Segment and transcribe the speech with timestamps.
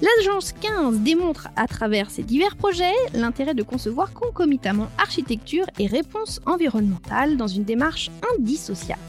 [0.03, 6.43] L'agence 15 démontre à travers ses divers projets l'intérêt de concevoir concomitamment architecture et réponse
[6.45, 9.01] environnementale dans une démarche indissociable.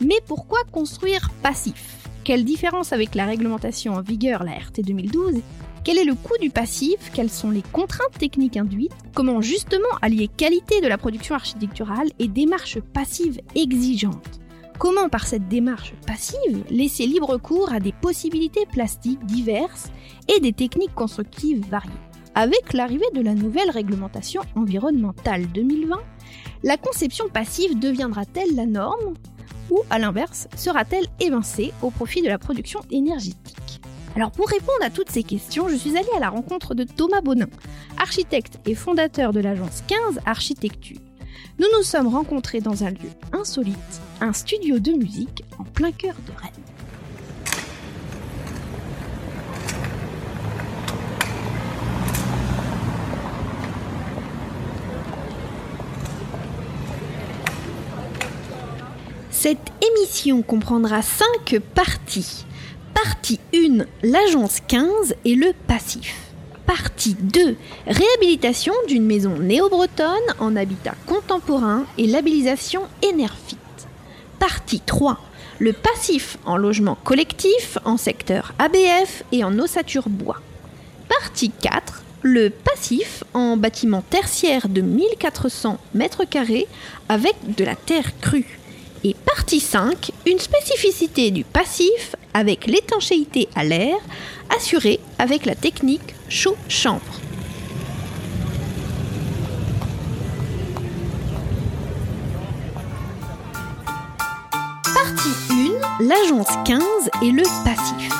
[0.00, 5.42] Mais pourquoi construire passif Quelle différence avec la réglementation en vigueur, la RT 2012
[5.84, 7.10] Quel est le coût du passif?
[7.12, 8.94] Quelles sont les contraintes techniques induites?
[9.14, 14.40] Comment justement allier qualité de la production architecturale et démarche passive exigeante?
[14.78, 19.90] Comment par cette démarche passive laisser libre cours à des possibilités plastiques diverses
[20.34, 21.92] et des techniques constructives variées?
[22.34, 25.98] Avec l'arrivée de la nouvelle réglementation environnementale 2020,
[26.62, 29.12] la conception passive deviendra-t-elle la norme
[29.70, 33.63] ou à l'inverse, sera-t-elle évincée au profit de la production énergétique?
[34.16, 37.20] Alors pour répondre à toutes ces questions, je suis allée à la rencontre de Thomas
[37.20, 37.48] Bonin,
[37.98, 40.98] architecte et fondateur de l'agence 15 Architecture.
[41.58, 43.76] Nous nous sommes rencontrés dans un lieu insolite,
[44.20, 46.52] un studio de musique en plein cœur de Rennes.
[59.30, 62.46] Cette émission comprendra 5 parties.
[62.94, 66.16] Partie 1, l'agence 15 et le passif.
[66.66, 67.56] Partie 2,
[67.86, 73.58] réhabilitation d'une maison néo-bretonne en habitat contemporain et labellisation Enerfit.
[74.38, 75.18] Partie 3,
[75.58, 80.40] le passif en logement collectif, en secteur ABF et en ossature bois.
[81.08, 86.66] Partie 4, le passif en bâtiment tertiaire de 1400 m2
[87.08, 88.58] avec de la terre crue.
[89.06, 93.96] Et partie 5, une spécificité du passif avec l'étanchéité à l'air
[94.48, 97.02] assurée avec la technique chaud-chambre.
[104.94, 105.52] Partie
[106.00, 106.82] 1, l'agence 15
[107.20, 108.10] et le passif.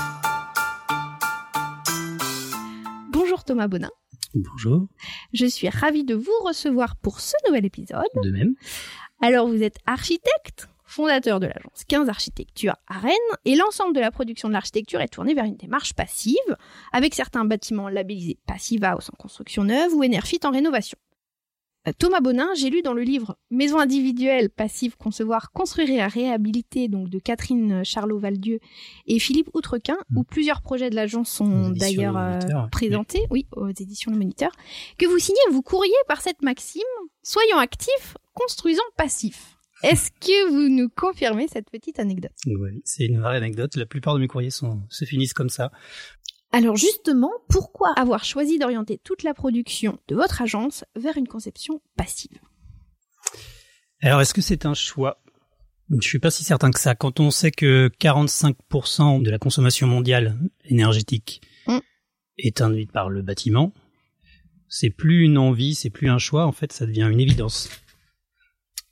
[3.11, 3.91] Bonjour Thomas Bonin.
[4.35, 4.89] Bonjour.
[5.33, 8.05] Je suis ravie de vous recevoir pour ce nouvel épisode.
[8.23, 8.55] De même.
[9.23, 13.13] Alors vous êtes architecte, fondateur de l'agence 15 Architecture à Rennes,
[13.45, 16.57] et l'ensemble de la production de l'architecture est tournée vers une démarche passive,
[16.93, 20.97] avec certains bâtiments labellisés Passive House en construction neuve ou Enerfit en rénovation.
[21.89, 26.87] Euh, Thomas Bonin, j'ai lu dans le livre Maison individuelle, passive, concevoir, construire et réhabiliter,
[26.87, 28.61] donc de Catherine Charlot-Valdieu
[29.07, 30.25] et Philippe Outrequin, où Mm.
[30.25, 34.53] plusieurs projets de l'agence sont d'ailleurs Le euh, présentés, oui, aux éditions Le Moniteur,
[34.97, 36.83] que vous signez, vous courriez par cette maxime,
[37.25, 39.54] soyons actifs, construisons passif.
[39.85, 43.77] Est-ce que vous nous confirmez cette petite anecdote Oui, c'est une vraie anecdote.
[43.77, 45.71] La plupart de mes courriers sont, se finissent comme ça.
[46.53, 51.83] Alors justement, pourquoi avoir choisi d'orienter toute la production de votre agence vers une conception
[51.97, 52.39] passive?
[54.01, 55.21] Alors, est-ce que c'est un choix?
[55.91, 56.95] Je suis pas si certain que ça.
[56.95, 61.79] Quand on sait que 45% de la consommation mondiale énergétique Mm.
[62.39, 63.73] est induite par le bâtiment,
[64.69, 66.47] c'est plus une envie, c'est plus un choix.
[66.47, 67.69] En fait, ça devient une évidence.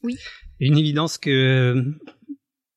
[0.02, 0.16] Oui.
[0.62, 1.84] Une évidence que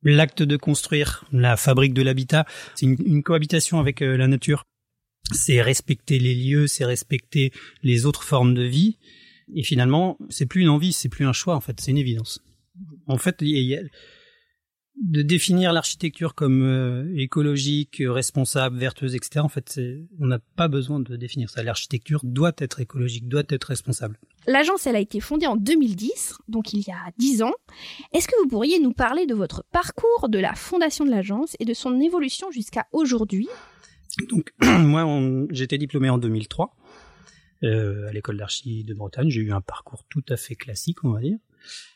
[0.01, 4.64] l'acte de construire la fabrique de l'habitat, c'est une, cohabitation avec euh, la nature.
[5.32, 7.52] C'est respecter les lieux, c'est respecter
[7.84, 8.97] les autres formes de vie.
[9.53, 12.41] Et finalement, c'est plus une envie, c'est plus un choix, en fait, c'est une évidence.
[13.05, 13.82] En fait, il y a-
[15.02, 19.40] de définir l'architecture comme euh, écologique, responsable, vertueuse, etc.
[19.40, 19.80] En fait,
[20.20, 21.64] on n'a pas besoin de définir ça.
[21.64, 24.18] L'architecture doit être écologique, doit être responsable.
[24.47, 27.53] L'agence, elle a été fondée en 2010, donc il y a 10 ans.
[28.14, 31.66] Est-ce que vous pourriez nous parler de votre parcours, de la fondation de l'agence et
[31.66, 33.50] de son évolution jusqu'à aujourd'hui?
[34.30, 35.06] Donc, moi,
[35.52, 36.76] j'étais diplômé en 2003
[37.64, 39.30] euh, à l'école d'archi de Bretagne.
[39.30, 41.38] J'ai eu un parcours tout à fait classique, on va dire.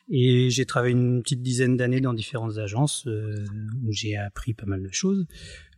[0.10, 3.46] Et j'ai travaillé une petite dizaine d'années dans différentes agences euh,
[3.86, 5.26] où j'ai appris pas mal de choses,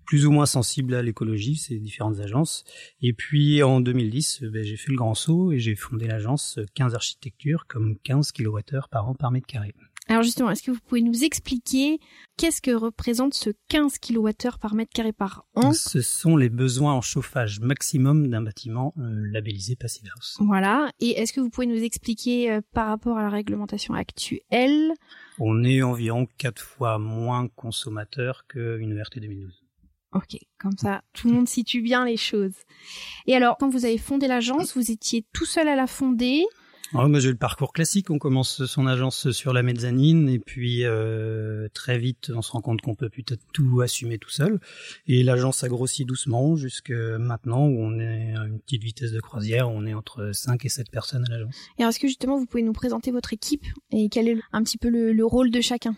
[0.05, 2.63] plus ou moins sensibles à l'écologie, ces différentes agences.
[3.01, 6.95] Et puis en 2010, ben, j'ai fait le grand saut et j'ai fondé l'agence 15
[6.95, 9.73] architectures comme 15 kWh par an par mètre carré.
[10.11, 11.97] Alors justement, est-ce que vous pouvez nous expliquer
[12.35, 15.71] qu'est-ce que représente ce 15 kWh par mètre carré par an?
[15.71, 20.35] Ce sont les besoins en chauffage maximum d'un bâtiment euh, labellisé Passive House.
[20.41, 20.91] Voilà.
[20.99, 24.91] Et est-ce que vous pouvez nous expliquer euh, par rapport à la réglementation actuelle?
[25.39, 29.63] On est environ quatre fois moins consommateur qu'une ERT 2012.
[30.13, 32.57] Ok, comme ça, tout le monde situe bien les choses.
[33.27, 36.43] Et alors, quand vous avez fondé l'agence, vous étiez tout seul à la fonder
[36.93, 38.09] Oh, j'ai le parcours classique.
[38.09, 42.59] On commence son agence sur la mezzanine et puis euh, très vite on se rend
[42.59, 44.59] compte qu'on peut peut-être tout assumer tout seul.
[45.07, 49.21] Et l'agence a grossi doucement jusque maintenant où on est à une petite vitesse de
[49.21, 49.69] croisière.
[49.69, 51.55] On est entre 5 et 7 personnes à l'agence.
[51.79, 54.77] Et est-ce que justement vous pouvez nous présenter votre équipe et quel est un petit
[54.77, 55.95] peu le, rôle de chacun?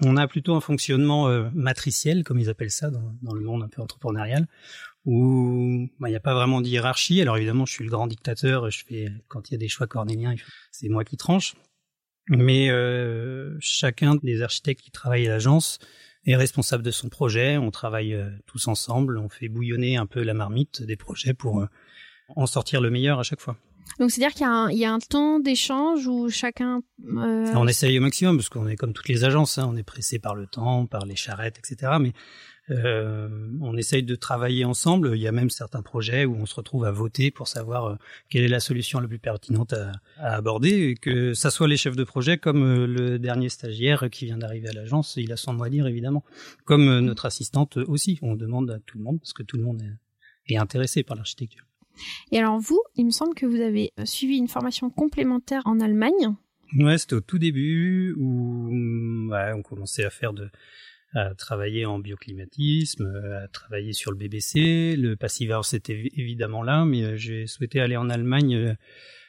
[0.00, 3.62] On a plutôt un fonctionnement euh, matriciel, comme ils appellent ça dans, dans, le monde
[3.62, 4.46] un peu entrepreneurial,
[5.04, 7.20] où bah, il n'y a pas vraiment de hiérarchie.
[7.20, 9.86] Alors évidemment, je suis le grand dictateur, je fais quand il y a des choix
[9.86, 10.34] cornéliens,
[10.70, 11.54] c'est moi qui tranche.
[12.28, 15.78] Mais euh, chacun des architectes qui travaillent à l'agence
[16.24, 17.56] est responsable de son projet.
[17.56, 21.60] On travaille euh, tous ensemble, on fait bouillonner un peu la marmite des projets pour
[21.60, 21.66] euh,
[22.36, 23.56] en sortir le meilleur à chaque fois.
[23.98, 26.82] Donc c'est-à-dire qu'il y, y, a un temps d'échange où chacun...
[27.04, 27.52] Euh...
[27.54, 30.20] On essaye au maximum parce qu'on est comme toutes les agences, hein, on est pressé
[30.20, 31.92] par le temps, par les charrettes, etc.
[32.00, 32.12] Mais
[32.72, 33.28] euh,
[33.60, 35.12] on essaye de travailler ensemble.
[35.14, 37.94] Il y a même certains projets où on se retrouve à voter pour savoir euh,
[38.28, 41.96] quelle est la solution la plus pertinente à, aborder, et que ça soit les chefs
[41.96, 45.54] de projet comme euh, le dernier stagiaire qui vient d'arriver à l'agence, il a son
[45.54, 46.24] mot à dire évidemment,
[46.64, 48.18] comme notre assistante aussi.
[48.22, 49.82] On demande à tout le monde parce que tout le monde
[50.48, 51.64] est, intéressé par l'architecture.
[52.30, 56.34] Et alors vous, il me semble que vous avez suivi une formation complémentaire en Allemagne.
[56.78, 60.50] Ouais, c'était au tout début où on commençait à faire de
[61.14, 63.06] à travailler en bioclimatisme,
[63.42, 64.96] à travailler sur le BBC.
[64.96, 68.74] Le Passive House était évidemment là, mais euh, j'ai souhaité aller en Allemagne euh,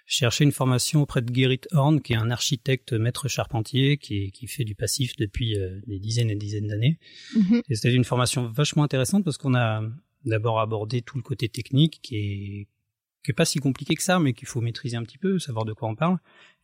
[0.06, 4.48] chercher une formation auprès de Gerrit Horn, qui est un architecte maître charpentier, qui, qui
[4.48, 7.00] fait du passif depuis euh, des dizaines et des dizaines d'années.
[7.36, 7.62] Mm-hmm.
[7.70, 9.82] Et c'était une formation vachement intéressante parce qu'on a
[10.26, 12.68] d'abord abordé tout le côté technique qui est
[13.24, 15.66] qui est pas si compliqué que ça, mais qu'il faut maîtriser un petit peu, savoir
[15.66, 16.18] de quoi on parle.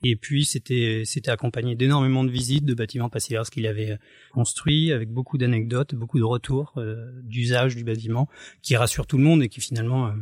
[0.04, 3.98] Et puis c'était c'était accompagné d'énormément de visites de bâtiments passiers qu'il avait
[4.32, 8.28] construits, avec beaucoup d'anecdotes, beaucoup de retours euh, d'usage du bâtiment,
[8.62, 10.14] qui rassure tout le monde et qui finalement euh,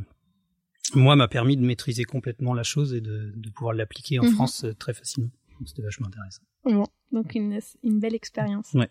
[0.96, 4.34] moi m'a permis de maîtriser complètement la chose et de, de pouvoir l'appliquer en mhm.
[4.34, 5.32] France euh, très facilement.
[5.66, 6.44] C'était vachement intéressant.
[6.64, 8.74] Bon, donc une, une belle expérience.
[8.74, 8.90] Ouais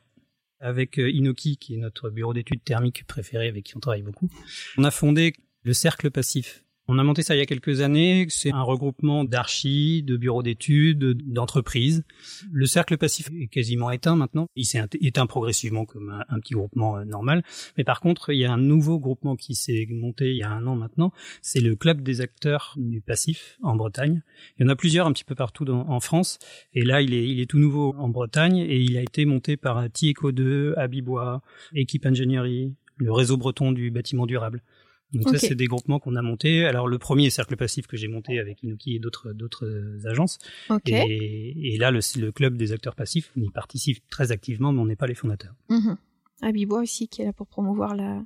[0.58, 4.30] avec Inoki, qui est notre bureau d'études thermiques préféré, avec qui on travaille beaucoup.
[4.78, 5.34] On a fondé
[5.64, 8.26] le Cercle Passif, on a monté ça il y a quelques années.
[8.28, 12.04] C'est un regroupement d'archis, de bureaux d'études, d'entreprises.
[12.52, 14.46] Le cercle passif est quasiment éteint maintenant.
[14.54, 17.42] Il s'est éteint progressivement comme un, petit groupement euh, normal.
[17.76, 20.50] Mais par contre, il y a un nouveau groupement qui s'est monté il y a
[20.50, 21.12] un an maintenant.
[21.42, 24.22] C'est le club des acteurs du passif en Bretagne.
[24.58, 26.38] Il y en a plusieurs un petit peu partout en France.
[26.72, 30.32] Et là, il est, tout nouveau en Bretagne et il a été monté par TIECO
[30.32, 31.42] 2, Abibois,
[31.74, 34.62] Équipe Ingénierie, le réseau breton du bâtiment durable.
[35.12, 36.64] Donc ça, c'est des groupements qu'on a montés.
[36.64, 39.68] Alors le premier cercle passif que j'ai monté avec Inoki et d'autres d'autres
[40.04, 40.38] agences.
[40.86, 44.80] Et, et, là, le, le, club des acteurs passifs, on y participe très activement, mais
[44.80, 45.54] on n'est pas les fondateurs.
[45.68, 45.96] Mhm.
[46.42, 48.22] Abibois aussi qui est là pour promouvoir la,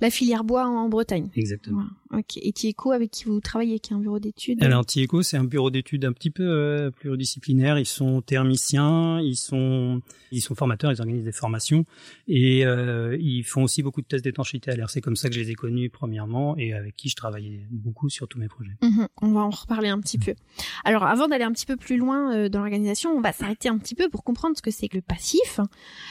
[0.00, 1.28] la filière bois en Bretagne.
[1.34, 1.84] Exactement.
[2.12, 2.36] Ok.
[2.36, 4.62] Et Tieco avec qui vous travaillez, qui est un bureau d'études?
[4.62, 7.78] Alors Tieco c'est un bureau d'études un petit peu euh, pluridisciplinaire.
[7.78, 11.84] Ils sont thermiciens, ils sont ils sont formateurs, ils organisent des formations
[12.28, 14.88] et euh, ils font aussi beaucoup de tests d'étanchéité à l'air.
[14.88, 18.08] C'est comme ça que je les ai connus premièrement et avec qui je travaillais beaucoup
[18.08, 18.76] sur tous mes projets.
[18.82, 19.08] Mhm.
[19.20, 20.34] On va en reparler un petit peu.
[20.84, 23.78] Alors avant d'aller un petit peu plus loin euh, dans l'organisation, on va s'arrêter un
[23.78, 25.60] petit peu pour comprendre ce que c'est que le passif.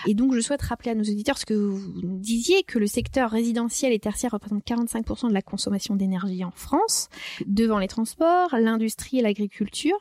[0.08, 3.32] Et donc je souhaite rappeler à nos auditeurs ce que vous disiez que le secteur
[3.32, 7.10] résidentiel et tertiaire représente 45% de la consommation d'énergie en France,
[7.46, 9.98] devant les transports, l'industrie et l'agriculture.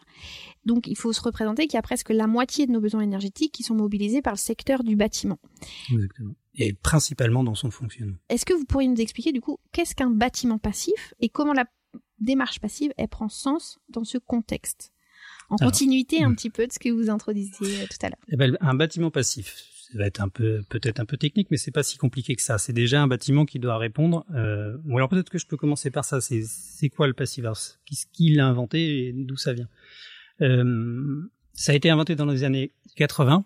[0.64, 3.52] Donc il faut se représenter qu'il y a presque la moitié de nos besoins énergétiques
[3.52, 5.38] qui sont mobilisés par le secteur du bâtiment.
[5.92, 6.34] Exactement.
[6.54, 8.16] Et principalement dans son fonctionnement.
[8.28, 11.64] Est-ce que vous pourriez nous expliquer du coup qu'est-ce qu'un bâtiment passif et comment la
[12.18, 14.92] démarche passive elle prend sens dans ce contexte?
[15.50, 18.18] En continuité un petit peu de ce que vous introduisiez tout à l'heure.
[18.28, 21.56] Eh ben, un bâtiment passif, ça va être un peu peut-être un peu technique, mais
[21.56, 22.58] c'est pas si compliqué que ça.
[22.58, 24.24] C'est déjà un bâtiment qui doit répondre.
[24.34, 26.20] Euh, ou alors peut-être que je peux commencer par ça.
[26.20, 27.50] C'est c'est quoi le Passive
[27.84, 29.68] Qu'est-ce qu'il a inventé et d'où ça vient?
[30.42, 33.44] Euh, Ça a été inventé dans les années 80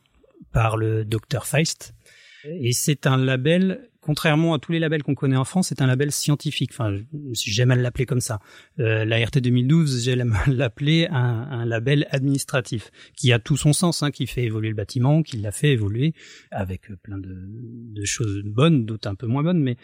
[0.52, 1.94] par le docteur Feist
[2.44, 5.86] et c'est un label contrairement à tous les labels qu'on connaît en France, c'est un
[5.86, 6.70] label scientifique.
[6.72, 6.94] Enfin,
[7.32, 8.38] j'aime à l'appeler comme ça.
[8.78, 14.02] Euh, la RT 2012, j'aime l'appeler un, un, label administratif, qui a tout son sens,
[14.02, 16.12] hein, qui fait évoluer le bâtiment, qui l'a fait évoluer
[16.50, 19.76] avec plein de, de choses bonnes, d'autres un peu moins bonnes, mais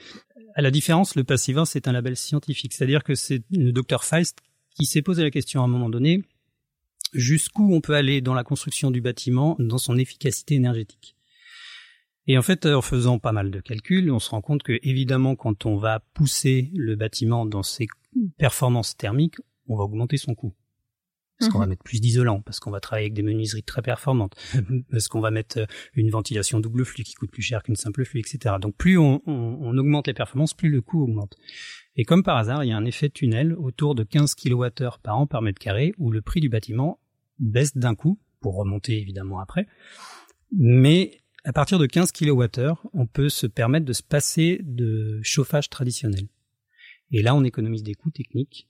[0.55, 2.75] à la différence, le Passivin, c'est un label scientifique.
[2.75, 4.39] C'est-à-dire que c'est le docteur Feist
[4.77, 6.23] qui s'est posé la question à un moment donné,
[7.15, 11.17] jusqu'où on peut aller dans la construction du bâtiment, dans son efficacité énergétique?
[12.31, 15.35] Et en fait, en faisant pas mal de calculs, on se rend compte que évidemment,
[15.35, 17.89] quand on va pousser le bâtiment dans ses
[18.39, 20.55] performances thermiques, on va augmenter son coût.
[21.41, 21.71] Parce qu'on va mhm.
[21.71, 24.37] mettre plus d'isolant, parce qu'on va travailler avec des menuiseries très performantes,
[24.93, 28.21] parce qu'on va mettre une ventilation double flux qui coûte plus cher qu'une simple flux,
[28.21, 28.55] etc.
[28.61, 31.37] Donc plus on, on, augmente les performances, plus le coût augmente.
[31.97, 35.19] Et comme par hasard, il y a un effet tunnel autour de 15 kWh par
[35.19, 37.01] an par mètre carré, où le prix du bâtiment
[37.41, 39.67] baisse d'un coup, pour remonter évidemment après.
[40.53, 45.69] Mais à partir de 15 kWh, on peut se permettre de se passer de chauffage
[45.69, 46.28] traditionnel.
[47.11, 48.69] Et là, on économise des coûts techniques.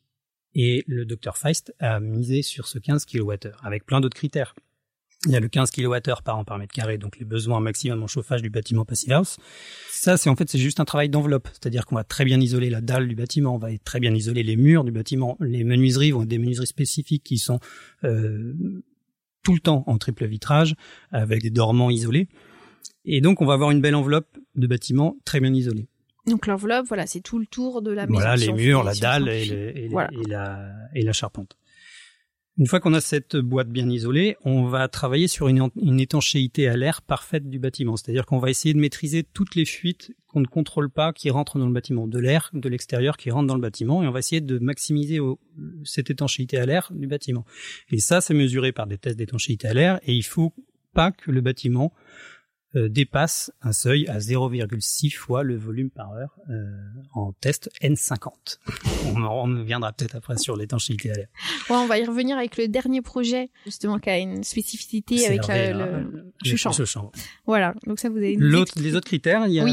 [0.54, 4.54] Et le docteur Feist a misé sur ce 15 kWh, avec plein d'autres critères.
[5.26, 8.02] Il y a le 15 kWh par an par mètre carré, donc les besoins maximum
[8.02, 9.36] en chauffage du bâtiment Passive House.
[9.90, 11.48] Ça, c'est en fait, c'est juste un travail d'enveloppe.
[11.52, 14.42] C'est-à-dire qu'on va très bien isoler la dalle du bâtiment, on va très bien isoler
[14.42, 15.36] les murs du bâtiment.
[15.40, 17.60] Les menuiseries vont être des menuiseries spécifiques qui sont
[18.04, 18.54] euh,
[19.42, 20.76] tout le temps en triple vitrage,
[21.12, 22.26] avec des dormants isolés.
[23.04, 25.86] Et donc, on va avoir une belle enveloppe de bâtiment très bien isolée.
[26.26, 28.20] Donc l'enveloppe, voilà, c'est tout le tour de la maison.
[28.20, 29.88] Voilà, les murs, la dalle et,
[30.28, 31.56] la, et la charpente.
[32.60, 36.76] Une fois qu'on a cette boîte bien isolée, on va travailler sur une, étanchéité à
[36.76, 37.96] l'air parfaite du bâtiment.
[37.96, 41.58] C'est-à-dire qu'on va essayer de maîtriser toutes les fuites qu'on ne contrôle pas qui rentrent
[41.58, 44.18] dans le bâtiment, de l'air de l'extérieur qui rentre dans le bâtiment, et on va
[44.18, 45.20] essayer de maximiser
[45.84, 47.46] cette étanchéité à l'air du bâtiment.
[47.90, 50.52] Et ça, c'est mesuré par des tests d'étanchéité à l'air, et il faut
[50.92, 51.94] pas que le bâtiment
[52.74, 56.70] dépasse un seuil à 0,6 fois le volume par heure euh,
[57.14, 58.58] en test N50.
[59.14, 61.28] on, en, viendra peut-être après sur l'étanchéité à l'air.
[61.68, 65.46] Ouais, on va y revenir avec le dernier projet justement qui a une spécificité avec
[65.46, 67.10] la, le, le
[67.46, 69.66] Voilà, donc ça vous avez les autres critères, il y a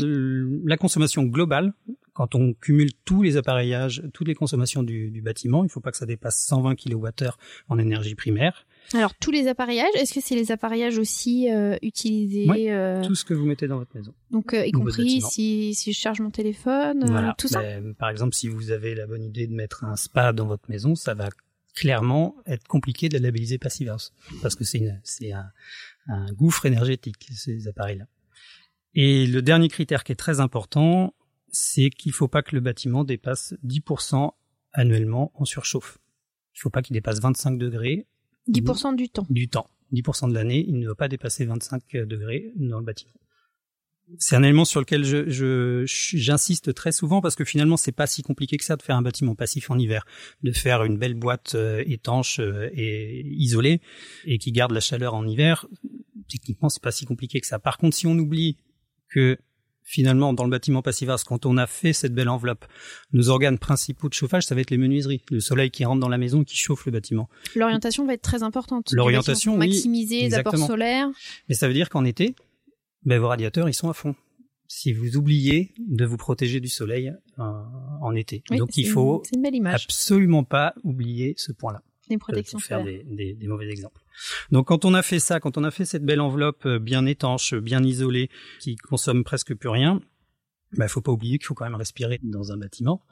[0.65, 1.73] la consommation globale.
[2.13, 5.81] Quand on cumule tous les appareillages, toutes les consommations du, du bâtiment, il ne faut
[5.81, 7.29] pas que ça dépasse 120 kWh
[7.69, 8.65] en énergie primaire.
[8.93, 13.15] Alors tous les appareillages, est-ce que c'est les appareillages aussi euh, utilisés oui, euh, Tout
[13.15, 14.13] ce que vous mettez dans votre maison.
[14.31, 17.35] Donc euh, y compris si, si je charge mon téléphone, voilà.
[17.37, 17.61] tout ça.
[17.61, 20.69] Ben, par exemple, si vous avez la bonne idée de mettre un spa dans votre
[20.69, 21.29] maison, ça va
[21.75, 25.51] clairement être compliqué de la labelliser Passive House parce que c'est un,
[26.07, 28.05] un gouffre énergétique ces appareils-là.
[28.95, 31.13] Et le dernier critère qui est très important,
[31.51, 34.31] c'est qu'il faut pas que le bâtiment dépasse 10%
[34.73, 35.99] annuellement en surchauffe.
[36.55, 38.07] Il faut pas qu'il dépasse 25 degrés
[38.49, 39.25] 10% du temps.
[39.29, 39.69] Du temps.
[39.93, 43.13] 10% de l'année, il ne doit pas dépasser 25 degrés dans le bâtiment.
[44.19, 48.23] C'est un élément sur lequel je, j'insiste très souvent parce que finalement c'est pas si
[48.23, 50.05] compliqué que ça de faire un bâtiment passif en hiver,
[50.43, 53.81] de faire une belle boîte euh, étanche euh, et isolée
[54.23, 55.67] et qui garde la chaleur en hiver.
[56.29, 57.59] Techniquement c'est pas si compliqué que ça.
[57.59, 58.55] Par contre si on oublie
[59.09, 59.37] que
[59.87, 62.65] finalement, dans le bâtiment Passivas, quand on a fait cette belle enveloppe,
[63.13, 66.09] nos organes principaux de chauffage, ça va être les menuiseries, le soleil qui rentre dans
[66.09, 67.29] la maison, qui chauffe le bâtiment.
[67.55, 68.91] L'orientation va être très importante.
[68.91, 71.07] L'orientation, oui, maximiser les apports solaires.
[71.47, 72.35] Mais ça veut dire qu'en été,
[73.05, 74.13] ben, vos radiateurs, ils sont à fond.
[74.67, 77.43] Si vous oubliez de vous protéger du soleil euh,
[78.01, 79.23] en été, donc il faut
[79.63, 81.81] absolument pas oublier ce point-là.
[82.09, 84.01] Des protections faire des, des, des, mauvais exemples.
[84.51, 87.05] Donc quand on a fait ça, quand on a fait cette belle enveloppe euh, bien
[87.05, 90.01] étanche, bien isolée, qui consomme presque plus rien,
[90.73, 93.03] il bah, faut pas oublier qu'il faut quand même respirer dans un bâtiment.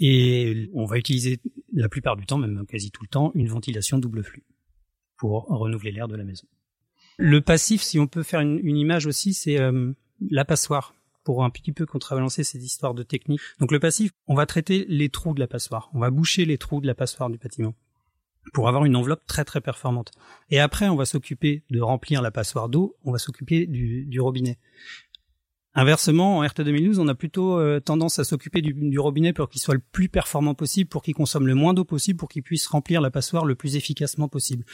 [0.00, 1.40] Et on va utiliser
[1.72, 4.44] la plupart du temps, même quasi tout le temps, une ventilation double flux
[5.16, 6.46] pour renouveler l'air de la maison.
[7.16, 9.92] Le passif, si on peut faire une, une image aussi, c'est euh,
[10.30, 13.40] la passoire pour un petit peu contrebalancer ces histoires de technique.
[13.58, 15.90] Donc le passif, on va traiter les trous de la passoire.
[15.94, 17.74] On va boucher les trous de la passoire du bâtiment
[18.52, 20.12] pour avoir une enveloppe très très performante.
[20.50, 24.58] Et après, on va s'occuper de remplir la passoire d'eau, on va s'occuper du, robinet.
[25.74, 29.48] Inversement, en RT 2012, on a plutôt euh, tendance à s'occuper du, du, robinet pour
[29.48, 32.44] qu'il soit le plus performant possible, pour qu'il consomme le moins d'eau possible, pour qu'il
[32.44, 34.64] puisse remplir la passoire le plus efficacement possible.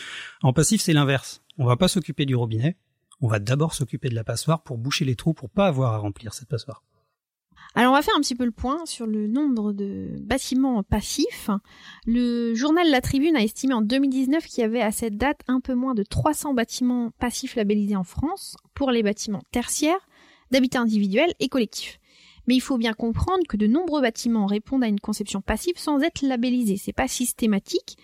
[0.42, 1.42] En passif, c'est l'inverse.
[1.56, 2.76] On va pas s'occuper du robinet,
[3.22, 5.98] on va d'abord s'occuper de la passoire pour boucher les trous, pour pas avoir à
[5.98, 6.82] remplir cette passoire.
[7.76, 11.50] Alors on va faire un petit peu le point sur le nombre de bâtiments passifs.
[12.04, 15.60] Le journal La Tribune a estimé en 2019 qu'il y avait à cette date un
[15.60, 20.08] peu moins de 300 bâtiments passifs labellisés en France pour les bâtiments tertiaires,
[20.50, 21.99] d'habitat individuel et collectif.
[22.50, 26.00] Mais il faut bien comprendre que de nombreux bâtiments répondent à une conception passive sans
[26.00, 26.78] être labellisés.
[26.78, 27.96] C'est pas systématique.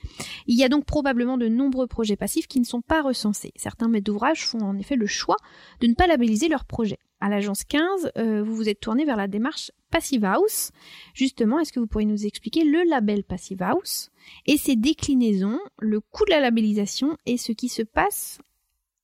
[0.46, 3.52] Il y a donc probablement de nombreux projets passifs qui ne sont pas recensés.
[3.56, 5.34] Certains maîtres d'ouvrage font en effet le choix
[5.80, 7.00] de ne pas labelliser leurs projets.
[7.18, 10.70] À l'agence 15, euh, vous vous êtes tourné vers la démarche Passive House.
[11.12, 14.10] Justement, est-ce que vous pourriez nous expliquer le label Passive House
[14.46, 18.38] et ses déclinaisons, le coût de la labellisation et ce qui se passe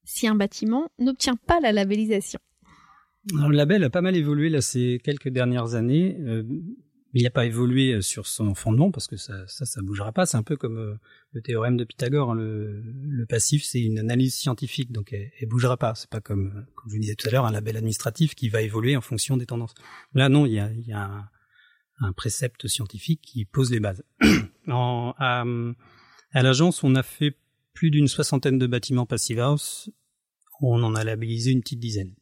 [0.05, 2.39] si un bâtiment n'obtient pas la labellisation?
[3.31, 6.17] Le label a pas mal évolué là ces quelques dernières années.
[6.21, 6.43] Euh,
[7.15, 10.25] il n'a pas évolué sur son fondement parce que ça, ça, bougera pas.
[10.25, 10.95] C'est un peu comme euh,
[11.33, 12.31] le théorème de Pythagore.
[12.31, 12.37] Hein.
[12.37, 15.95] Le, le, passif, c'est une analyse scientifique, donc elle, elle bougera pas.
[15.95, 18.63] C'est pas comme, comme je vous disais tout à l'heure, un label administratif qui va
[18.63, 19.75] évoluer en fonction des tendances.
[20.15, 21.29] Là, non, il y a, un,
[22.01, 24.03] un, précepte scientifique qui pose les bases.
[24.69, 25.45] à,
[26.33, 27.37] à l'agence, on a fait
[27.75, 29.91] plus d'une soixantaine de bâtiments passive house.
[30.63, 32.15] On en a labellisé une petite dizaine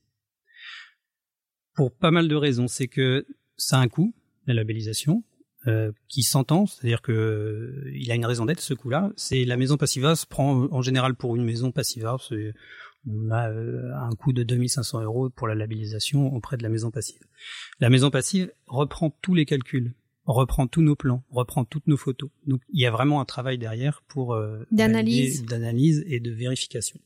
[1.80, 2.68] pour pas mal de raisons.
[2.68, 3.24] C'est que
[3.56, 4.12] ça a un coût,
[4.46, 5.24] la labellisation,
[5.66, 9.10] euh, qui s'entend, c'est-à-dire que euh, il a une raison d'être ce coût-là.
[9.16, 12.18] C'est la maison passiva se prend en général pour une maison passiva,
[13.08, 16.90] on a euh, un coût de 2500 euros pour la labellisation auprès de la maison
[16.90, 17.22] passive.
[17.78, 19.94] La maison passive reprend tous les calculs,
[20.26, 22.28] reprend tous nos plans, reprend toutes nos photos.
[22.46, 24.38] Donc il y a vraiment un travail derrière pour
[24.70, 27.00] d'analyse, d'analyse et de vérification.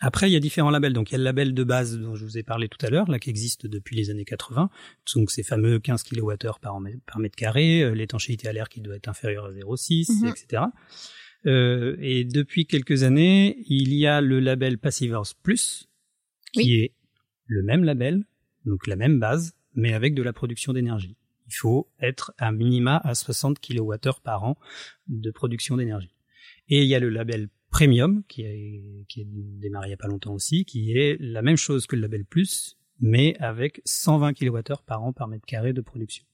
[0.00, 0.92] Après, il y a différents labels.
[0.92, 2.90] Donc, il y a le label de base dont je vous ai parlé tout à
[2.90, 4.70] l'heure, là, qui existe depuis les années 80.
[5.14, 8.96] Donc, ces fameux 15 kWh par, par mètre carré, euh, l'étanchéité à l'air qui doit
[8.96, 10.64] être inférieure à 0,6, etc.
[11.46, 14.78] Euh, et depuis quelques années, il y a le label
[15.12, 15.88] House Plus,
[16.52, 16.92] qui est
[17.46, 18.24] le même label,
[18.64, 21.16] donc la même base, mais avec de la production d'énergie.
[21.46, 24.56] Il faut être à minima à 60 kWh par an
[25.08, 26.14] de production d'énergie.
[26.68, 30.06] Et il y a le label Premium, qui est, qui démarré il n'y a pas
[30.06, 34.62] longtemps aussi, qui est la même chose que le label Plus, mais avec 120 kWh
[34.86, 36.24] par an par mètre carré de production.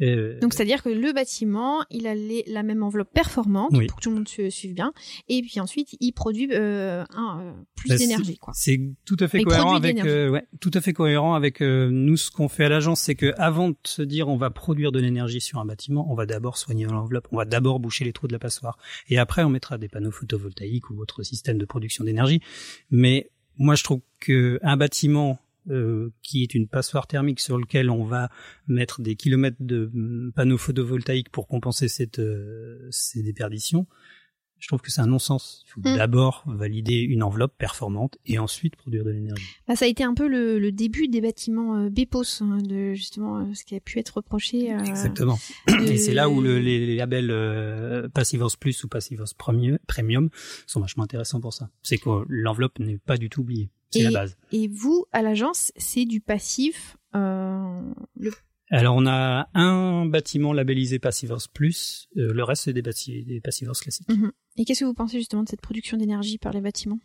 [0.00, 2.14] Euh, Donc c'est-à-dire que le bâtiment, il a
[2.46, 4.92] la même enveloppe performante pour que tout le monde se suive bien,
[5.28, 8.38] et puis ensuite il produit euh, un, euh, plus bah, d'énergie.
[8.52, 12.30] C'est tout à fait cohérent avec, euh, ouais, tout à fait cohérent avec nous ce
[12.30, 15.40] qu'on fait à l'agence, c'est que avant de se dire on va produire de l'énergie
[15.40, 18.32] sur un bâtiment, on va d'abord soigner l'enveloppe, on va d'abord boucher les trous de
[18.32, 18.78] la passoire,
[19.08, 22.40] et après on mettra des panneaux photovoltaïques ou autre système de production d'énergie.
[22.90, 25.38] Mais moi je trouve que un bâtiment
[25.68, 28.30] euh, qui est une passoire thermique sur lequel on va
[28.66, 33.86] mettre des kilomètres de mm, panneaux photovoltaïques pour compenser cette, euh, ces déperditions,
[34.60, 35.64] je trouve que c'est un non-sens.
[35.66, 35.96] Il faut mm.
[35.96, 39.44] d'abord valider une enveloppe performante et ensuite produire de l'énergie.
[39.66, 42.92] Bah, ça a été un peu le, le début des bâtiments euh, Bepos, hein, de
[42.92, 44.72] justement euh, ce qui a pu être reproché.
[44.72, 45.38] Euh, Exactement.
[45.86, 50.28] Et c'est là où le, les, les, labels Passivos Plus ou Passivos Premium
[50.66, 51.70] sont vachement intéressants pour ça.
[51.82, 53.70] C'est que l'enveloppe n'est pas du tout oubliée.
[53.90, 54.36] C'est la base.
[54.52, 56.96] Et vous, à l'agence, c'est du passif.
[57.14, 57.80] Euh,
[58.16, 58.30] le...
[58.70, 63.72] Alors on a un bâtiment labellisé Passivos Plus, euh, le reste c'est des, des Passivos
[63.72, 64.08] classiques.
[64.08, 64.30] Mhm.
[64.58, 67.00] Et qu'est-ce que vous pensez justement de cette production d'énergie par les bâtiments?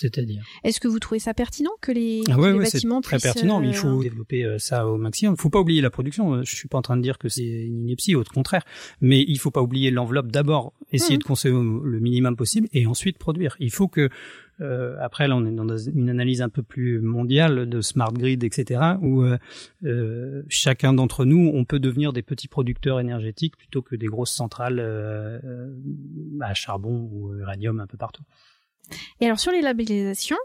[0.00, 0.42] C'est-à-dire?
[0.64, 3.74] Est-ce que vous trouvez ça pertinent que les, ah ouais, bâtiments très pertinent, mais il
[3.74, 5.34] faut euh, développer euh, ça au maximum.
[5.38, 6.42] Il faut pas oublier la production.
[6.42, 8.64] Je suis pas en train de dire que c'est une ineptie, au contraire,
[9.00, 10.32] mais il faut pas oublier l'enveloppe.
[10.32, 11.20] D'abord, essayer mhm.
[11.20, 13.56] de consommer le minimum possible et ensuite produire.
[13.60, 14.08] Il faut que
[14.62, 18.44] euh, après, là, on est dans une analyse un peu plus mondiale de smart grid,
[18.44, 19.38] etc., où euh,
[19.84, 24.32] euh, chacun d'entre nous, on peut devenir des petits producteurs énergétiques plutôt que des grosses
[24.32, 24.80] centrales
[26.40, 28.22] à charbon ou uranium un peu partout.
[29.20, 30.38] Et alors sur les labellisations,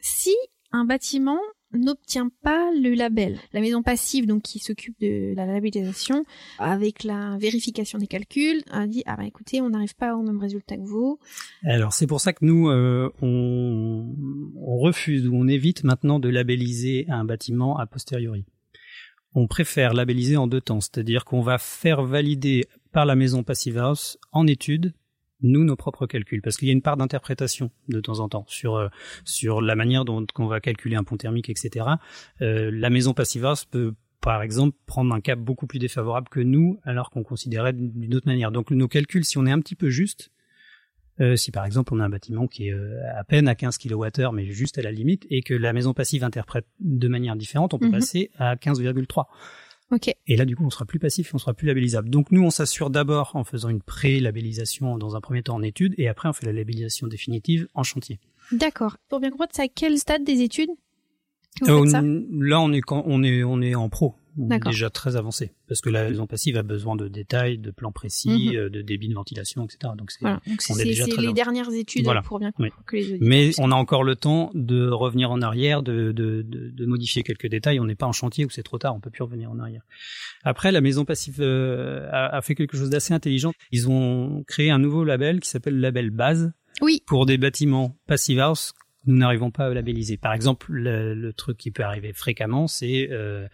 [0.00, 0.34] si
[0.72, 1.40] un bâtiment
[1.74, 3.38] n'obtient pas le label.
[3.52, 6.24] La maison passive, donc qui s'occupe de la labellisation,
[6.58, 10.38] avec la vérification des calculs, a dit ah bah écoutez, on n'arrive pas au même
[10.38, 11.18] résultat que vous.
[11.64, 14.14] Alors c'est pour ça que nous euh, on,
[14.56, 18.44] on refuse ou on évite maintenant de labelliser un bâtiment a posteriori.
[19.34, 23.78] On préfère labelliser en deux temps, c'est-à-dire qu'on va faire valider par la maison Passive
[23.78, 24.94] House en étude
[25.44, 28.44] nous nos propres calculs parce qu'il y a une part d'interprétation de temps en temps
[28.48, 28.88] sur euh,
[29.24, 31.86] sur la manière dont on va calculer un pont thermique etc
[32.42, 36.80] euh, la maison Passivas peut par exemple prendre un cap beaucoup plus défavorable que nous
[36.84, 38.50] alors qu'on considérait d'une autre manière.
[38.50, 40.30] Donc nos calculs si on est un petit peu juste
[41.20, 43.76] euh, si par exemple on a un bâtiment qui est euh, à peine à 15
[43.76, 47.74] kWh mais juste à la limite et que la maison passive interprète de manière différente
[47.74, 47.92] on peut mhm.
[47.92, 49.26] passer à 15,3
[50.26, 52.10] et là, du coup, on sera plus passif, on sera plus labellisable.
[52.10, 55.94] Donc nous, on s'assure d'abord en faisant une pré-labellisation dans un premier temps en étude,
[55.98, 58.18] et après on fait la labellisation définitive en chantier.
[58.52, 58.96] D'accord.
[59.08, 60.70] Pour bien comprendre, c'est à quel stade des études
[61.62, 61.84] euh,
[62.32, 64.14] Là, on est on est on est en pro.
[64.36, 65.52] Déjà très avancé.
[65.68, 68.56] Parce que la maison passive a besoin de détails, de plans précis, Mhm.
[68.56, 69.92] euh, de débit de ventilation, etc.
[69.96, 70.40] Donc c'est Voilà.
[71.18, 72.22] Les dernières études Voilà.
[72.22, 75.82] pour bien comprendre que les Mais on a encore le temps de revenir en arrière,
[75.82, 77.80] de, de, de, de modifier quelques détails.
[77.80, 79.82] On n'est pas en chantier où c'est trop tard, on peut plus revenir en arrière.
[80.42, 83.52] Après, la maison passive euh, a, a fait quelque chose d'assez intelligent.
[83.72, 87.02] Ils ont créé un nouveau label qui s'appelle le label base Oui.
[87.06, 88.72] pour des bâtiments passive house
[89.06, 90.16] nous n'arrivons pas à labelliser.
[90.16, 93.48] Par exemple, le, truc qui peut arriver fréquemment, c'est euh,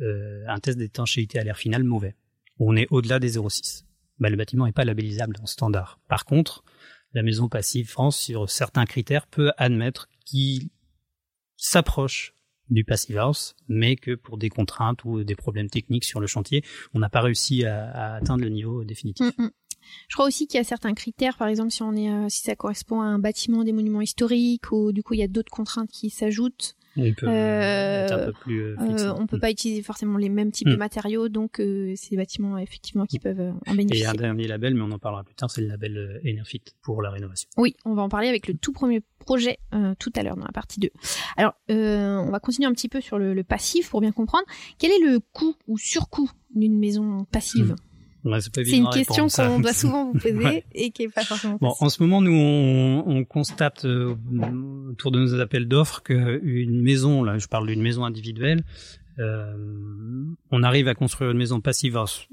[0.00, 2.16] euh, un test d'étanchéité à l'air final mauvais.
[2.58, 3.84] On est au-delà des 0,6.
[4.18, 6.00] Bah, le bâtiment n'est pas labellisable en standard.
[6.08, 6.64] Par contre,
[7.12, 10.68] la maison passive France, sur certains critères, peut admettre qu'il
[11.56, 12.34] s'approche
[12.68, 16.62] du passive house, mais que pour des contraintes ou des problèmes techniques sur le chantier,
[16.94, 19.36] on n'a pas réussi à, à atteindre le niveau définitif.
[19.38, 19.50] Mm, mm.
[20.08, 22.42] Je crois aussi qu'il y a certains critères, par exemple si on est, euh, si
[22.42, 25.50] ça correspond à un bâtiment des monuments historiques, ou du coup il y a d'autres
[25.52, 26.74] contraintes qui s'ajoutent.
[26.96, 30.28] On peut Euh, être un peu plus euh, Euh, on peut pas utiliser forcément les
[30.28, 30.78] mêmes types de Mm.
[30.78, 34.06] matériaux, donc c'est des bâtiments effectivement qui peuvent euh, en Et bénéficier.
[34.06, 37.10] un dernier label, mais on en parlera plus tard, c'est le label Enerfit pour la
[37.10, 37.48] rénovation.
[37.56, 39.58] Oui, on va en parler avec le tout premier projet
[40.00, 40.90] tout à l'heure dans la partie 2.
[41.36, 44.44] Alors, on va continuer un petit peu sur le, le passif pour bien comprendre.
[44.78, 47.76] Quel est le coût ou surcoût d'une maison passive?
[48.24, 50.64] Ouais, c'est une question qu'on doit souvent vous poser Ouais.
[50.72, 51.86] et qui est pas forcément Bon, facile.
[51.86, 54.14] en ce moment, nous, on, on constate euh,
[54.90, 58.62] autour de nos appels d'offres qu'une maison, là, je parle d'une maison individuelle,
[59.18, 61.96] euh, on arrive à construire une maison passive.
[61.96, 62.28] house.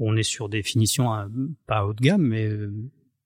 [0.00, 1.28] On est sur des finitions à-
[1.66, 2.72] pas haut de gamme, mais euh,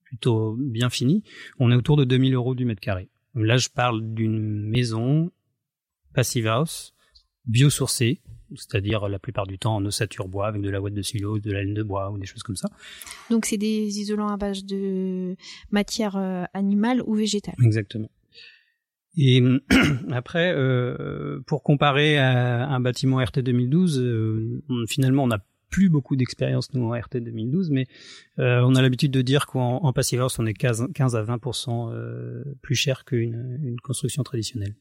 [0.04, 1.22] plutôt bien finies.
[1.58, 3.08] On est autour de 2000 euros du mètre carré.
[3.34, 5.30] Là, je parle d'une maison
[6.14, 6.94] passive house,
[7.46, 8.20] biosourcée,
[8.56, 11.50] c'est-à-dire la plupart du temps en ossature bois avec de la ouate de silo, de
[11.50, 12.68] la laine de bois ou des choses comme ça.
[13.30, 15.36] Donc, c'est des isolants à base de
[15.70, 17.54] matière euh, animale ou végétale.
[17.62, 18.10] Exactement.
[19.16, 19.42] Et
[20.10, 26.14] après, euh, pour comparer à un bâtiment RT 2012, euh, finalement, on n'a plus beaucoup
[26.14, 27.86] d'expérience nous en RT 2012, mais
[28.38, 31.24] euh, on a l'habitude de dire qu'en en passive house, on est 15, 15 à
[31.24, 34.76] 20% euh, plus cher qu'une une construction traditionnelle.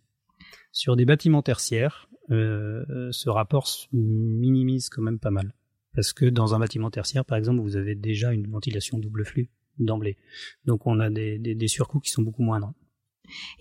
[0.71, 5.53] Sur des bâtiments tertiaires, ce rapport se minimise quand même pas mal,
[5.93, 9.49] parce que dans un bâtiment tertiaire, par exemple, vous avez déjà une ventilation double flux
[9.79, 10.17] d'emblée,
[10.65, 12.73] donc on a des, des, des surcoûts qui sont beaucoup moindres.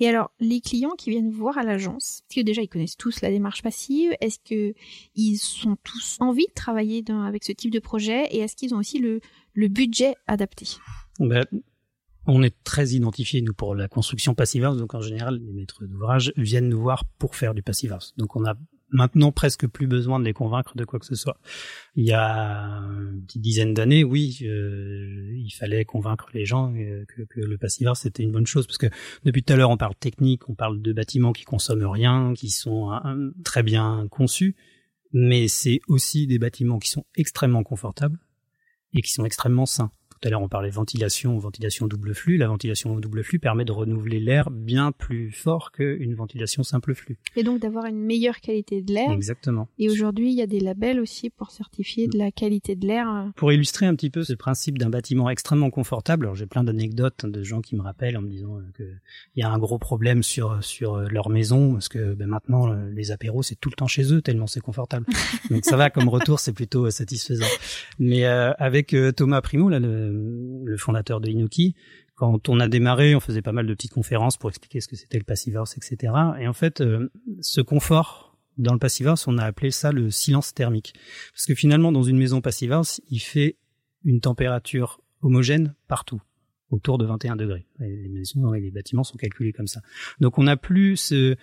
[0.00, 2.96] Et alors, les clients qui viennent vous voir à l'agence, est-ce que déjà ils connaissent
[2.96, 4.10] tous la démarche passive?
[4.20, 4.74] Est-ce que
[5.14, 8.24] ils sont tous envie de travailler dans- avec ce type de projet?
[8.32, 9.20] Et est-ce qu'ils ont aussi le,
[9.54, 10.66] le budget adapté?
[11.20, 11.44] Ben,
[12.26, 16.32] on est très identifié nous pour la construction passive donc en général les maîtres d'ouvrage
[16.36, 17.96] viennent nous voir pour faire du passive.
[18.16, 18.54] Donc on a
[18.92, 21.38] maintenant presque plus besoin de les convaincre de quoi que ce soit.
[21.94, 27.04] Il y a une petite dizaine d'années, oui, euh, il fallait convaincre les gens euh,
[27.06, 28.88] que, le passive house c'était une bonne chose parce que
[29.24, 32.50] depuis tout à l'heure on parle technique, on parle de bâtiments qui consomment rien, qui
[32.50, 34.56] sont euh, très bien conçus,
[35.12, 38.18] mais c'est aussi des bâtiments qui sont extrêmement confortables
[38.92, 39.92] et qui sont extrêmement sains.
[40.20, 42.36] Tout à l'heure, on parlait ventilation, ventilation double flux.
[42.36, 47.18] La ventilation double flux permet de renouveler l'air bien plus fort qu'une ventilation simple flux.
[47.36, 49.10] Et donc d'avoir une meilleure qualité de l'air.
[49.10, 49.68] Exactement.
[49.78, 53.32] Et aujourd'hui, il y a des labels aussi pour certifier de la qualité de l'air.
[53.36, 57.24] Pour illustrer un petit peu ce principe d'un bâtiment extrêmement confortable, alors j'ai plein d'anecdotes
[57.24, 58.84] de gens qui me rappellent en me disant euh, que
[59.36, 62.70] il y a un gros problème sur sur euh, leur maison parce que ben, maintenant
[62.70, 65.06] euh, les apéros c'est tout le temps chez eux tellement c'est confortable.
[65.50, 67.46] Donc ça va comme retour, c'est plutôt satisfaisant.
[67.98, 71.74] Mais euh, avec euh, Thomas Primo, là, le, le fondateur de Inuki,
[72.14, 74.96] quand on a démarré, on faisait pas mal de petites conférences pour expliquer ce que
[74.96, 76.12] c'était le passive etc.
[76.38, 80.52] Et en fait, euh, ce confort dans le passive on a appelé ça le silence
[80.52, 80.94] thermique.
[81.32, 83.56] Parce que finalement, dans une maison passive il fait
[84.04, 86.20] une température homogène partout,
[86.70, 87.66] autour de 21 degrés.
[87.78, 89.80] Les maisons et les bâtiments sont calculés comme ça.
[90.20, 91.36] Donc on n'a plus ce...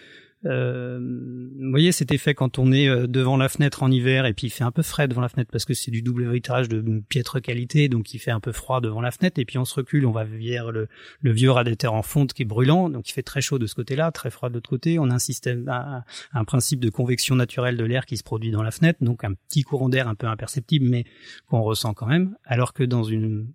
[0.45, 4.34] Euh, vous voyez cet effet quand on est euh, devant la fenêtre en hiver et
[4.34, 6.69] puis il fait un peu frais devant la fenêtre parce que c'est du double vitrage
[6.69, 9.65] de piètre qualité donc il fait un peu froid devant la fenêtre et puis on
[9.65, 10.89] se recule on va vers le,
[11.21, 13.73] le vieux radiateur en fonte qui est brûlant donc il fait très chaud de ce
[13.73, 15.00] côté-là très froid de l'autre côté.
[15.00, 18.52] On a un système un, un principe de convection naturelle de l'air qui se produit
[18.52, 21.06] dans la fenêtre donc un petit courant d'air un peu imperceptible mais
[21.47, 23.47] qu'on ressent quand même alors que dans une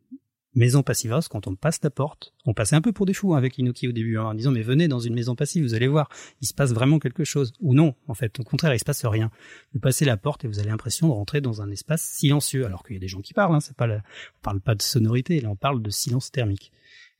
[0.55, 3.35] maison passive house, quand on passe la porte, on passait un peu pour des fous
[3.35, 5.89] avec Inoki au début, hein, en disant mais venez dans une maison passive, vous allez
[5.89, 6.09] voir,
[6.41, 7.53] il se passe vraiment quelque chose.
[7.61, 9.31] Ou non, en fait, au contraire, il se passe rien.
[9.73, 12.83] Vous passez la porte et vous avez l'impression de rentrer dans un espace silencieux, alors
[12.83, 13.55] qu'il y a des gens qui parlent.
[13.55, 13.97] Hein, c'est pas, la...
[13.97, 16.73] on parle pas de sonorité, là on parle de silence thermique.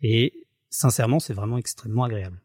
[0.03, 0.33] Et
[0.69, 2.41] sincèrement, c'est vraiment extrêmement agréable.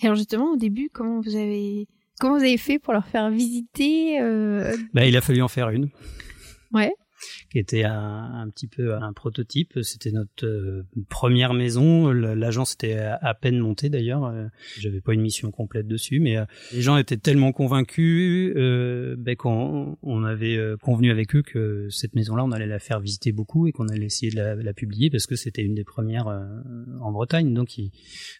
[0.00, 3.30] Et alors justement, au début, comment vous avez comment vous avez fait pour leur faire
[3.30, 4.76] visiter euh...
[4.94, 5.90] Bah, il a fallu en faire une.
[6.72, 6.92] Ouais.
[7.50, 9.78] Qui était un, un petit peu un prototype.
[9.82, 12.10] C'était notre euh, première maison.
[12.10, 14.24] L'agence était à peine montée d'ailleurs.
[14.24, 14.46] Euh,
[14.78, 16.36] j'avais pas une mission complète dessus, mais
[16.72, 22.44] les gens étaient tellement convaincus ben, qu'on on avait convenu avec eux que cette maison-là,
[22.44, 25.26] on allait la faire visiter beaucoup et qu'on allait essayer de la, la publier parce
[25.26, 26.26] que c'était une des premières
[27.00, 27.52] en Bretagne.
[27.54, 27.92] Donc, il,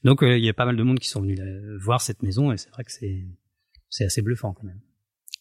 [0.05, 1.41] donc il y a pas mal de monde qui sont venus
[1.81, 3.27] voir cette maison et c'est vrai que c'est
[3.89, 4.81] c'est assez bluffant quand même.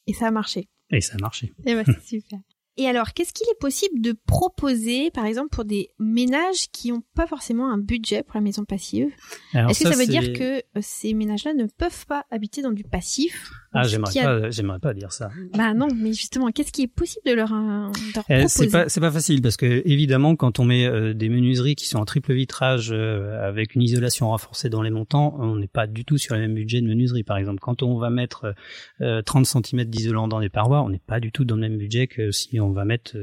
[0.07, 0.69] Et ça a marché.
[0.91, 1.47] Et ça a marché.
[1.65, 2.39] Et eh ben, c'est super.
[2.77, 7.03] Et alors, qu'est-ce qu'il est possible de proposer, par exemple, pour des ménages qui n'ont
[7.15, 9.07] pas forcément un budget pour la maison passive?
[9.53, 12.83] Est-ce que ça, veut dire que euh, ces ménages-là ne peuvent pas habiter dans du
[12.83, 13.51] passif?
[13.75, 15.29] Ah, j'aimerais pas, j'aimerais pas dire ça.
[15.53, 18.47] Bah non, mais justement, qu'est-ce qui est possible de leur, euh, de leur eh, proposer
[18.47, 21.87] C'est pas, c'est pas facile parce que évidemment, quand on met euh, des menuiseries qui
[21.87, 26.05] sont en triple vitrage avec une isolation renforcée dans les montants, on n'est pas du
[26.05, 27.23] tout sur le même budget de menuiserie.
[27.23, 28.53] Par exemple, quand on va mettre
[28.99, 32.07] 30 cm d'isolant dans les parois, on n'est pas du tout dans le même budget
[32.07, 33.17] que si on va mettre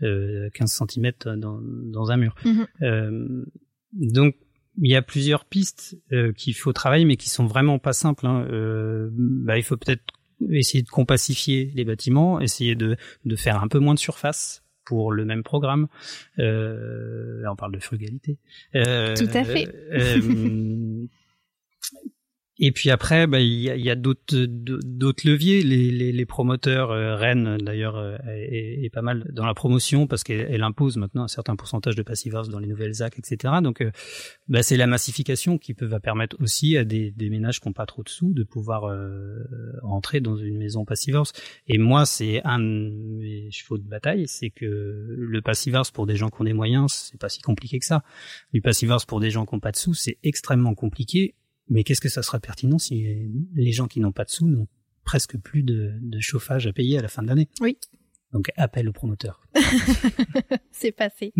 [0.00, 2.34] 15 cm dans, dans un mur.
[2.44, 3.46] Mhm.
[3.92, 4.34] donc
[4.80, 8.26] il y a plusieurs pistes euh, qu'il faut travailler, mais qui sont vraiment pas simples.
[8.26, 8.46] Hein.
[8.50, 10.02] Euh, bah, il faut peut-être
[10.50, 15.12] essayer de compacifier les bâtiments, essayer de, de faire un peu moins de surface pour
[15.12, 15.88] le même programme.
[16.38, 18.38] Euh, là, on parle de frugalité.
[18.74, 19.68] Euh, Tout à fait.
[22.58, 25.62] Et puis après, bah, il y a, a d'autres d'autres leviers.
[25.62, 30.06] Les, les, les promoteurs, euh, Rennes d'ailleurs euh, est, est, pas mal dans la promotion
[30.06, 33.54] parce qu'elle impose maintenant un certain pourcentage de passive house dans les nouvelles ZAC, etc.
[33.62, 33.90] Donc, euh,
[34.48, 37.72] bah, c'est la massification qui peut va permettre aussi à des, des ménages qui n'ont
[37.72, 39.42] pas trop de sous de pouvoir euh,
[39.82, 41.32] rentrer dans une maison passive house.
[41.68, 46.06] Et moi, c'est un de mes chevaux de bataille, c'est que le passive house pour
[46.06, 48.02] des gens qui ont des moyens, c'est pas si compliqué que ça.
[48.52, 51.34] Du passive house pour des gens qui n'ont pas de sous, c'est extrêmement compliqué
[51.72, 53.04] mais qu'est-ce que ça sera pertinent si
[53.54, 54.68] les gens qui n'ont pas de sous n'ont
[55.04, 57.48] presque plus de, de, chauffage à payer à la fin de l'année?
[57.60, 57.78] Oui.
[58.32, 59.42] Donc appel au promoteur.
[60.70, 61.32] c'est passé.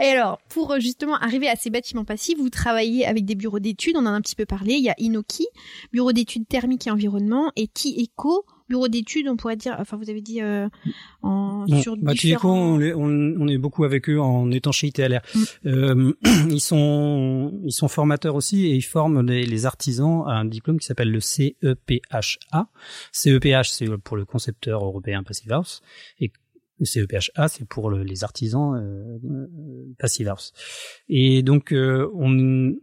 [0.00, 3.58] Et alors, pour euh, justement arriver à ces bâtiments passifs, vous travaillez avec des bureaux
[3.58, 5.46] d'études, on en a un petit peu parlé, il y a Inoki,
[5.92, 10.20] bureau d'études thermiques et environnement, et TIECO, bureau d'études, on pourrait dire, enfin vous avez
[10.20, 10.68] dit euh,
[11.22, 12.76] en, sur bah, différents...
[12.76, 15.22] on, est, on, est beaucoup avec eux en étanchéité à l'air.
[15.34, 15.44] Mm.
[15.66, 16.12] Euh,
[16.50, 20.78] ils sont ils sont formateurs aussi et ils forment les, les artisans à un diplôme
[20.78, 22.68] qui s'appelle le CEPHA.
[23.12, 25.82] CEPH c'est pour le concepteur européen Passive House
[26.20, 26.30] et
[26.78, 30.52] le CEPHA, c'est pour les artisans euh, euh, Passive House.
[31.08, 32.74] Et donc, euh, on,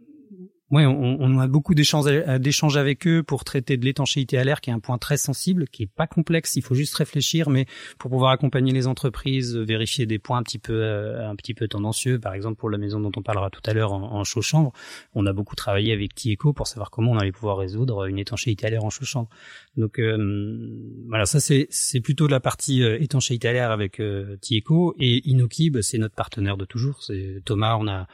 [0.74, 2.06] Ouais, on, on, a beaucoup d'échanges
[2.40, 5.68] d'échanges avec eux pour traiter de l'étanchéité à l'air, qui est un point très sensible,
[5.68, 6.56] qui est pas complexe.
[6.56, 10.58] Il faut juste réfléchir, mais pour pouvoir accompagner les entreprises, vérifier des points un petit
[10.58, 12.18] peu euh, un petit peu tendancieux.
[12.18, 14.72] Par exemple, pour la maison dont on parlera tout à l'heure en, en chaud-chambre,
[15.14, 18.66] on a beaucoup travaillé avec Tieco pour savoir comment on allait pouvoir résoudre une étanchéité
[18.66, 19.28] à l'air en chaud-chambre.
[19.76, 24.36] Donc euh, voilà, ça c'est c'est plutôt la partie euh, étanchéité à l'air avec euh,
[24.40, 27.02] Tieco et Inoki, bah, c'est notre partenaire de toujours.
[27.02, 28.06] C'est Thomas, on a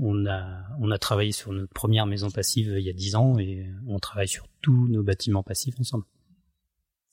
[0.00, 3.38] on a, on a travaillé sur notre première maison passive il y a dix ans
[3.38, 6.04] et on travaille sur tous nos bâtiments passifs ensemble.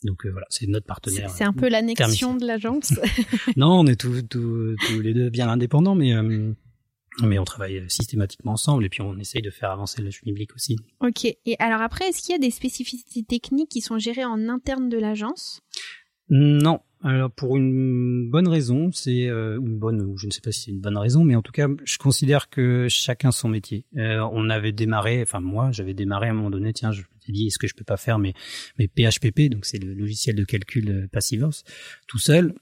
[0.03, 1.29] Donc euh, voilà, c'est notre partenaire.
[1.29, 2.93] C'est un peu l'annexion de l'agence.
[3.57, 6.53] non, on est tous, tous, tous les deux bien indépendants, mais euh,
[7.23, 10.77] mais on travaille systématiquement ensemble et puis on essaye de faire avancer le public aussi.
[10.99, 11.25] Ok.
[11.25, 14.87] Et alors après, est-ce qu'il y a des spécificités techniques qui sont gérées en interne
[14.87, 15.61] de l'agence?
[16.29, 20.61] Non, alors pour une bonne raison, c'est euh, une bonne, je ne sais pas si
[20.61, 23.85] c'est une bonne raison, mais en tout cas, je considère que chacun son métier.
[23.97, 27.33] Euh, on avait démarré, enfin moi, j'avais démarré à un moment donné, tiens, je me
[27.33, 28.33] dit, est-ce que je peux pas faire mes,
[28.79, 31.63] mes PHPP, donc c'est le logiciel de calcul euh, Passivos,
[32.07, 32.53] tout seul.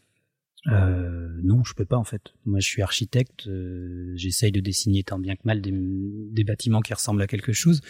[0.67, 2.33] Euh, non, je peux pas en fait.
[2.45, 3.47] Moi, je suis architecte.
[3.47, 7.53] Euh, J'essaye de dessiner tant bien que mal des, des, bâtiments qui ressemblent à quelque
[7.53, 7.81] chose,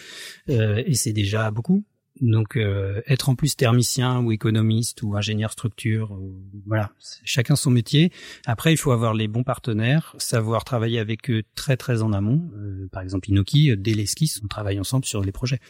[0.50, 1.84] euh, et c'est déjà beaucoup.
[2.20, 6.18] Donc euh, être en plus thermicien ou économiste ou ingénieur structure,
[6.66, 6.90] voilà,
[7.24, 8.10] chacun son métier.
[8.46, 12.50] Après, il faut avoir les bons partenaires, savoir travailler avec eux très très en amont.
[12.56, 15.60] Euh, par exemple, Inoki, euh, dès l'esquisse, on travaille ensemble sur les projets.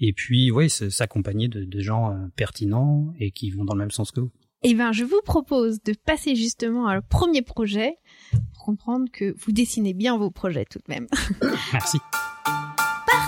[0.00, 4.10] Et puis, oui, s'accompagner de, de, gens pertinents et qui vont dans le même sens
[4.10, 4.32] que vous.
[4.64, 7.96] Eh ben, je vous propose de passer justement à le premier projet
[8.54, 11.06] pour comprendre que vous dessinez bien vos projets tout de même.
[11.72, 11.98] Merci.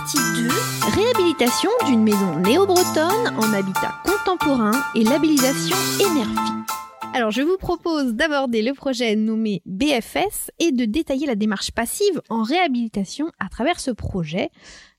[0.07, 0.47] Partie 2.
[0.95, 6.76] Réhabilitation d'une maison néo-bretonne en habitat contemporain et labellisation Enerfi.
[7.17, 12.21] Alors, je vous propose d'aborder le projet nommé BFS et de détailler la démarche passive
[12.29, 14.51] en réhabilitation à travers ce projet.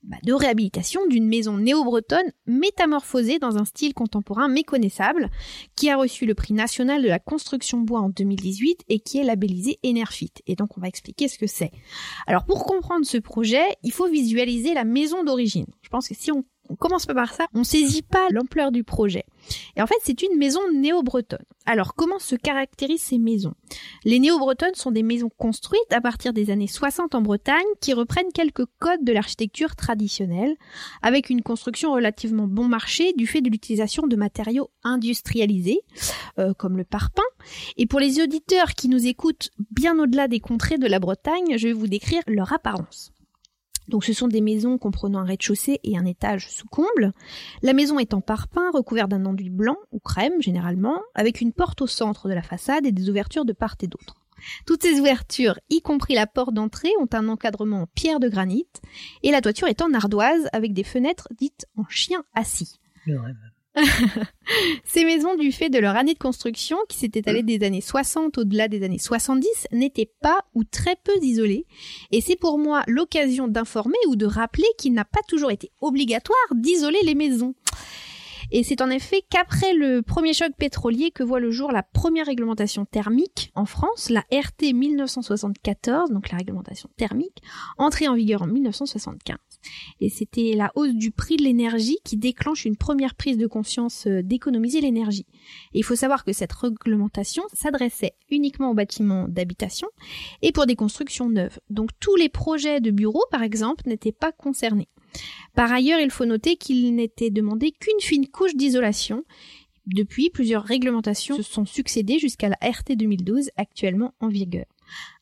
[0.04, 5.28] Bah, de réhabilitation d'une maison néo-bretonne métamorphosée dans un style contemporain méconnaissable,
[5.74, 9.24] qui a reçu le prix national de la construction bois en 2018 et qui est
[9.24, 10.32] labellisé Enerfit.
[10.46, 11.72] Et donc on va expliquer ce que c'est.
[12.28, 15.66] Alors pour comprendre ce projet, il faut visualiser la maison d'origine.
[15.82, 18.84] Je pense que si on on commence pas par ça, on saisit pas l'ampleur du
[18.84, 19.24] projet.
[19.76, 21.44] Et en fait, c'est une maison néo-bretonne.
[21.66, 23.54] Alors, comment se caractérisent ces maisons?
[24.04, 28.32] Les néo-bretonnes sont des maisons construites à partir des années 60 en Bretagne qui reprennent
[28.32, 30.56] quelques codes de l'architecture traditionnelle,
[31.02, 35.80] avec une construction relativement bon marché du fait de l'utilisation de matériaux industrialisés,
[36.38, 37.22] euh, comme le parpaing.
[37.76, 41.68] Et pour les auditeurs qui nous écoutent bien au-delà des contrées de la Bretagne, je
[41.68, 43.12] vais vous décrire leur apparence.
[43.88, 47.12] Donc ce sont des maisons comprenant un rez-de-chaussée et un étage sous comble.
[47.62, 51.82] La maison est en parpaing, recouverte d'un enduit blanc ou crème généralement, avec une porte
[51.82, 54.14] au centre de la façade et des ouvertures de part et d'autre.
[54.66, 58.68] Toutes ces ouvertures, y compris la porte d'entrée, ont un encadrement en pierre de granit,
[59.22, 62.78] et la toiture est en ardoise avec des fenêtres dites en chien assis.
[64.84, 68.38] Ces maisons, du fait de leur année de construction, qui s'est étalée des années 60
[68.38, 71.66] au-delà des années 70, n'étaient pas ou très peu isolées.
[72.10, 76.36] Et c'est pour moi l'occasion d'informer ou de rappeler qu'il n'a pas toujours été obligatoire
[76.54, 77.54] d'isoler les maisons.
[78.50, 82.26] Et c'est en effet qu'après le premier choc pétrolier que voit le jour la première
[82.26, 87.42] réglementation thermique en France, la RT 1974, donc la réglementation thermique,
[87.76, 89.36] entrée en vigueur en 1975.
[90.00, 94.06] Et c'était la hausse du prix de l'énergie qui déclenche une première prise de conscience
[94.06, 95.26] euh, d'économiser l'énergie.
[95.74, 99.88] Il faut savoir que cette réglementation s'adressait uniquement aux bâtiments d'habitation
[100.42, 101.58] et pour des constructions neuves.
[101.70, 104.88] Donc tous les projets de bureaux, par exemple, n'étaient pas concernés.
[105.54, 109.24] Par ailleurs, il faut noter qu'il n'était demandé qu'une fine couche d'isolation.
[109.86, 114.66] Depuis, plusieurs réglementations se sont succédées jusqu'à la RT 2012 actuellement en vigueur.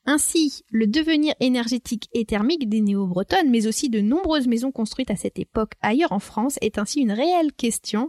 [0.08, 5.16] Ainsi, le devenir énergétique et thermique des néo-bretonnes, mais aussi de nombreuses maisons construites à
[5.16, 8.08] cette époque ailleurs en France, est ainsi une réelle question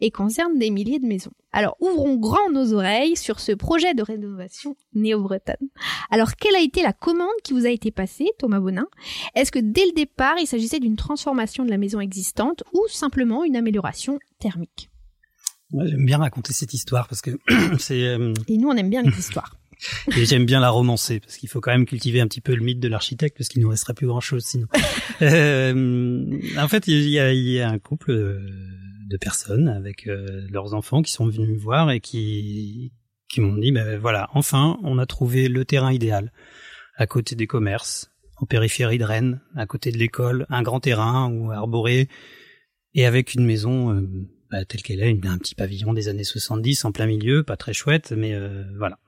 [0.00, 1.30] et concerne des milliers de maisons.
[1.52, 5.68] Alors ouvrons grand nos oreilles sur ce projet de rénovation néo-bretonne.
[6.10, 8.88] Alors quelle a été la commande qui vous a été passée, Thomas Bonin?
[9.36, 13.44] Est-ce que dès le départ, il s'agissait d'une transformation de la maison existante ou simplement
[13.44, 14.90] une amélioration thermique?
[15.72, 17.30] J'aime bien raconter cette histoire parce que
[17.78, 18.02] c'est...
[18.02, 19.56] Euh, et nous, on aime bien les histoires.
[20.16, 22.62] Et j'aime bien la romancer parce qu'il faut quand même cultiver un petit peu le
[22.62, 24.66] mythe de l'architecte parce qu'il nous resterait plus grand chose sinon.
[25.22, 30.46] euh, en fait, il y a, il y a un couple de personnes avec euh,
[30.50, 32.92] leurs enfants qui sont venus me voir et qui
[33.28, 36.32] qui m'ont dit ben voilà, enfin, on a trouvé le terrain idéal
[36.96, 41.30] à côté des commerces, en périphérie de Rennes, à côté de l'école, un grand terrain
[41.30, 42.08] ou arboré
[42.94, 44.08] et avec une maison euh,
[44.50, 47.72] bah, telle qu'elle est, un petit pavillon des années 70 en plein milieu, pas très
[47.72, 48.98] chouette, mais euh, voilà.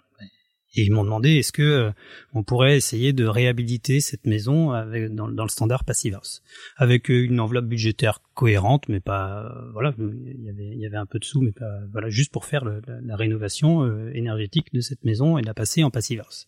[0.75, 1.91] Et ils m'ont demandé est-ce que euh,
[2.35, 6.43] on pourrait essayer de réhabiliter cette maison avec, dans, dans, le standard Passive House,
[6.77, 10.97] avec euh, une enveloppe budgétaire cohérente, mais pas euh, voilà, il y avait y avait
[10.97, 14.73] un peu de sous, mais pas voilà, juste pour faire le, la, la, rénovation énergétique
[14.73, 16.47] de cette maison et la passer en Passive House.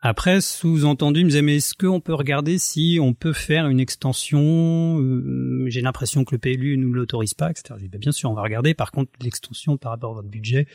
[0.00, 3.80] Après, sous-entendu, il me disait, mais est-ce qu'on peut regarder si on peut faire une
[3.80, 5.00] extension
[5.66, 7.74] J'ai l'impression que le PLU nous l'autorise pas, etc.
[7.78, 8.74] Dis, bah, bien sûr, on va regarder.
[8.74, 10.66] Par contre, l'extension par rapport à votre budget,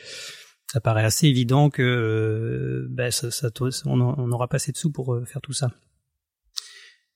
[0.71, 3.49] ça paraît assez évident que euh, ben, ça, ça,
[3.85, 5.69] on n'aura pas assez de sous pour euh, faire tout ça.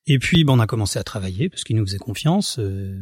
[0.08, 2.60] Et puis ben, on a commencé à travailler parce qu'il nous faisait confiance.
[2.60, 3.00] Euh,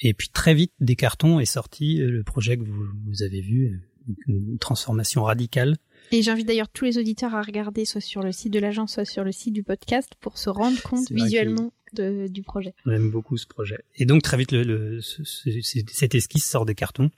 [0.00, 3.80] et puis très vite, des cartons est sorti le projet que vous, vous avez vu,
[4.26, 5.78] une transformation radicale.
[6.12, 9.06] Et j'invite d'ailleurs tous les auditeurs à regarder soit sur le site de l'agence, soit
[9.06, 12.74] sur le site du podcast pour se rendre compte visuellement de, du projet.
[12.84, 13.78] J'aime beaucoup ce projet.
[13.94, 17.10] Et donc très vite, le, le, cette esquisse sort des cartons.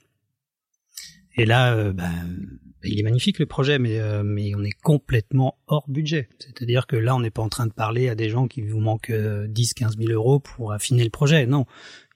[1.35, 2.09] Et là, euh, bah,
[2.83, 6.29] il est magnifique le projet, mais euh, mais on est complètement hors budget.
[6.39, 8.79] C'est-à-dire que là, on n'est pas en train de parler à des gens qui vous
[8.79, 11.45] manquent 10, 15 000 euros pour affiner le projet.
[11.45, 11.65] Non,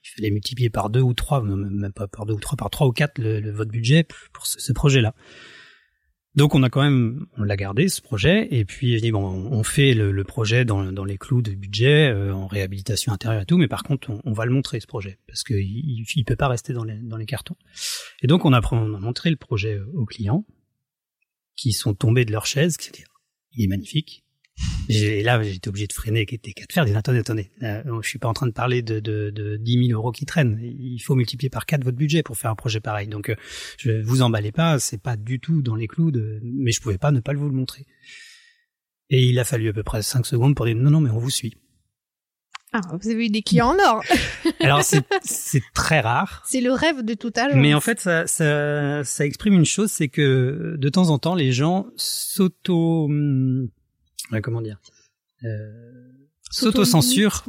[0.04, 2.86] il fallait multiplier par deux ou trois, même pas par deux ou trois, par trois
[2.86, 5.14] ou quatre le, votre budget pour ce projet-là.
[6.36, 8.48] Donc on a quand même, on l'a gardé ce projet.
[8.50, 13.12] Et puis bon, on fait le, projet dans, les clous de budget, euh, en réhabilitation
[13.12, 16.24] intérieure et tout, mais par contre on, va le montrer ce projet parce qu'il il,
[16.24, 17.56] peut pas rester dans les, dans les cartons.
[18.22, 20.44] Et donc on a, on a montré le projet aux clients
[21.56, 23.06] qui sont tombés de leur chaise, c'est-à-dire
[23.52, 24.23] il est magnifique,
[24.88, 26.84] et là, j'étais obligé de freiner des cas de fer.
[26.84, 29.88] Dire, attendez, attendez, euh, je suis pas en train de parler de, de, de 10
[29.88, 30.58] 000 euros qui traînent.
[30.62, 33.08] Il faut multiplier par 4 votre budget pour faire un projet pareil.
[33.08, 33.36] Donc, euh,
[33.78, 36.98] je vous emballez pas, c'est pas du tout dans les clous de, mais je pouvais
[36.98, 37.86] pas ne pas vous le montrer.
[39.10, 41.18] Et il a fallu à peu près 5 secondes pour dire, non, non, mais on
[41.18, 41.54] vous suit.
[42.72, 44.02] Ah, vous avez eu des clients en or.
[44.60, 46.42] Alors c'est très rare.
[46.44, 47.52] C'est le rêve de tout âge.
[47.54, 51.36] Mais en fait, ça, ça, ça exprime une chose, c'est que de temps en temps,
[51.36, 53.68] les gens s'auto hum,
[54.42, 54.80] comment dire
[55.44, 55.70] euh,
[56.50, 57.44] s'auto-censure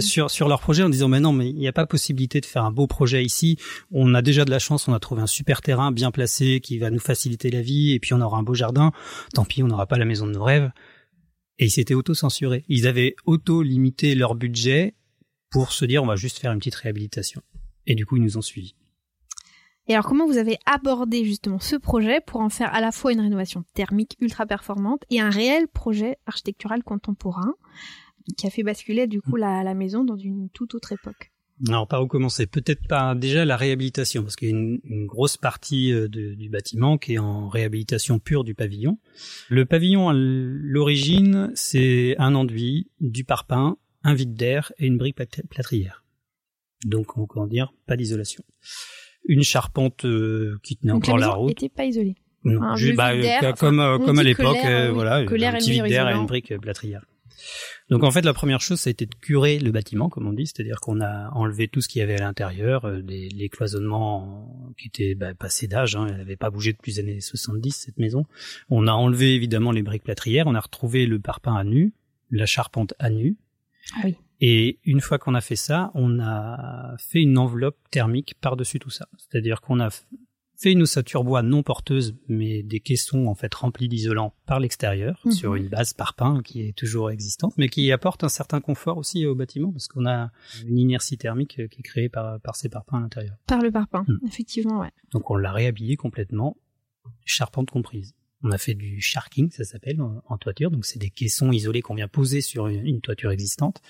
[0.00, 2.46] sur sur leur projet en disant mais non mais il n'y a pas possibilité de
[2.46, 3.58] faire un beau projet ici.
[3.90, 6.78] On a déjà de la chance on a trouvé un super terrain bien placé qui
[6.78, 8.92] va nous faciliter la vie et puis on aura un beau jardin.
[9.32, 10.70] Tant pis on n'aura pas la maison de nos rêves.
[11.58, 12.64] Et ils s'étaient auto-censurés.
[12.68, 14.96] Ils avaient auto-limité leur budget
[15.50, 17.42] pour se dire on va juste faire une petite réhabilitation.
[17.86, 18.74] Et du coup, ils nous ont suivis.
[19.86, 23.12] Et alors, comment vous avez abordé justement ce projet pour en faire à la fois
[23.12, 27.54] une rénovation thermique ultra performante et un réel projet architectural contemporain
[28.38, 31.32] qui a fait basculer du coup la, maison dans une toute autre époque?
[31.68, 32.46] Alors par où commencer?
[32.46, 36.96] Peut-être par déjà la réhabilitation, parce qu'il y a une, grosse partie euh, du bâtiment
[36.96, 38.98] qui est en réhabilitation pure du pavillon.
[39.50, 45.16] Le pavillon à l'origine, c'est un enduit, du parpaing, un vide d'air et une brique
[45.50, 46.04] plâtrière.
[46.86, 48.42] Donc on peut dire pas d'isolation.
[49.26, 51.48] Une charpente euh, qui tenait Donc encore la, la route.
[51.50, 52.14] n'était pas isolée.
[52.44, 55.24] Non, Un juste, bah, euh, enfin, comme euh, comme à l'époque, euh, oui, voilà, un
[55.24, 57.04] petit vide d'air et une brique plâtrière.
[57.90, 60.32] Donc en fait, la première chose, ça a été de curer le bâtiment, comme on
[60.32, 63.48] dit, c'est-à-dire qu'on a enlevé tout ce qu'il y avait à l'intérieur, euh, les, les
[63.48, 67.72] cloisonnements qui étaient bah, passés d'âge, hein, elle n'avait pas bougé depuis les années 70
[67.72, 68.24] cette maison.
[68.70, 71.92] On a enlevé évidemment les briques plâtrières, on a retrouvé le parpaing à nu,
[72.30, 73.36] la charpente à nu,
[73.96, 74.16] Ah oui.
[74.40, 78.90] Et une fois qu'on a fait ça, on a fait une enveloppe thermique par-dessus tout
[78.90, 79.08] ça.
[79.16, 79.90] C'est-à-dire qu'on a
[80.56, 85.20] fait une ossature bois non porteuse, mais des caissons en fait remplis d'isolant par l'extérieur,
[85.24, 85.32] Mhm.
[85.32, 89.26] sur une base parpaing qui est toujours existante, mais qui apporte un certain confort aussi
[89.26, 90.30] au bâtiment, parce qu'on a
[90.66, 93.34] une inertie thermique qui est créée par, par ces parpaings à l'intérieur.
[93.46, 94.26] Par le parpaing, Mm.
[94.26, 94.90] effectivement, ouais.
[95.12, 96.56] Donc on l'a réhabillé complètement,
[97.24, 98.14] charpente comprise.
[98.46, 100.70] On a fait du sharking, ça s'appelle, en, en toiture.
[100.70, 103.80] Donc c'est des caissons isolés qu'on vient poser sur une, une toiture existante.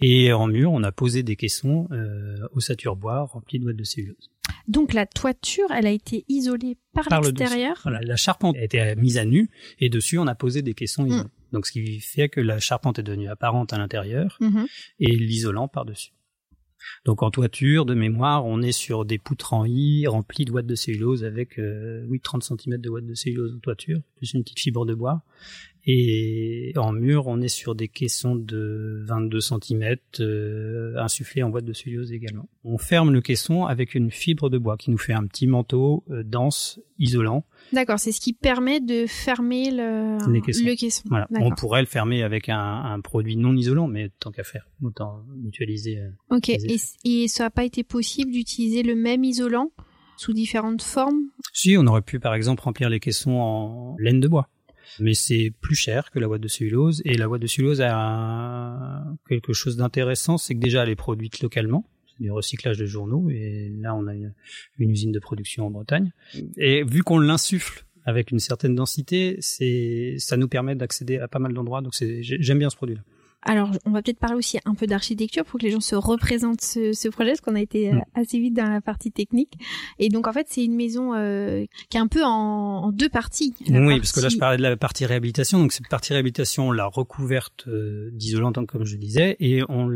[0.00, 3.84] Et en mur, on a posé des caissons euh, ossature bois remplis de ouate de
[3.84, 4.30] cellulose.
[4.66, 7.78] Donc la toiture, elle a été isolée par, Par le l'extérieur?
[7.82, 11.04] Voilà, la charpente a été mise à nu et dessus on a posé des caissons
[11.06, 11.24] isolés.
[11.24, 11.30] Mm.
[11.52, 14.66] Donc ce qui fait que la charpente est devenue apparente à l'intérieur Mhm.
[15.00, 16.12] et l'isolant par-dessus.
[17.04, 20.66] Donc en toiture, de mémoire, on est sur des poutres en I remplies de ouate
[20.66, 24.42] de cellulose avec euh, oui 30 cm de ouate de cellulose en toiture, plus une
[24.42, 25.22] petite fibre de bois.
[25.90, 31.64] Et en mur, on est sur des caissons de 22 cm euh, insufflés en boîte
[31.64, 32.46] de cellulose également.
[32.62, 36.04] On ferme le caisson avec une fibre de bois qui nous fait un petit manteau
[36.10, 37.46] euh, dense, isolant.
[37.72, 40.64] D'accord, c'est ce qui permet de fermer le, Les caissons.
[40.64, 41.02] le caisson.
[41.08, 41.26] Voilà.
[41.40, 45.22] On pourrait le fermer avec un, un produit non isolant, mais tant qu'à faire, autant
[45.36, 45.98] mutualiser.
[45.98, 49.70] euh, Ok, et, et ça n'a pas été possible d'utiliser le même isolant
[50.16, 51.20] sous différentes formes?
[51.52, 54.48] Si, on aurait pu par exemple remplir les caissons en laine de bois.
[55.00, 57.02] Mais c'est plus cher que la ouate de cellulose.
[57.04, 61.40] Et la ouate de cellulose a quelque chose d'intéressant, c'est que déjà elle est produite
[61.40, 61.84] localement.
[62.18, 63.30] Du recyclage de journaux.
[63.30, 64.34] Et là, on a une,
[64.78, 66.12] une usine de production en Bretagne.
[66.56, 71.38] Et vu qu'on l'insuffle avec une certaine densité, c'est ça nous permet d'accéder à pas
[71.38, 71.82] mal d'endroits.
[71.82, 73.02] Donc j'aime bien ce produit-là.
[73.42, 76.60] Alors, on va peut-être parler aussi un peu d'architecture pour que les gens se représentent
[76.60, 78.02] ce, ce projet, parce qu'on a été euh, Mm.
[78.14, 79.52] assez vite dans la partie technique.
[80.00, 83.08] Et donc, en fait, c'est une maison euh, qui est un peu en, en deux
[83.08, 83.54] parties.
[83.68, 85.58] La Oui, parce que là, je parlais de la partie réhabilitation.
[85.60, 89.88] Donc, cette partie réhabilitation, on l'a recouverte euh, d'isolant, comme je disais, et on,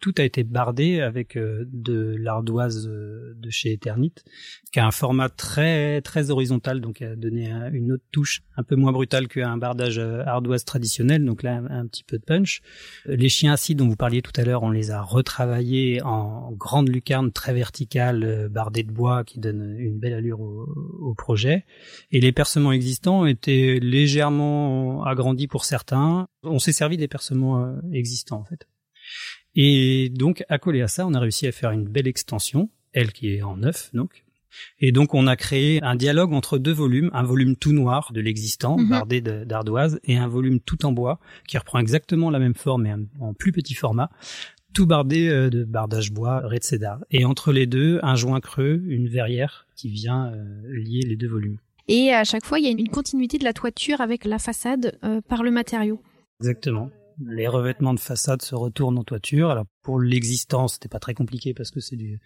[0.00, 4.12] tout a été bardé avec euh, de l'ardoise euh, de chez Eternit,
[4.72, 8.64] qui a un format très très horizontal, donc a donné un- une autre touche un
[8.64, 11.24] peu moins brutale qu'un bardage ardoise traditionnel.
[11.24, 12.60] Donc là, un, un petit peu de punch.
[13.06, 16.88] Les chiens acides dont vous parliez tout à l'heure, on les a retravaillés en grande
[16.88, 20.66] lucarne très verticale, euh, bardée de bois, qui donne une belle allure au,
[21.00, 21.64] au projet.
[22.10, 26.28] Et les percements existants étaient légèrement agrandis pour certains.
[26.42, 28.68] On s'est servi des percements euh, existants en fait.
[29.54, 33.34] Et donc, accolé à ça, on a réussi à faire une belle extension, elle qui
[33.34, 34.24] est en neuf donc.
[34.80, 38.20] Et donc, on a créé un dialogue entre deux volumes, un volume tout noir de
[38.20, 38.88] l'existant, Mhm.
[38.88, 42.94] bardé d'ardoise, et un volume tout en bois, qui reprend exactement la même forme, mais
[43.20, 44.10] en- plus petit format,
[44.74, 46.98] tout bardé euh, de bardage bois, red cédar.
[47.10, 51.28] Et entre les deux, un joint creux, une verrière qui vient euh, lier les deux
[51.28, 51.58] volumes.
[51.88, 54.98] Et à chaque fois, il y a une continuité de la toiture avec la façade
[55.04, 56.00] euh, par le matériau.
[56.40, 56.90] Exactement.
[57.26, 59.50] Les revêtements de façade se retournent en toiture.
[59.50, 62.20] Alors pour l'existence, c'était pas très compliqué parce que c'est du,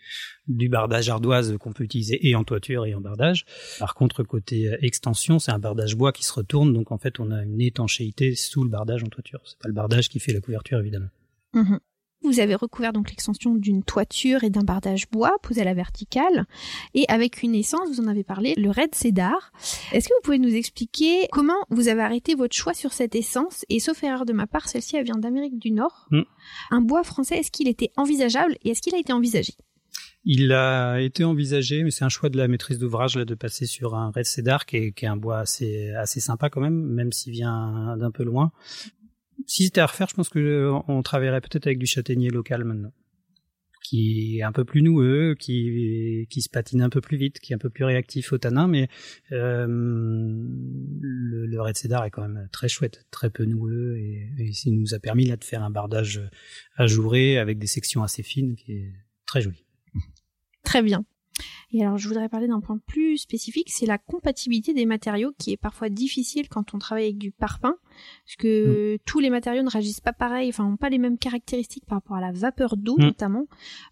[0.48, 3.44] du bardage ardoise qu'on peut utiliser et en toiture et en bardage.
[3.78, 7.20] Par contre, côté euh, extension, c'est un bardage bois qui se retourne, donc en fait,
[7.20, 9.40] on a une étanchéité sous le bardage en toiture.
[9.44, 11.10] C'est pas le bardage qui fait la couverture, évidemment.
[11.54, 11.78] Mhm.
[12.22, 16.46] Vous avez recouvert donc l'extension d'une toiture et d'un bardage bois posé à la verticale
[16.94, 19.52] et avec une essence, vous en avez parlé, le Red Cedar.
[19.92, 23.64] Est-ce que vous pouvez nous expliquer comment vous avez arrêté votre choix sur cette essence?
[23.68, 26.06] Et sauf erreur de ma part, celle-ci elle vient d'Amérique du Nord.
[26.10, 26.22] Mm.
[26.70, 29.54] Un bois français, est-ce qu'il était envisageable et est-ce qu'il a été envisagé?
[30.24, 33.66] Il a été envisagé, mais c'est un choix de la maîtrise d'ouvrage là de passer
[33.66, 36.80] sur un red cedar qui est, qui est un bois assez assez sympa quand même,
[36.80, 38.52] même s'il vient d'un peu loin.
[39.46, 42.64] Si c'était à refaire, je pense que euh, on travaillerait peut-être avec du châtaignier local
[42.64, 42.92] maintenant.
[43.84, 47.52] qui est un peu plus noueux, qui qui se patine un peu plus vite, qui
[47.52, 48.88] est un peu plus réactif au tanin, mais
[49.32, 54.52] euh, le, le Red Cedar est quand même très chouette, très peu noueux et, et
[54.52, 56.20] ça nous a permis là de faire un bardage
[56.76, 58.92] ajouré avec des sections assez fines qui est
[59.26, 59.64] très joli.
[60.64, 61.04] Très bien.
[61.72, 65.52] Et alors, je voudrais parler d'un point plus spécifique, c'est la compatibilité des matériaux qui
[65.52, 67.74] est parfois difficile quand on travaille avec du parpaing,
[68.26, 68.98] parce que mm.
[69.06, 72.16] tous les matériaux ne réagissent pas pareil, enfin, n'ont pas les mêmes caractéristiques par rapport
[72.16, 73.02] à la vapeur d'eau, mm.
[73.02, 73.46] notamment,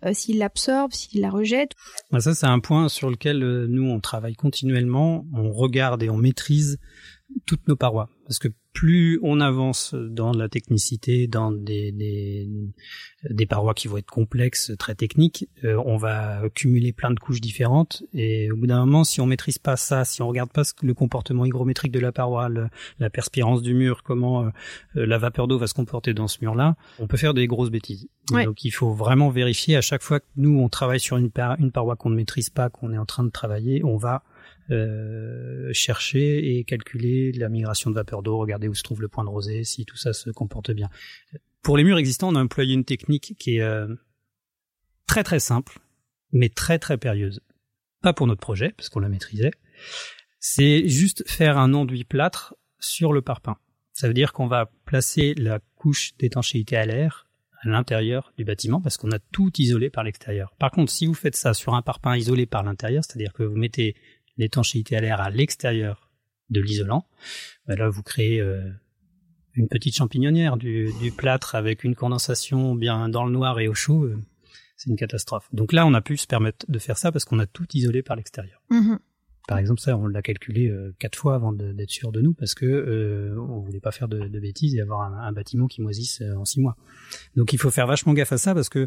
[0.04, 1.72] euh, s'ils l'absorbent, s'ils la rejettent.
[2.10, 6.10] Bah, ça, c'est un point sur lequel euh, nous, on travaille continuellement, on regarde et
[6.10, 6.78] on maîtrise
[7.46, 8.08] toutes nos parois.
[8.26, 12.48] Parce que plus on avance dans la technicité, dans des, des,
[13.28, 17.40] des parois qui vont être complexes, très techniques, euh, on va cumuler plein de couches
[17.40, 18.04] différentes.
[18.12, 20.94] Et au bout d'un moment, si on maîtrise pas ça, si on regarde pas le
[20.94, 22.48] comportement hygrométrique de la paroi,
[22.98, 24.50] la perspirance du mur, comment euh,
[24.94, 28.08] la vapeur d'eau va se comporter dans ce mur-là, on peut faire des grosses bêtises.
[28.30, 31.72] Donc il faut vraiment vérifier à chaque fois que nous on travaille sur une, une
[31.72, 34.22] paroi qu'on ne maîtrise pas, qu'on est en train de travailler, on va
[34.70, 39.24] euh, chercher et calculer la migration de vapeur d'eau, regarder où se trouve le point
[39.24, 40.88] de rosée, si tout ça se comporte bien.
[41.62, 43.88] Pour les murs existants, on a employé une technique qui est euh,
[45.06, 45.78] très très simple,
[46.32, 47.40] mais très très périlleuse.
[48.02, 49.52] Pas pour notre projet, parce qu'on la maîtrisait.
[50.38, 53.58] C'est juste faire un enduit plâtre sur le parpaing.
[53.92, 57.26] Ça veut dire qu'on va placer la couche d'étanchéité à l'air
[57.62, 60.54] à l'intérieur du bâtiment parce qu'on a tout isolé par l'extérieur.
[60.58, 63.56] Par contre, si vous faites ça sur un parpaing isolé par l'intérieur, c'est-à-dire que vous
[63.56, 63.94] mettez
[64.40, 66.10] l'étanchéité à l'air à l'extérieur
[66.50, 67.06] de l'isolant,
[67.66, 68.68] ben là vous créez euh,
[69.54, 74.04] une petite champignonnière du, plâtre avec une condensation bien dans le noir et au chaud.
[74.04, 74.18] Euh,
[74.76, 75.46] c'est une catastrophe.
[75.52, 78.02] Donc là, on a pu se permettre de faire ça parce qu'on a tout isolé
[78.02, 78.62] par l'extérieur.
[78.70, 78.98] Mm-hmm.
[79.48, 82.54] Par exemple, ça, on l'a calculé euh, quatre fois avant d'être sûr de nous parce
[82.54, 86.20] que euh, on voulait pas faire de, de bêtises et avoir un, bâtiment qui moisisse
[86.20, 86.76] euh, en six mois.
[87.36, 88.86] Donc, il faut faire vachement gaffe à ça parce que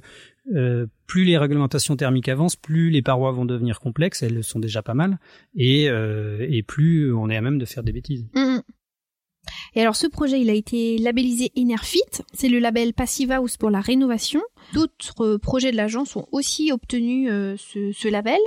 [0.56, 4.24] euh, plus les réglementations thermiques avancent, plus les parois vont devenir complexes.
[4.24, 5.20] Elles sont déjà pas mal
[5.56, 8.26] et, et plus on est à même de faire des bêtises.
[8.34, 8.60] Mmh.
[9.76, 12.02] Et alors ce projet, il a été labellisé Enerfit,
[12.34, 14.42] c'est le label Passive House pour la rénovation.
[14.74, 18.40] D'autres projets de l'agence ont aussi obtenu euh, ce, label.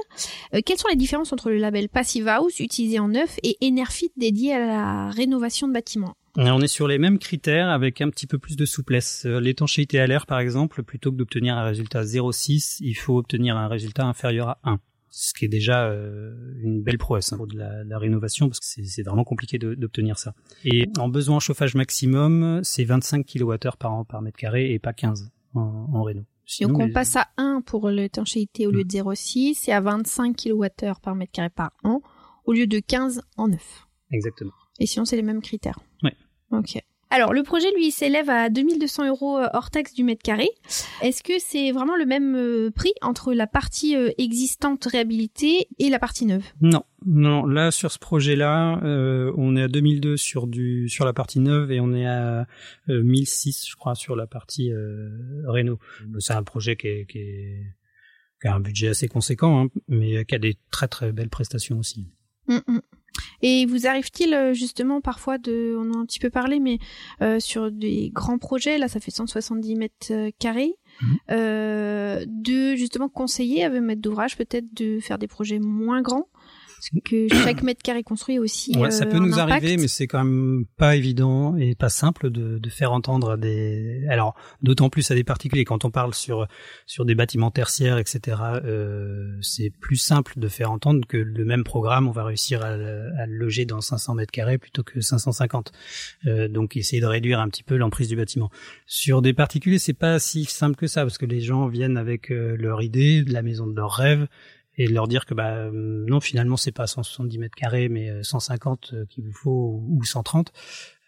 [0.55, 4.12] Euh, quelles sont les différences entre le label Passive House utilisé en neuf et Enerfit
[4.16, 6.14] dédié à la rénovation de bâtiments?
[6.39, 9.24] On est sur les mêmes critères avec un petit peu plus de souplesse.
[9.24, 13.57] Euh, l'étanchéité à l'air, par exemple, plutôt que d'obtenir un résultat 0,6, il faut obtenir
[13.57, 14.79] un résultat inférieur à 1
[15.19, 18.67] ce qui est déjà euh, une belle prouesse hein, pour de la, rénovation parce que
[18.67, 20.35] c'est vraiment compliqué d'obtenir ça.
[20.62, 24.93] Et en besoin chauffage maximum, c'est 25 kWh par an par mètre carré et pas
[24.93, 25.61] 15 en,
[25.91, 26.23] en réno.
[26.61, 31.01] Donc on passe à 1 pour l'étanchéité au lieu de 0,6 et à 25 kWh
[31.03, 32.03] par mètre carré par an
[32.45, 33.87] au lieu de 15 en 9.
[34.11, 34.53] Exactement.
[34.79, 35.79] Et sinon c'est les mêmes critères.
[36.03, 36.11] Oui.
[36.51, 36.79] Ok.
[37.11, 40.48] Alors, le projet, lui, s'élève à 2200 euros euh, hors taxe du mètre carré.
[41.02, 45.88] Est-ce que c'est vraiment le même euh, prix entre la partie euh, existante réhabilitée et
[45.88, 46.42] la partie neuve?
[46.61, 47.46] Non, non.
[47.46, 48.80] Là, sur ce projet-là,
[49.36, 52.46] on est à 2002 sur du sur la partie neuve et on est à
[52.88, 54.72] 1006, je crois, sur la partie
[55.46, 55.78] réno.
[56.18, 60.38] C'est un projet qui, est, qui, a un budget assez conséquent, hein, mais qui a
[60.38, 62.09] des très très belles prestations aussi.
[62.48, 62.80] Mm, mm.
[63.43, 66.79] Et vous arrive-t-il euh, justement parfois de, on en a un petit peu parlé, mais
[67.23, 71.17] euh, sur des grands projets, là ça fait 170 mètres euh, carrés, mhm.
[71.31, 76.29] euh, de justement conseiller à maître d'ouvrage peut-être de faire des projets moins grands
[77.05, 78.77] que chaque mètre carré construit aussi.
[78.79, 82.31] Ouais, ça euh, peut nous arriver, mais c'est quand même pas évident et pas simple
[82.31, 84.05] de, de faire entendre des.
[84.09, 85.64] Alors, d'autant plus à des particuliers.
[85.64, 86.47] Quand on parle sur
[86.87, 91.64] sur des bâtiments tertiaires, etc., euh, c'est plus simple de faire entendre que le même
[91.64, 95.72] programme, on va réussir à, à le loger dans 500 mètres carrés plutôt que 550.
[96.27, 98.51] Euh, donc, essayer de réduire un petit peu l'emprise du bâtiment.
[98.87, 102.31] Sur des particuliers, c'est pas si simple que ça parce que les gens viennent avec
[102.31, 104.27] euh, leur idée, de la maison de leur rêve
[104.79, 108.97] et leur dire que bah non finalement c'est pas 170 mètres carrés mais 150 euh,
[108.97, 110.53] euh, qu'il vous faut ou 130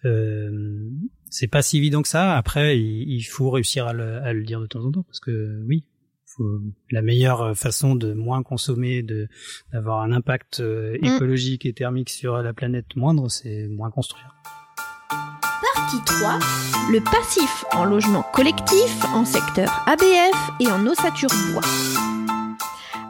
[0.04, 0.88] euh,
[1.28, 2.36] c'est pas si évident que ça.
[2.36, 5.62] Après il, faut réussir à le, à le, dire de temps en temps parce que
[5.66, 5.84] oui
[6.24, 6.60] faut,
[6.90, 9.28] la meilleure façon de moins consommer de
[9.72, 11.04] d'avoir un impact euh, mm.
[11.04, 14.34] écologique et thermique sur la planète moindre c'est moins construire.
[15.74, 16.38] Partie 3
[16.90, 22.07] le passif en logement collectif en secteur ABF et en ossature bois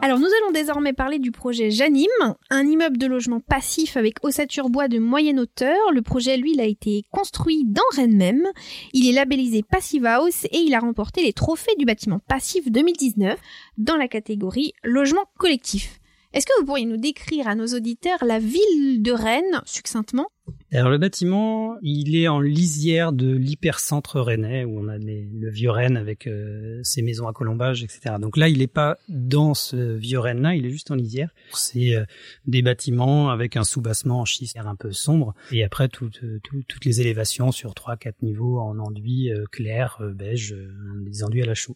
[0.01, 2.07] alors nous allons désormais parler du projet Janim,
[2.49, 5.75] un immeuble de logement passif avec ossature bois de moyenne hauteur.
[5.93, 8.47] Le projet, lui, il a été construit dans Rennes même.
[8.93, 13.37] Il est labellisé Passive House et il a remporté les trophées du bâtiment passif 2019
[13.77, 15.98] dans la catégorie logement collectif.
[16.31, 20.27] Est-ce que vous pourriez nous décrire à nos auditeurs la ville de Rennes succinctement
[20.71, 25.71] Alors le bâtiment, il est en lisière de l'hypercentre rennais où on a le vieux
[25.71, 28.17] Rennes avec euh, ses maisons à colombage, etc.
[28.21, 31.33] Donc là, il n'est pas dans ce vieux Rennes-là, il est juste en lisière.
[31.51, 32.05] C'est euh,
[32.45, 37.01] des bâtiments avec un sous-bassement en schiste un peu sombre et après toutes toutes les
[37.01, 40.55] élévations sur trois quatre niveaux en enduit clair, beige,
[41.01, 41.75] des enduits à la chaux.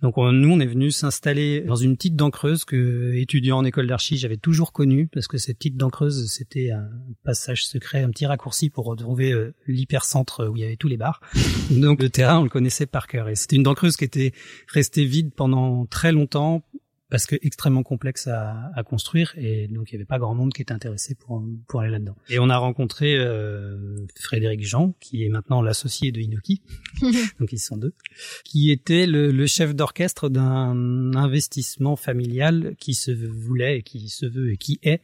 [0.00, 3.88] Donc nous, on est venu s'installer dans une petite dent creuse que, étudiant en école
[3.88, 6.88] d'archi, j'avais toujours connue parce que cette petite dent creuse, c'était un
[7.24, 10.96] passage secret, un petit raccourci pour retrouver euh, l'hypercentre où il y avait tous les
[10.96, 11.20] bars.
[11.70, 13.28] Donc le terrain, on le connaissait par cœur.
[13.28, 14.32] Et c'était une dent creuse qui était
[14.68, 16.62] restée vide pendant très longtemps
[17.10, 20.52] parce que extrêmement complexe à, à, construire et donc il y avait pas grand monde
[20.52, 22.16] qui était intéressé pour pour aller là-dedans.
[22.28, 26.62] Et on a rencontré euh, Frédéric Jean qui est maintenant l'associé de Inoki,
[27.40, 27.94] donc ils sont deux,
[28.44, 34.26] qui était le, le chef d'orchestre d'un investissement familial qui se voulait et qui se
[34.26, 35.00] veut et qui est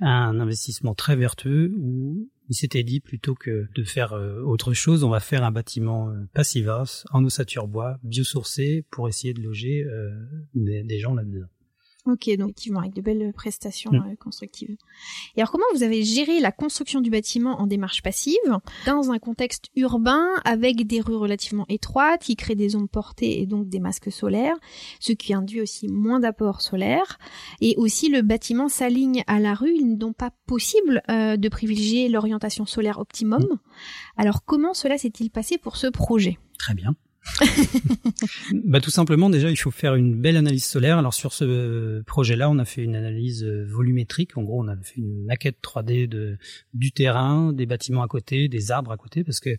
[0.00, 5.04] un investissement très vertueux où il s'était dit plutôt que de faire euh, autre chose,
[5.04, 9.84] on va faire un bâtiment euh, passivas en ossature bois, biosourcé pour essayer de loger
[9.84, 10.10] euh,
[10.54, 11.46] des, gens là-dedans.
[12.08, 14.16] Ok, donc effectivement, avec de belles prestations mm.
[14.16, 14.76] constructives.
[15.36, 18.38] Et alors, comment vous avez géré la construction du bâtiment en démarche passive,
[18.86, 23.46] dans un contexte urbain, avec des rues relativement étroites, qui créent des ondes portées et
[23.46, 24.56] donc des masques solaires,
[25.00, 27.18] ce qui induit aussi moins d'apport solaire,
[27.60, 31.48] et aussi le bâtiment s'aligne à la rue, il n'est donc pas possible euh, de
[31.50, 33.42] privilégier l'orientation solaire optimum.
[33.42, 33.58] Mm.
[34.16, 36.38] Alors, comment cela s'est-il passé pour ce projet?
[36.58, 36.94] Très bien.
[38.64, 40.98] bah tout simplement déjà il faut faire une belle analyse solaire.
[40.98, 44.36] Alors sur ce projet-là, on a fait une analyse volumétrique.
[44.36, 46.36] En gros, on a fait une maquette 3D de
[46.74, 49.56] du terrain, des bâtiments à côté, des arbres à côté, parce que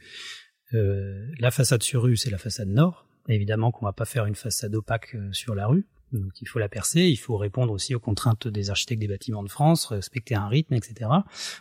[0.74, 3.06] euh, la façade sur rue c'est la façade nord.
[3.28, 5.86] évidemment qu'on va pas faire une façade opaque euh, sur la rue.
[6.12, 9.44] Donc il faut la percer, il faut répondre aussi aux contraintes des architectes des bâtiments
[9.44, 11.10] de France, respecter un rythme, etc.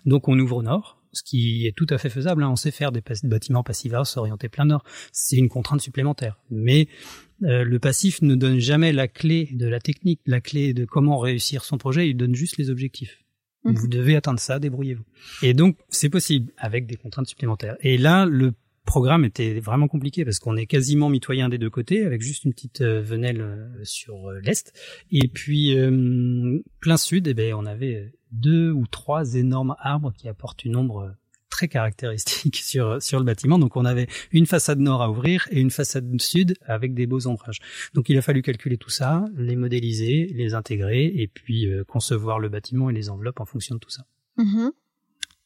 [0.06, 2.42] Donc on ouvre au nord, ce qui est tout à fait faisable.
[2.42, 2.50] Hein.
[2.50, 4.84] On sait faire des bâtiments passivas s'orienter plein nord.
[5.12, 6.38] C'est une contrainte supplémentaire.
[6.50, 6.88] Mais
[7.42, 11.18] euh, le passif ne donne jamais la clé de la technique, la clé de comment
[11.18, 12.08] réussir son projet.
[12.08, 13.18] Il donne juste les objectifs.
[13.64, 13.74] Mhm.
[13.74, 15.04] Vous devez atteindre ça, débrouillez-vous.
[15.42, 17.76] Et donc, c'est possible avec des contraintes supplémentaires.
[17.80, 18.52] Et là, le
[18.88, 22.54] programme était vraiment compliqué parce qu'on est quasiment mitoyen des deux côtés avec juste une
[22.54, 24.72] petite euh, venelle euh, sur l'est
[25.12, 25.76] et puis
[26.80, 30.74] plein sud et eh ben on avait deux ou trois énormes arbres qui apportent une
[30.74, 31.14] ombre
[31.50, 33.58] très caractéristique sur sur le bâtiment.
[33.58, 37.26] Donc on avait une façade nord à ouvrir et une façade sud avec des beaux
[37.26, 37.58] ombrages.
[37.94, 42.38] Donc il a fallu calculer tout ça, les modéliser, les intégrer et puis euh, concevoir
[42.38, 44.04] le bâtiment et les enveloppes en fonction de tout ça.
[44.38, 44.70] Mm-hmm.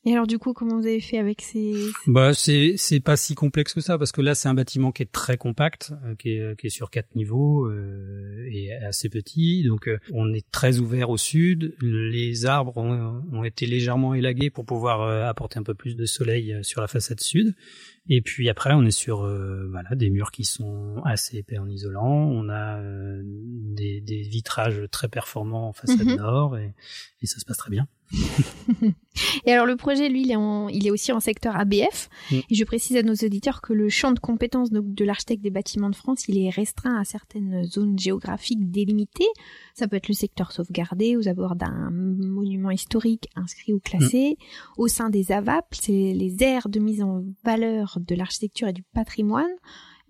[0.05, 1.75] Et alors du coup, comment vous avez fait avec ces
[2.09, 5.05] Bah c'est c'est pas si complexe que ça parce que là c'est un bâtiment qui
[5.05, 9.63] est très compact, euh, qui, est, qui est sur quatre niveaux euh, et assez petit,
[9.63, 11.77] donc euh, on est très ouvert au sud.
[11.81, 16.59] Les arbres ont, ont été légèrement élagués pour pouvoir apporter un peu plus de soleil
[16.63, 17.55] sur la façade sud.
[18.09, 19.21] Et puis après, on est sur
[19.71, 22.11] voilà des murs qui sont assez épais en isolant.
[22.11, 22.81] On a
[23.23, 26.17] des, des, vitrages très performants en façade mhm.
[26.17, 26.75] nord et,
[27.23, 27.87] et ça se passe très bien.
[29.47, 32.09] et alors le projet, lui, il est, il est aussi en secteur ABF.
[32.31, 32.37] Mm.
[32.51, 35.51] Et je précise à nos auditeurs que le champ de compétences de, de l'architecte des
[35.51, 39.29] bâtiments de France, il est restreint à certaines zones géographiques délimitées.
[39.75, 44.37] Ça peut être le secteur sauvegardé aux abords d'un monument historique inscrit ou classé.
[44.39, 44.45] Mm.
[44.83, 48.83] Au sein des AVAP, c'est les aires de mise en valeur de l'architecture et du
[48.83, 49.51] patrimoine.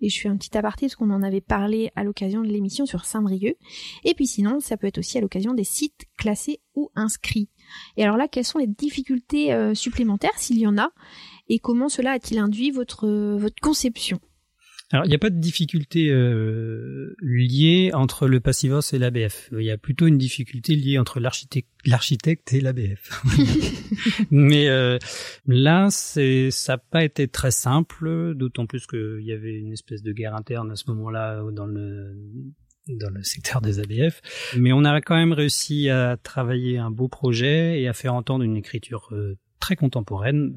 [0.01, 2.85] Et je fais un petit aparté parce qu'on en avait parlé à l'occasion de l'émission
[2.85, 3.55] sur Saint-Brieuc.
[4.03, 7.49] Et puis sinon, ça peut être aussi à l'occasion des sites classés ou inscrits.
[7.95, 10.89] Et alors là, quelles sont les difficultés euh, supplémentaires, s'il y en a,
[11.47, 13.07] et comment cela a-t-il induit votre,
[13.37, 14.19] votre conception?
[14.93, 19.49] Alors, il n'y a pas de difficulté euh, liée entre le Passivos et l'ABF.
[19.51, 23.23] Il y a plutôt une difficulté liée entre l'architecte et l'ABF.
[24.29, 24.99] Mais euh,
[25.47, 30.11] là, ça n'a pas été très simple, d'autant plus qu'il y avait une espèce de
[30.11, 32.15] guerre interne à ce moment-là dans le
[32.87, 34.21] dans le secteur des ABF.
[34.57, 38.43] Mais on a quand même réussi à travailler un beau projet et à faire entendre
[38.43, 40.53] une écriture euh, très contemporaine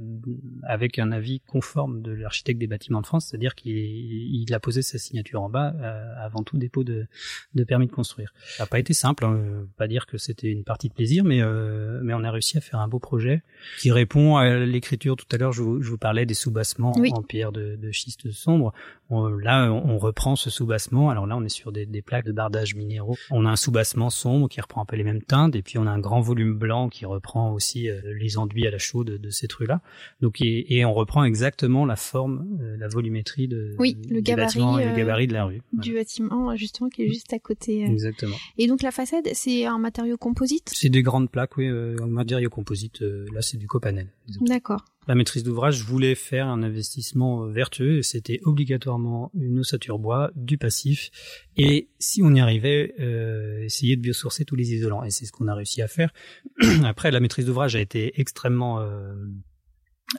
[0.64, 4.98] avec un avis conforme de l'architecte des bâtiments de France, c'est-à-dire qu'il a posé sa
[4.98, 7.06] signature en bas euh, avant tout dépôt de,
[7.54, 8.34] de, permis de construire.
[8.56, 11.40] Ça n'a pas été simple, hein, pas dire que c'était une partie de plaisir, mais
[11.40, 13.44] euh, mais on a réussi à faire un beau projet
[13.78, 15.14] qui répond à l'écriture.
[15.14, 18.74] Tout à l'heure, je, je, vous parlais des sous-bassements en pierre de, de schiste sombre.
[19.10, 21.10] Là, on reprend ce sous-bassement.
[21.10, 23.16] Alors là, on est sur des, des plaques de bardage minéraux.
[23.30, 25.86] On a un sous-bassement sombre qui reprend un peu les mêmes teintes, et puis on
[25.86, 29.30] a un grand volume blanc qui reprend aussi euh, les enduits à la chaux de,
[29.30, 29.80] cette rue-là.
[30.20, 34.88] Donc et, on reprend exactement la forme, euh, la volumétrie de oui, le gabarit, et
[34.88, 35.62] le gabarit de la rue.
[35.72, 37.84] Du bâtiment justement qui est juste à côté.
[37.84, 37.88] Euh.
[37.88, 38.36] Exactement.
[38.58, 40.70] Et donc la façade, c'est un matériau composite?
[40.72, 43.00] C'est des grandes plaques, oui, un matériau composite.
[43.00, 44.08] là, c'est du copanel.
[44.40, 44.84] D'accord.
[45.06, 50.58] La maîtrise d'ouvrage voulait faire un investissement vertueux et c'était obligatoirement une ossature bois, du
[50.58, 51.10] passif
[51.56, 55.02] et si on y arrivait, euh, essayer de biosourcer tous les isolants.
[55.04, 56.12] Et c'est ce qu'on a réussi à faire.
[56.84, 59.14] Après, la maîtrise d'ouvrage a été extrêmement euh,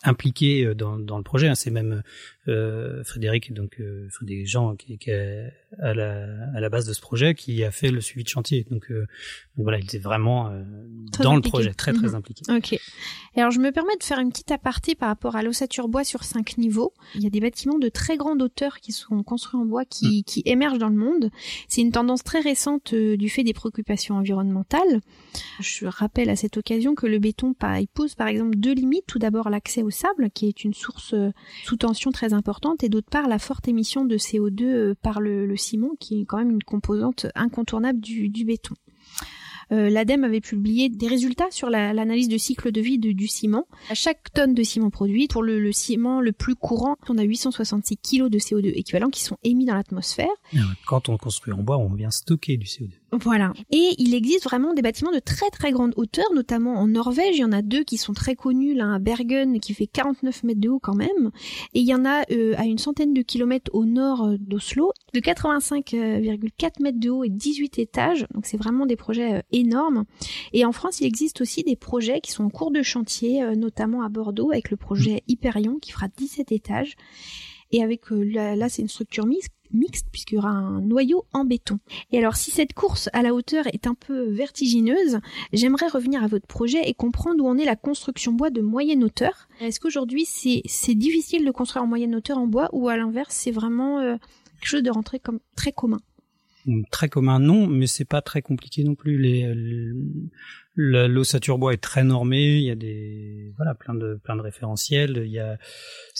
[0.03, 1.47] impliqué euh, dans, dans le projet.
[1.47, 1.55] Hein.
[1.55, 2.01] C'est même
[2.47, 6.25] euh, Frédéric, donc euh, des gens qui, qui est à la,
[6.55, 8.65] à la base de ce projet, qui a fait le suivi de chantier.
[8.69, 9.05] Donc, euh,
[9.57, 10.63] voilà, il était vraiment euh,
[11.19, 12.15] dans le projet, très très mhm.
[12.15, 12.43] impliqué.
[12.49, 12.73] Ok.
[12.73, 16.03] Et alors je me permets de faire une petite aparté par rapport à l'ossature bois
[16.03, 16.93] sur cinq niveaux.
[17.15, 20.19] Il y a des bâtiments de très grande hauteur qui sont construits en bois qui,
[20.19, 20.23] mm.
[20.23, 21.29] qui émergent dans le monde.
[21.67, 25.01] C'est une tendance très récente du fait des préoccupations environnementales.
[25.59, 29.05] Je rappelle à cette occasion que le béton il pose par exemple deux limites.
[29.07, 31.13] Tout d'abord l'accès au sable, qui est une source
[31.63, 32.36] sous tension très importante,
[32.81, 36.37] et d'autre part la forte émission de CO2 euh, par le, ciment, qui est quand
[36.37, 38.75] même une composante incontournable du, béton.
[39.71, 43.65] Euh, L'ADEME avait publié des résultats sur l'analyse de cycle de vie du ciment.
[43.89, 47.97] À chaque tonne de ciment produit, pour le, ciment le plus courant, on a 866
[47.97, 50.27] kg de CO2 équivalent qui sont émis dans l'atmosphère.
[50.85, 52.91] Quand on construit en bois, on vient stocker du CO2.
[53.13, 53.53] Voilà.
[53.71, 57.37] Et il existe vraiment des bâtiments de très très grande hauteur, notamment en Norvège.
[57.37, 60.43] Il y en a deux qui sont très connus, l'un à Bergen qui fait 49
[60.43, 61.31] mètres de haut quand même,
[61.73, 64.91] et il y en a euh, à une centaine de kilomètres au nord euh, d'Oslo,
[65.13, 68.25] de 85,4 mètres de haut et 18 étages.
[68.33, 70.03] Donc c'est vraiment des projets euh, énormes.
[70.51, 74.03] Et en France, il existe aussi des projets qui sont en cours de chantier, notamment
[74.03, 76.95] à Bordeaux avec le projet Hyperion qui fera 17 étages
[77.71, 81.79] et avec là, c'est une structure mixte mixte puisqu'il y aura un noyau en béton.
[82.11, 85.19] Et alors si cette course à la hauteur est un peu vertigineuse,
[85.53, 89.03] j'aimerais revenir à votre projet et comprendre où en est la construction bois de moyenne
[89.03, 89.47] hauteur.
[89.61, 93.35] Est-ce qu'aujourd'hui c'est c'est difficile de construire en moyenne hauteur en bois ou à l'inverse
[93.35, 94.15] c'est vraiment euh,
[94.59, 95.99] quelque chose de rentrer comme très commun?
[96.91, 99.17] Très commun non, mais c'est pas très compliqué non plus.
[99.17, 99.49] Les,
[100.79, 105.23] L'ossature bois est très normée, il y a des voilà plein de plein de référentiels,
[105.25, 105.57] il y a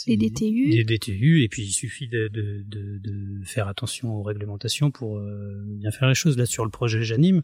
[0.07, 4.23] des DTU, des DTU et puis il suffit de, de, de, de faire attention aux
[4.23, 6.37] réglementations pour euh, bien faire les choses.
[6.37, 7.43] Là sur le projet Janime,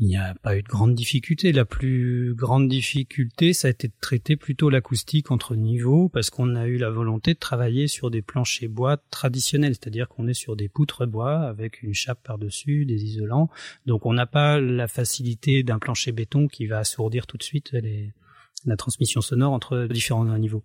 [0.00, 1.52] il n'y a pas eu de grande difficulté.
[1.52, 6.56] La plus grande difficulté, ça a été de traiter plutôt l'acoustique entre niveaux, parce qu'on
[6.56, 10.56] a eu la volonté de travailler sur des planchers bois traditionnels, c'est-à-dire qu'on est sur
[10.56, 13.50] des poutres bois avec une chape par-dessus, des isolants.
[13.84, 17.76] Donc on n'a pas la facilité d'un plancher béton qui va assourdir tout de suite
[18.64, 20.64] la transmission sonore entre différents niveaux.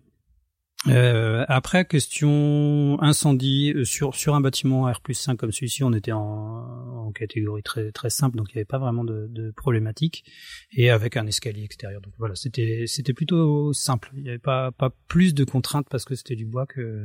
[0.88, 6.12] Euh, après, question incendie euh, sur sur un bâtiment R 5 comme celui-ci, on était
[6.12, 10.24] en, en, catégorie très très simple, donc il n'y avait pas vraiment de, de, problématique,
[10.72, 12.00] et avec un escalier extérieur.
[12.00, 14.10] Donc voilà, c'était c'était plutôt simple.
[14.16, 17.04] Il n'y avait pas pas plus de contraintes parce que c'était du bois que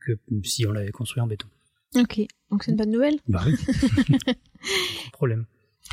[0.00, 0.12] que
[0.44, 1.48] si on l'avait construit en béton.
[1.96, 3.16] Ok, donc c'est une bonne nouvelle.
[3.28, 3.54] Bah oui.
[5.12, 5.46] problème.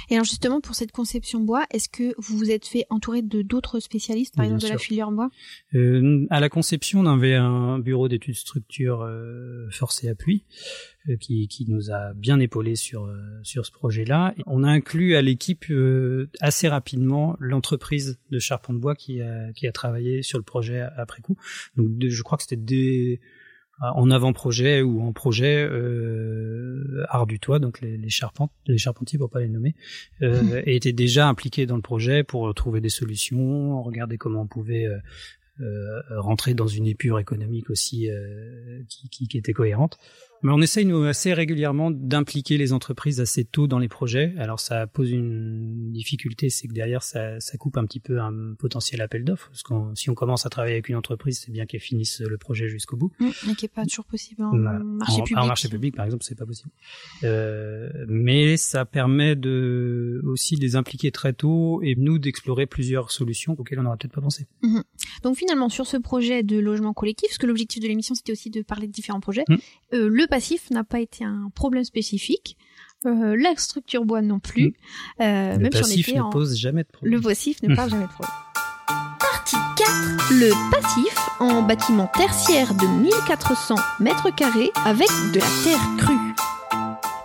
[0.09, 3.41] Et alors justement pour cette conception bois, est-ce que vous vous êtes fait entourer de
[3.41, 5.29] d'autres spécialistes, par exemple de la filière bois?
[5.75, 10.43] Euh, À la conception, on avait un bureau d'études structure euh, force et appui
[11.09, 14.33] euh, qui, qui, nous a bien épaulé sur euh, sur ce projet-là.
[14.45, 19.67] On a inclus à l'équipe euh, assez rapidement l'entreprise de charpente bois qui a qui
[19.67, 21.37] a travaillé sur le projet après coup.
[21.77, 23.21] Donc je crois que c'était des
[23.82, 29.17] en avant-projet ou en projet euh, art du toit, donc les, les charpentes, les charpentiers
[29.17, 29.75] pour pas les nommer,
[30.21, 34.86] euh, étaient déjà impliqués dans le projet pour trouver des solutions, regarder comment on pouvait
[34.86, 34.99] euh, euh
[36.18, 39.97] rentrer dans une épure économique aussi euh, qui, qui, qui, était cohérente.
[40.41, 44.34] Mais on essaye nous assez régulièrement d'impliquer les entreprises assez tôt dans les projets.
[44.38, 48.53] Alors ça pose une difficulté, c'est que derrière ça, ça, coupe un petit peu un
[48.57, 49.49] potentiel appel d'offres.
[49.49, 52.38] Parce que si on commence à travailler avec une entreprise, c'est bien qu'elle finisse le
[52.38, 53.12] projet jusqu'au bout.
[53.20, 55.38] Mmh, mais qui est pas toujours possible en marché public.
[55.38, 56.72] En marché public, par exemple, c'est pas possible.
[57.24, 63.12] Euh, mais ça permet de aussi de les impliquer très tôt et nous d'explorer plusieurs
[63.12, 64.47] solutions auxquelles on n'aurait peut-être pas pensé.
[64.62, 64.80] Mmh.
[65.24, 68.50] Donc finalement, sur ce projet de logement collectif, parce que l'objectif de l'émission c'était aussi
[68.50, 69.56] de parler de différents projets, mmh.
[69.93, 72.58] euh, le passif n'a pas été un problème spécifique.
[73.06, 74.68] Euh, la structure bois non plus.
[74.68, 74.74] Mm.
[75.22, 77.16] Euh, le même passif si on ne pose jamais de problème.
[77.16, 78.36] Le passif ne pose jamais de problème.
[79.20, 79.91] Partie 4.
[80.32, 86.28] Le passif en bâtiment tertiaire de 1400 mètres carrés avec de la terre crue.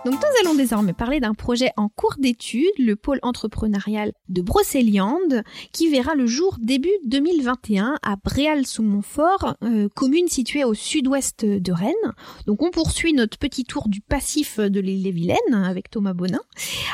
[0.05, 5.41] Donc nous allons désormais parler d'un projet en cours d'étude, le pôle entrepreneurial de Brocéliande,
[5.71, 12.13] qui verra le jour début 2021 à Bréal-sous-Montfort, euh, commune située au sud-ouest de Rennes.
[12.45, 16.41] Donc on poursuit notre petit tour du passif de l'île-et-Vilaine avec Thomas Bonin,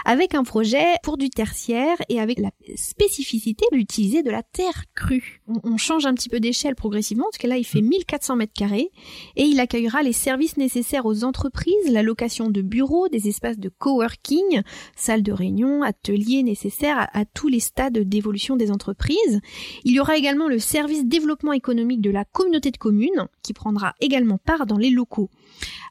[0.05, 5.41] avec un projet pour du tertiaire et avec la spécificité d'utiliser de la terre crue.
[5.65, 8.89] On, change un petit peu d'échelle progressivement, parce que là il fait 1400 mètres carrés
[9.35, 13.69] et il accueillera les services nécessaires aux entreprises, la location de bureaux, des espaces de
[13.69, 14.61] coworking,
[14.95, 19.41] salles de réunion, ateliers nécessaires à, tous les stades d'évolution des entreprises.
[19.83, 23.95] Il y aura également le service développement économique de la communauté de communes qui prendra
[23.99, 25.29] également part dans les locaux.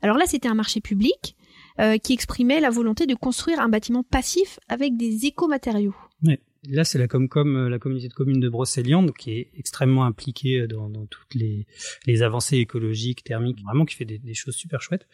[0.02, 1.36] Alors là, c'était un marché public
[1.78, 5.94] euh, qui exprimait la volonté de construire un bâtiment passif avec des écomatériaux.
[6.24, 6.40] Ouais.
[6.68, 10.60] Là, c'est la Comcom, euh, la communauté de communes de Brocéliande, qui est extrêmement impliquée
[10.60, 11.66] euh, dans, toutes les,
[12.22, 15.06] avancées écologiques, thermiques, vraiment qui fait des, des, choses super chouettes.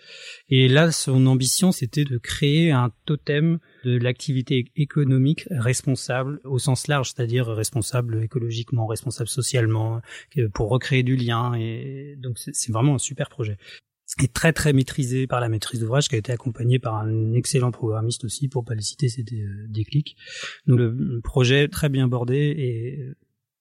[0.49, 6.89] Et là, son ambition, c'était de créer un totem de l'activité économique responsable au sens
[6.89, 10.01] large, c'est-à-dire responsable écologiquement, responsable socialement,
[10.53, 11.55] pour recréer du lien.
[11.55, 13.57] Et donc, c'est vraiment un super projet
[14.25, 17.71] est très très maîtrisé par la maîtrise d'ouvrage qui a été accompagné par un excellent
[17.71, 20.17] programmiste aussi pour pas le citer c'était euh, Déclic
[20.67, 23.15] donc le projet très bien bordé et euh,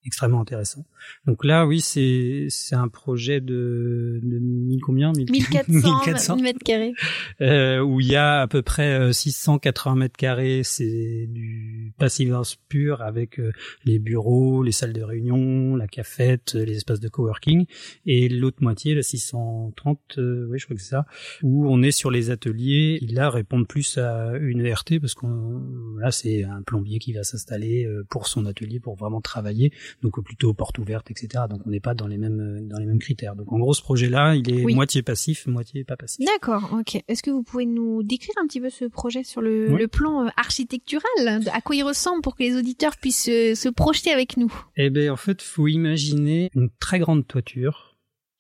[0.05, 0.85] extrêmement intéressant.
[1.25, 5.11] Donc là, oui, c'est c'est un projet de, de 1000 combien?
[5.11, 6.93] 1400, 1400 mètres carrés.
[7.41, 12.55] Euh, où il y a à peu près 680 euh, mètres carrés, c'est du passivance
[12.55, 13.51] pur avec euh,
[13.83, 17.65] les bureaux, les salles de réunion, la cafette, les espaces de coworking.
[18.05, 21.05] Et l'autre moitié, la 630, euh, oui, je crois que c'est ça,
[21.41, 22.99] où on est sur les ateliers.
[23.01, 25.63] Il là répondent plus à une ERT parce qu'on
[25.99, 29.71] là, c'est un plombier qui va s'installer pour son atelier pour vraiment travailler
[30.01, 31.45] donc plutôt porte ouverte, etc.
[31.49, 33.35] Donc on n'est pas dans les mêmes dans les mêmes critères.
[33.35, 36.25] Donc en gros, ce projet-là, il est moitié passif, moitié pas passif.
[36.25, 37.01] D'accord, ok.
[37.07, 40.25] Est-ce que vous pouvez nous décrire un petit peu ce projet sur le, le plan
[40.25, 44.37] euh, architectural À quoi il ressemble pour que les auditeurs puissent se, se projeter avec
[44.37, 44.53] nous?
[44.77, 47.97] Eh ben en fait, faut imaginer une très grande toiture,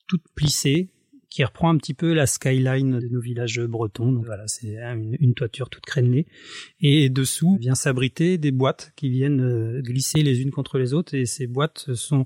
[0.07, 0.89] toute plissée,
[1.35, 4.13] qui reprend un petit peu la skyline de nos villages bretons.
[4.13, 4.77] Donc voilà, c'est
[5.19, 6.27] une, toiture toute crénelée.
[6.79, 11.13] Et dessous vient s'abriter des boîtes qui viennent euh, glisser les unes contre les autres.
[11.13, 12.25] Et ces boîtes sont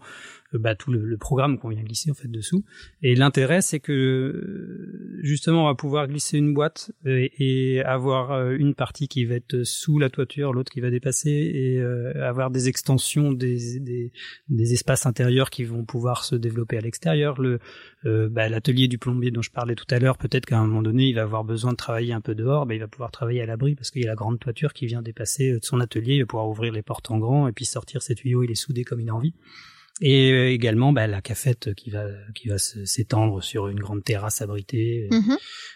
[0.54, 2.64] bah, tout le, le programme qu'on vient glisser en fait dessous.
[3.04, 8.52] Et l'intérêt, c'est que euh, justement, on va pouvoir glisser une boîte et, et, avoir
[8.52, 12.50] une partie qui va être sous la toiture, l'autre qui va dépasser, et euh, avoir
[12.50, 14.12] des extensions des, des,
[14.50, 17.40] des, espaces intérieurs qui vont pouvoir se développer à l'extérieur.
[17.40, 17.60] Le
[18.06, 20.82] euh, bah, l'atelier du plombier dont je parlais tout à l'heure, peut-être qu'à un moment
[20.82, 23.42] donné, il va avoir besoin de travailler un peu dehors, bah, il va pouvoir travailler
[23.42, 26.16] à l'abri parce qu'il y a la grande toiture qui vient dépasser de son atelier,
[26.16, 28.56] il va pouvoir ouvrir les portes en grand et puis sortir ses tuyaux, il est
[28.56, 29.34] soudé comme il a envie
[30.02, 34.42] et euh, également bah, la cafette qui va qui va s'étendre sur une grande terrasse
[34.42, 35.08] abritée.
[35.12, 35.30] Mm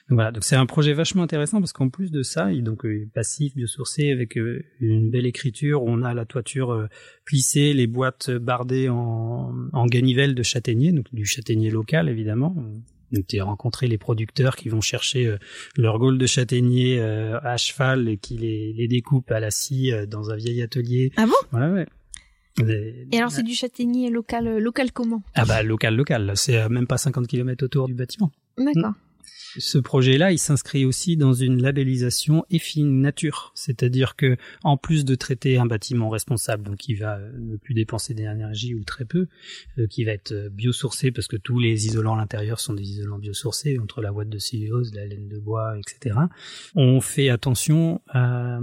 [0.09, 2.85] Donc voilà, donc c'est un projet vachement intéressant parce qu'en plus de ça, il donc
[2.85, 5.83] euh, passif, biosourcé avec euh, une belle écriture.
[5.83, 6.87] On a la toiture
[7.25, 12.55] plissée, les boîtes bardées en, en ganivelle de châtaignier, donc du châtaignier local évidemment.
[13.11, 15.37] Donc tu rencontré les producteurs qui vont chercher
[15.77, 20.31] leur gaule de châtaignier à cheval et qui les, les découpent à la scie dans
[20.31, 21.11] un vieil atelier.
[21.17, 21.57] Ah bon?
[21.57, 21.85] Ouais ouais.
[22.59, 26.33] Et alors c'est du châtaignier local, euh, local comment Ah bah local, local.
[26.35, 28.31] C'est même pas 50 km autour du bâtiment.
[28.57, 28.91] D'accord.
[28.91, 29.13] Hmm.
[29.57, 35.15] Ce projet-là, il s'inscrit aussi dans une labellisation EFI Nature, c'est-à-dire que en plus de
[35.15, 39.27] traiter un bâtiment responsable, donc qui va ne plus dépenser d'énergie ou très peu,
[39.77, 43.19] euh, qui va être biosourcé parce que tous les isolants à l'intérieur sont des isolants
[43.19, 46.17] biosourcés entre la boîte de cellulose, la laine de bois, etc.
[46.75, 48.59] On fait attention à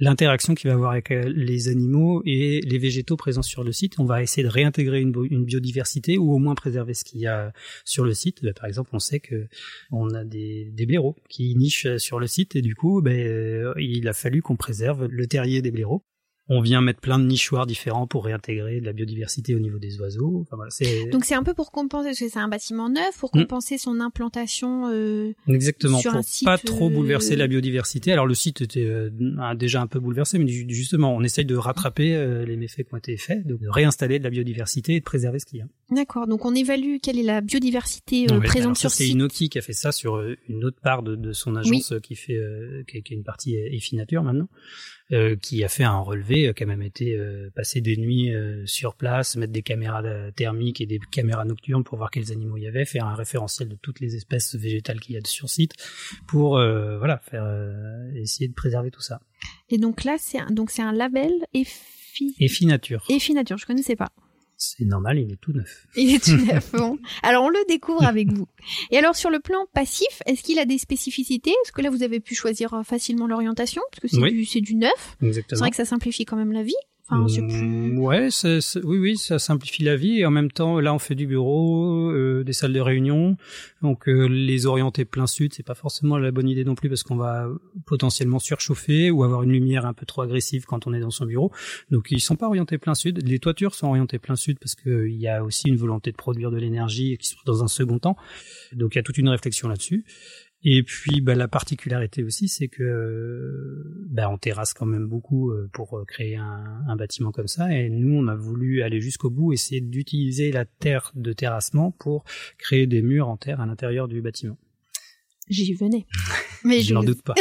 [0.00, 3.98] l'interaction qu'il va avoir avec euh, les animaux et les végétaux présents sur le site.
[3.98, 5.12] On va essayer de réintégrer une,
[5.44, 7.52] biodiversité ou au moins préserver ce qu'il y a
[7.84, 8.42] sur le site.
[8.42, 9.48] Bah, par exemple, on sait que
[9.90, 14.12] on a des, blaireaux qui nichent sur le site et du coup, euh, il a
[14.12, 16.04] fallu qu'on préserve le terrier des blaireaux
[16.48, 20.00] on vient mettre plein de nichoirs différents pour réintégrer de la biodiversité au niveau des
[20.00, 20.40] oiseaux.
[20.42, 21.06] Enfin, voilà, c'est...
[21.10, 23.40] Donc c'est un peu pour compenser, parce que c'est un bâtiment neuf, pour hmm.
[23.40, 24.88] compenser son implantation.
[24.90, 28.12] Euh, Exactement, sur pour un site, pas trop euh, bouleverser la biodiversité.
[28.12, 29.10] Alors le site était euh,
[29.54, 32.98] déjà un peu bouleversé, mais justement, on essaye de rattraper euh, les méfaits qui ont
[32.98, 35.66] été faits, de réinstaller de la biodiversité et de préserver ce qu'il y a.
[35.90, 39.06] D'accord, donc on évalue quelle est la biodiversité euh, présente sur site.
[39.06, 42.14] C'est Inoki qui a fait ça sur une autre part de, de son agence qui
[42.14, 42.38] fait
[42.86, 44.48] qui, qui, est une partie EFI Nature maintenant.
[45.10, 48.30] Euh, qui a fait un relevé, euh, qui a même été euh, passer des nuits
[48.66, 50.02] sur place, mettre des caméras
[50.32, 53.70] thermiques et des caméras nocturnes pour voir quels animaux il y avait, faire un référentiel
[53.70, 55.72] de toutes les espèces végétales qu'il y a sur site,
[56.26, 57.46] pour voilà faire
[58.16, 59.20] essayer de préserver tout ça.
[59.70, 62.34] Et donc là, c'est un, donc c'est un label EFI.
[62.38, 63.04] EFI Nature.
[63.08, 64.12] EFI Nature, je connaissais pas.
[64.60, 65.86] C'est normal, il est tout neuf.
[65.96, 66.98] Il est tout neuf, bon.
[67.22, 68.48] Alors on le découvre avec vous.
[68.90, 71.50] Et alors sur le plan passif, est-ce qu'il a des spécificités?
[71.50, 73.82] Est-ce que là vous avez pu choisir euh, facilement l'orientation?
[73.92, 75.16] Parce que c'est du, c'est du neuf.
[75.22, 75.58] Exactement.
[75.58, 76.74] C'est vrai que ça simplifie quand même la vie.
[77.10, 78.28] Mmh, ouais,
[78.84, 82.10] oui, oui, ça simplifie la vie et en même temps, là, on fait du bureau,
[82.10, 83.36] euh, des salles de réunion,
[83.80, 87.02] donc euh, les orienter plein sud, c'est pas forcément la bonne idée non plus parce
[87.02, 87.48] qu'on va
[87.86, 91.24] potentiellement surchauffer ou avoir une lumière un peu trop agressive quand on est dans son
[91.24, 91.50] bureau.
[91.90, 93.26] Donc ils sont pas orientés plein sud.
[93.26, 96.50] Les toitures sont orientées plein sud parce qu'il y a aussi une volonté de produire
[96.50, 98.16] de l'énergie qui se dans un second temps.
[98.72, 100.04] Donc il y a toute une réflexion là-dessus.
[100.64, 105.68] Et puis bah, la particularité aussi, c'est que bah, on terrasse quand même beaucoup euh,
[105.72, 107.72] pour créer un, un, bâtiment comme ça.
[107.72, 112.24] Et nous, on a voulu aller jusqu'au bout, essayer d'utiliser la terre de terrassement pour
[112.58, 114.58] créer des murs en terre à l'intérieur du bâtiment.
[115.48, 116.06] J'y venais.
[116.64, 117.34] Mais je n'en doute pas.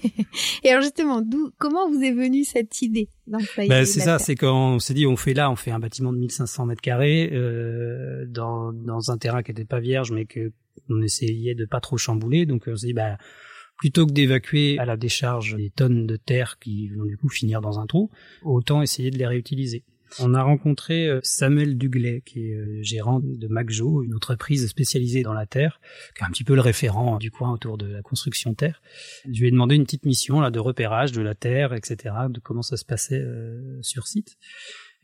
[0.64, 3.38] et alors justement, d'où, comment vous est venue cette idée bah,
[3.84, 6.18] C'est ça, c'est quand on s'est dit, on fait là, on fait un bâtiment de
[6.18, 10.52] 1500 mètres carrés euh, dans, dans un terrain qui n'était pas vierge, mais que
[10.88, 12.46] on essayait de pas trop chambouler.
[12.46, 13.18] Donc on s'est dit, bah,
[13.76, 17.60] plutôt que d'évacuer à la décharge des tonnes de terre qui vont du coup finir
[17.60, 18.10] dans un trou,
[18.42, 19.84] autant essayer de les réutiliser.
[20.18, 25.22] On a rencontré euh, Samuel Duglet, qui est euh, gérant de MacJo, une entreprise spécialisée
[25.22, 25.80] dans la terre,
[26.16, 28.82] qui est un petit peu le référent du coin autour de la construction terre.
[29.30, 32.40] Je lui ai demandé une petite mission là de repérage de la terre, etc., de
[32.40, 34.36] comment ça se passait euh, sur site.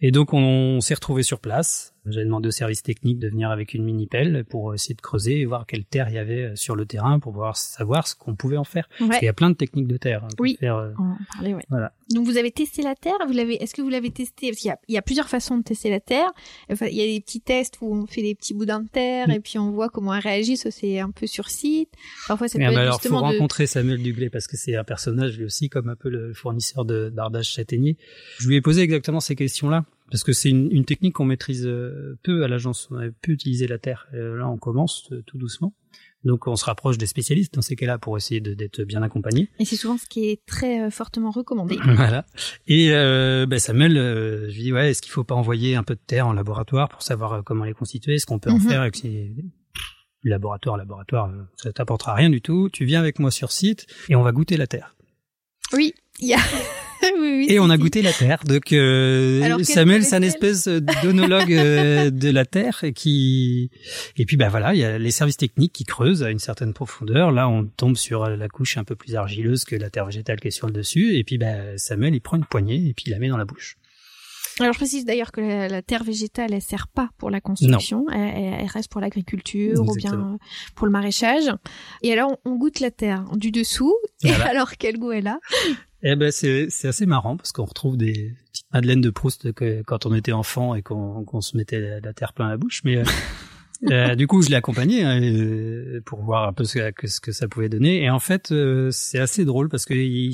[0.00, 1.94] Et donc on, s'est retrouvé sur place.
[2.08, 5.40] J'ai demandé au service technique de venir avec une mini pelle pour essayer de creuser
[5.40, 8.34] et voir quelle terre il y avait sur le terrain pour pouvoir savoir ce qu'on
[8.34, 8.88] pouvait en faire.
[8.98, 10.24] Parce qu'il y a plein de techniques de terre.
[10.24, 10.56] Hein, oui.
[10.60, 11.62] Faire, euh, on parlait, ouais.
[11.68, 11.92] Voilà.
[12.10, 13.14] Donc vous avez testé la terre.
[13.26, 13.62] Vous l'avez.
[13.62, 14.48] Est-ce que vous l'avez testé?
[14.48, 16.30] Parce qu'il y a, il y a plusieurs façons de tester la terre.
[16.70, 19.30] Enfin, il y a des petits tests où on fait des petits boudins de terre
[19.30, 20.56] et puis on voit comment elle réagit.
[20.56, 21.90] Ça c'est un peu sur site.
[22.28, 25.36] Parfois ça peut être alors, justement faut rencontrer Samuel Duglet parce que c'est un personnage
[25.38, 27.96] lui aussi comme un peu le fournisseur de d'ardage châtaignier.
[28.38, 31.66] Je lui ai posé exactement ces questions-là parce que c'est une, une, technique qu'on maîtrise
[31.66, 32.88] euh, peu à l'agence.
[32.90, 34.06] On a peu utilisé la terre.
[34.14, 35.74] Euh, là, on commence euh, tout doucement.
[36.24, 39.48] Donc, on se rapproche des spécialistes dans ces cas-là pour essayer d'être bien accompagné.
[39.58, 41.76] Et c'est souvent ce qui est très fortement recommandé.
[41.84, 42.26] voilà.
[42.66, 45.94] Et euh, ben Samuel, je lui dis ouais, est-ce qu'il faut pas envoyer un peu
[45.94, 48.68] de terre en laboratoire pour savoir comment les constituer, ce qu'on peut en mhm.
[48.68, 49.32] faire avec ces
[50.24, 52.68] laboratoire, laboratoire, ça t'apportera rien du tout.
[52.72, 54.96] Tu viens avec moi sur site et on va goûter la terre.
[55.72, 56.40] Oui, il y a
[57.48, 58.42] et on a goûté la Terre.
[58.44, 63.70] Donc euh, Samuel, c'est un espèce d'onologue euh, de la Terre et qui
[64.16, 66.72] et puis bah voilà, il y a les services techniques qui creusent à une certaine
[66.72, 67.32] profondeur.
[67.32, 70.48] Là, on tombe sur la couche un peu plus argileuse que la terre végétale qui
[70.48, 71.16] est sur le dessus.
[71.16, 73.44] Et puis bah Samuel, il prend une poignée et puis il la met dans la
[73.44, 73.76] bouche.
[74.58, 78.54] Alors je précise d'ailleurs que la, terre végétale, elle sert pas pour la construction, elle,
[78.60, 80.38] elle, reste pour l'agriculture ou bien
[80.74, 81.50] pour le maraîchage.
[82.02, 83.94] Et alors on, goûte la terre du dessous.
[84.24, 85.38] Et alors quel goût elle a?
[86.08, 89.82] Eh ben c'est c'est assez marrant parce qu'on retrouve des petites madeleines de Proust que,
[89.82, 92.82] quand on était enfant et qu'on qu'on se mettait la, terre plein à la bouche.
[92.84, 93.04] Mais euh,
[93.90, 97.20] euh, du coup, je l'ai accompagné hein, euh, pour voir un peu ce que, ce
[97.20, 98.04] que ça pouvait donner.
[98.04, 98.54] Et en fait,
[98.92, 100.32] c'est assez drôle parce que il,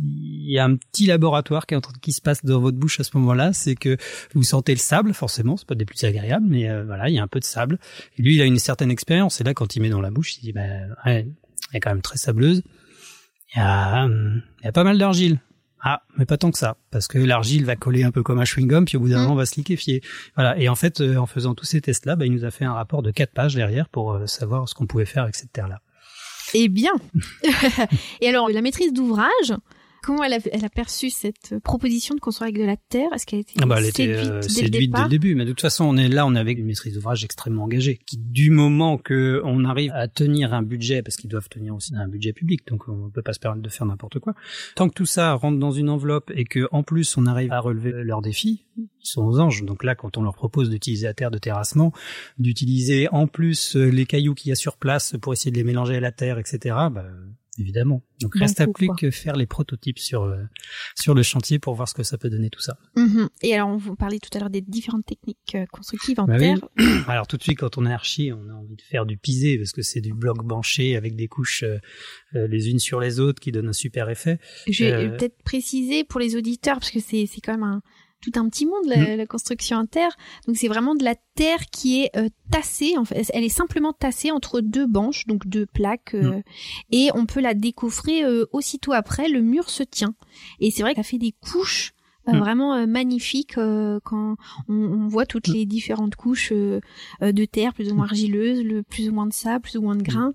[0.00, 3.00] y a un petit laboratoire qui, est en train, qui se passe dans votre bouche
[3.00, 3.96] à ce moment-là, c'est que
[4.34, 7.22] vous sentez le sable, forcément, c'est pas des plus agréables, mais voilà, il y a
[7.22, 7.78] un peu de sable.
[8.18, 9.40] Et lui, il a une certaine expérience.
[9.40, 11.26] Et là, quand il met dans la bouche, il dit, ben, ouais,
[11.72, 12.62] elle est quand même très sableuse
[13.54, 15.40] il y a, hum, il y a pas mal d'argile.
[15.80, 18.44] Ah, mais pas tant que ça, parce que l'argile va coller un peu comme un
[18.44, 19.22] chewing-gum, puis au bout d'un mmh.
[19.22, 20.02] moment, on va se liquéfier.
[20.34, 20.58] Voilà.
[20.58, 22.72] Et en fait, euh, en faisant tous ces tests-là, bah, il nous a fait un
[22.72, 25.80] rapport de quatre pages derrière pour euh, savoir ce qu'on pouvait faire avec cette terre-là.
[26.54, 26.92] Eh bien.
[28.20, 29.54] Et alors, la maîtrise d'ouvrage,
[30.08, 33.10] Comment elle a, elle a perçu cette proposition de construire avec de la terre?
[33.14, 35.44] Est-ce qu'elle était ah bah, elle séduite, était, euh, dès, séduite dès le début Mais
[35.44, 38.00] de toute façon, on est là, on est avec une maîtrise d'ouvrage extrêmement engagée.
[38.06, 41.94] Qui, du moment que on arrive à tenir un budget, parce qu'ils doivent tenir aussi
[41.94, 44.32] un budget public, donc on peut pas se permettre de faire n'importe quoi.
[44.76, 47.60] Tant que tout ça rentre dans une enveloppe et que en plus on arrive à
[47.60, 49.62] relever leurs défis, ils sont aux anges.
[49.62, 51.92] Donc là, quand on leur propose d'utiliser la terre de terrassement,
[52.38, 55.64] d'utiliser en plus euh, les cailloux qu'il y a sur place pour essayer de les
[55.64, 56.74] mélanger à la terre, etc.
[56.90, 57.04] Bah,
[57.58, 58.02] évidemment.
[58.20, 60.42] Donc reste à plus que faire les prototypes sur euh,
[60.94, 62.78] sur le chantier pour voir ce que ça peut donner tout ça.
[62.96, 63.28] Mhm.
[63.42, 66.38] Et alors on vous parlait tout à l'heure des différentes techniques euh, constructives en bah
[66.38, 66.58] terre.
[67.08, 69.58] Alors tout de suite quand on est archi, on a envie de faire du pisé
[69.58, 71.78] parce que c'est du bloc banché avec des couches euh,
[72.34, 74.38] les unes sur les autres qui donnent un super effet.
[74.68, 77.82] Je vais peut-être préciser pour les auditeurs parce que c'est c'est quand même un
[78.20, 79.16] tout un petit monde la, mm.
[79.16, 80.16] la construction en terre.
[80.46, 82.96] Donc c'est vraiment de la terre qui est euh, tassée.
[82.96, 86.42] En fait, elle est simplement tassée entre deux banches, donc deux plaques, euh, mm.
[86.92, 89.28] et on peut la décoffrer euh, aussitôt après.
[89.28, 90.14] Le mur se tient.
[90.60, 91.92] Et c'est vrai qu'elle fait des couches
[92.26, 92.38] mm.
[92.38, 94.36] vraiment magnifiques quand
[94.68, 99.08] on, on, voit toutes les différentes couches de terre, plus ou moins argileuse, le plus
[99.08, 100.32] ou moins de sable, plus ou moins de grains.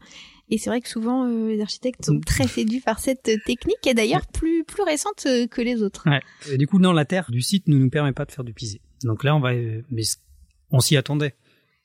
[0.49, 3.89] Et c'est vrai que souvent euh, les architectes sont très séduits par cette technique, qui
[3.89, 6.09] est d'ailleurs plus plus récente euh, que les autres.
[6.09, 6.21] Ouais.
[6.51, 8.53] Et du coup, non, la terre du site ne nous permet pas de faire du
[8.53, 8.81] pisé.
[9.03, 10.03] Donc là, on va, mais
[10.71, 11.35] on s'y attendait,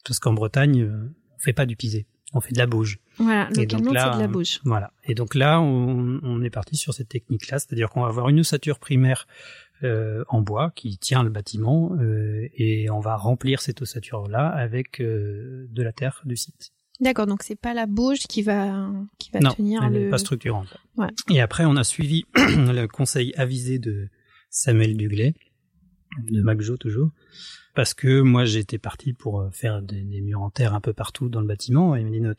[0.05, 2.99] parce qu'en Bretagne, euh, on fait pas du pisé, on fait de la bauge.
[3.19, 4.61] Voilà, localement c'est de la bauge.
[4.65, 4.93] Voilà.
[5.05, 8.41] Et donc là, on, on est parti sur cette technique-là, c'est-à-dire qu'on va avoir une
[8.41, 9.27] ossature primaire
[9.85, 14.49] euh, en bois qui tient le bâtiment euh, et on va remplir cette ossature là
[14.49, 16.73] avec euh, de la terre du site.
[17.01, 20.11] D'accord, donc c'est pas la bauge qui va qui va non, tenir elle le.
[20.11, 20.77] pas structurante.
[20.97, 21.07] Ouais.
[21.31, 24.09] Et après, on a suivi le conseil avisé de
[24.51, 25.35] Samuel Duglet,
[26.29, 27.11] de MacJo toujours,
[27.75, 31.29] parce que moi j'étais parti pour euh, faire des, murs en terre un peu partout
[31.29, 31.95] dans le bâtiment.
[31.95, 32.35] Et il m'a dit non,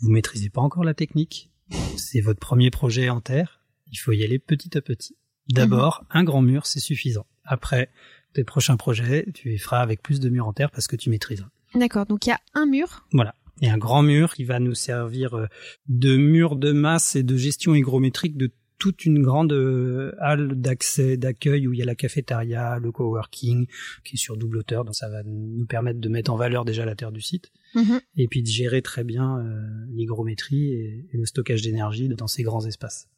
[0.00, 1.52] Vous maîtrisez pas encore la technique.
[1.96, 3.60] C'est votre premier projet en terre.
[3.92, 5.16] Il faut y aller petit à petit.
[5.50, 7.26] D'abord, un grand mur, c'est suffisant.
[7.44, 7.90] Après,
[8.32, 11.10] tes prochains projets, tu les feras avec plus de murs en terre parce que tu
[11.10, 11.46] maîtrises.
[11.74, 12.06] D'accord.
[12.06, 13.06] Donc il y a un mur.
[13.12, 13.34] Voilà.
[13.60, 15.46] Et un grand mur qui va nous servir euh,
[15.88, 21.16] de mur de masse et de gestion hygrométrique de toute une grande euh, halle d'accès,
[21.16, 23.66] d'accueil où il y a la cafétéria, le coworking,
[24.04, 24.84] qui est sur double hauteur.
[24.84, 27.52] Donc ça va nous permettre de mettre en valeur déjà la terre du site.
[27.74, 28.00] Mhm.
[28.16, 32.42] Et puis de gérer très bien euh, l'hygrométrie et, et le stockage d'énergie dans ces
[32.42, 33.08] grands espaces.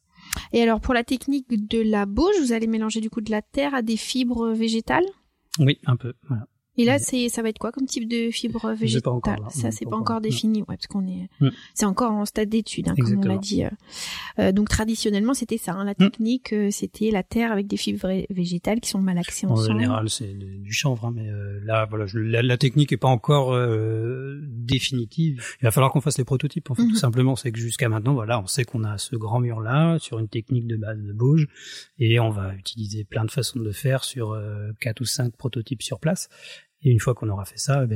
[0.53, 3.41] Et alors pour la technique de la bauge, vous allez mélanger du coup de la
[3.41, 5.05] terre à des fibres végétales?
[5.59, 6.13] Oui, un peu.
[6.27, 6.47] Voilà.
[6.77, 9.13] Et là, c'est ça va être quoi comme type de fibre végétale?
[9.25, 9.49] là.
[9.49, 11.49] Ça, c'est est pas pas encore défini, ouais, parce qu'on est, Mm.
[11.73, 13.63] c'est encore en stade d'étude, hein, comme on l'a dit.
[13.63, 13.69] euh.
[14.39, 15.73] Euh, donc traditionnellement, c'était ça.
[15.73, 15.95] hein, la Mm.
[15.95, 19.79] technique, euh, c'était la terre avec des fibres vé- végétales qui sont malaxées En ensemble.
[19.79, 23.07] général, c'est du chanvre, hein, mais euh, là, voilà, je- la, la technique est pas
[23.07, 25.43] encore euh, définitive.
[25.61, 26.69] Il va falloir qu'on fasse les prototypes.
[26.69, 29.39] En fait, tout simplement, c'est que jusqu'à maintenant, voilà, on sait qu'on a ce grand
[29.39, 31.47] mur là sur une technique de base de Bauge,
[31.99, 35.35] et on va utiliser plein de façons de le faire sur euh, quatre ou cinq
[35.35, 36.29] prototypes sur place.
[36.83, 37.95] Et une fois qu'on aura fait ça, eh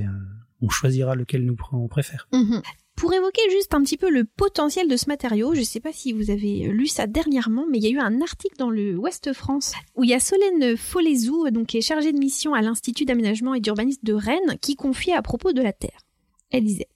[0.61, 2.27] on choisira lequel nous on préfère.
[2.31, 2.61] Mhm.
[2.95, 5.93] Pour évoquer juste un petit peu le potentiel de ce matériau, je ne sais pas
[5.93, 8.95] si vous avez lu ça dernièrement, mais il y a eu un article dans le
[8.95, 12.61] Ouest France où il y a Solène Folezou, donc qui est chargée de mission à
[12.61, 16.01] l'Institut d'aménagement et d'urbanisme de Rennes, qui confiait à propos de la Terre.
[16.51, 16.89] Elle disait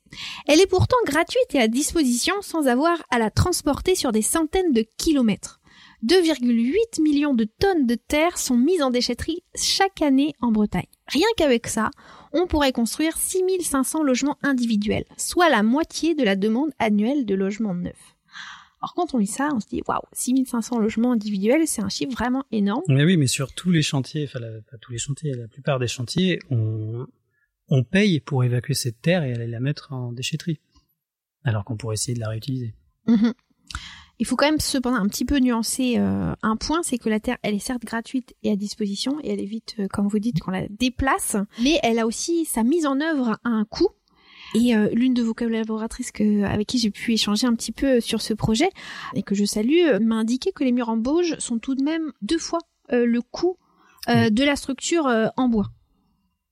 [0.47, 4.73] Elle est pourtant gratuite et à disposition sans avoir à la transporter sur des centaines
[4.73, 5.59] de kilomètres.
[6.05, 10.85] 2,8 millions de tonnes de terre sont mises en déchetterie chaque année en Bretagne.
[11.07, 11.89] Rien qu'avec ça,
[12.33, 17.73] on pourrait construire 6500 logements individuels, soit la moitié de la demande annuelle de logements
[17.75, 18.15] neufs.
[18.81, 22.11] Alors quand on lit ça, on se dit waouh, 6500 logements individuels, c'est un chiffre
[22.11, 22.83] vraiment énorme.
[22.87, 25.79] Mais oui, mais sur tous les chantiers, enfin la- pas tous les chantiers, la plupart
[25.79, 27.07] des chantiers, on,
[27.69, 30.59] on paye pour évacuer cette terre et aller la mettre en déchetterie,
[31.43, 32.75] alors qu'on pourrait essayer de la réutiliser.
[33.07, 33.33] Mhm.
[34.19, 37.19] Il faut quand même cependant un petit peu nuancer euh, un point, c'est que la
[37.19, 40.39] terre, elle est certes gratuite et à disposition, et elle évite, euh, comme vous dites,
[40.39, 43.89] qu'on la déplace, mais elle a aussi sa mise en œuvre à un coût.
[44.53, 47.99] Et euh, l'une de vos collaboratrices que, avec qui j'ai pu échanger un petit peu
[47.99, 48.69] sur ce projet,
[49.15, 51.83] et que je salue, euh, m'a indiqué que les murs en Bauge sont tout de
[51.83, 52.59] même deux fois
[52.93, 53.57] euh, le coût
[54.09, 55.71] euh, de la structure euh, en bois.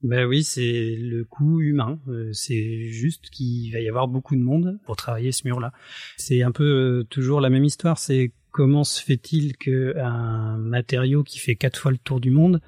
[0.03, 1.97] Ben oui, c'est le coût humain.
[2.09, 5.71] Euh, c'est juste qu'il va y avoir beaucoup de monde pour travailler ce mur-là.
[6.17, 7.97] C'est un peu euh, toujours la même histoire.
[7.97, 12.61] C'est comment se fait-il que un matériau qui fait quatre fois le tour du monde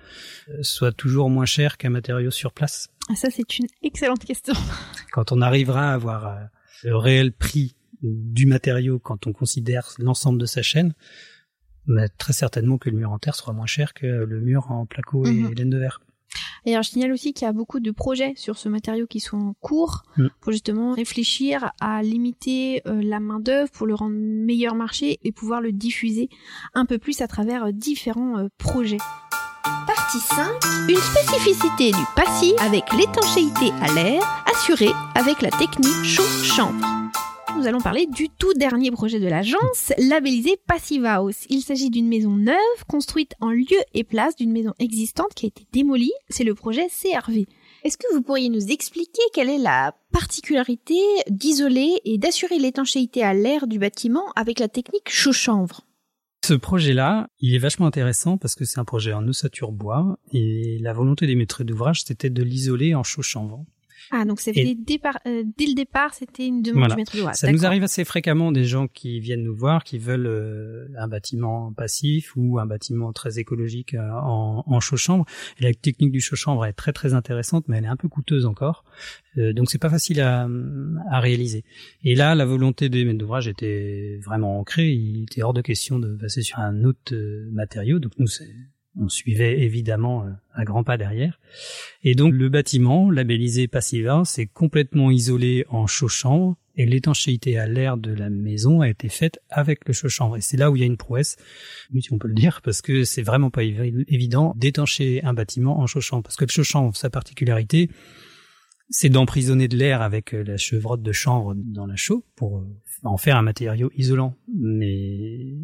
[0.50, 2.88] euh, soit toujours moins cher qu'un matériau sur place?
[3.10, 4.54] Ah, ça, c'est une excellente question.
[5.12, 6.40] Quand on arrivera à avoir
[6.84, 10.94] le réel prix du matériau quand on considère l'ensemble de sa chaîne,
[11.88, 14.86] ben, très certainement que le mur en terre sera moins cher que le mur en
[14.86, 15.54] placo et Mhm.
[15.54, 16.02] laine de verre.
[16.66, 19.20] Et alors, je signale aussi qu'il y a beaucoup de projets sur ce matériau qui
[19.20, 20.28] sont en cours Mm.
[20.42, 25.32] pour justement réfléchir à limiter euh, la main d'œuvre pour le rendre meilleur marché et
[25.32, 26.30] pouvoir le diffuser
[26.74, 28.98] un peu plus à travers euh, différents euh, projets.
[29.88, 30.48] Partie 5.
[30.90, 34.22] Une spécificité du passif avec l'étanchéité à l'air
[34.54, 36.86] assurée avec la technique chaud-chambre.
[37.58, 41.46] Nous allons parler du tout dernier projet de l'agence, labellisé Passive House.
[41.50, 42.56] Il s'agit d'une maison neuve
[42.88, 46.12] construite en lieu et place d'une maison existante qui a été démolie.
[46.30, 47.48] C'est le projet CRV.
[47.84, 51.00] Est-ce que vous pourriez nous expliquer quelle est la particularité
[51.30, 55.82] d'isoler et d'assurer l'étanchéité à l'air du bâtiment avec la technique chaud-chanvre
[56.44, 60.78] Ce projet-là, il est vachement intéressant parce que c'est un projet en ossature bois et
[60.82, 63.64] la volonté des maîtres d'ouvrage, c'était de l'isoler en chaud chanvre.
[64.12, 66.96] Ah, donc c'est Et- dès, euh, dès le départ, c'était une demande Voilà.
[66.96, 67.36] du maître d'ouvrage.
[67.36, 71.08] Ça nous arrive assez fréquemment des gens qui viennent nous voir, qui veulent euh, un
[71.08, 75.26] bâtiment passif ou un bâtiment très écologique euh, en, en chambre.
[75.60, 78.08] Et la technique du chaud chambre est très très intéressante, mais elle est un peu
[78.08, 78.84] coûteuse encore.
[79.38, 80.48] Euh, donc c'est pas facile à,
[81.12, 81.64] à réaliser.
[82.04, 84.90] Et là, la volonté des maîtres d'ouvrage était vraiment ancrée.
[84.92, 87.14] Il était hors de question de passer sur un autre
[87.52, 88.00] matériau.
[88.00, 88.54] Donc nous, c'est-
[89.00, 91.40] on suivait évidemment euh, à grands pas derrière.
[92.04, 97.68] Et donc le bâtiment, labellisé Passiva, c'est complètement isolé en chaud chambre et l'étanchéité à
[97.68, 100.38] l'air de la maison a été faite avec le chaud chambre.
[100.38, 101.38] Et c'est là où il y a une prouesse,
[102.00, 105.80] si on peut le dire, parce que c'est vraiment pas évi- évident d'étancher un bâtiment
[105.80, 106.24] en chaud chambre.
[106.24, 107.90] Parce que le chaud chambre, sa particularité,
[108.90, 112.68] c'est d'emprisonner de l'air avec euh, la chevrotte de chanvre dans la chaux pour euh,
[113.04, 114.36] en faire un matériau isolant.
[114.54, 115.56] Mais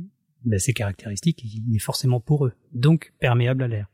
[0.45, 3.87] ben, ces caractéristiques, il est forcément poreux, donc perméable à l'air.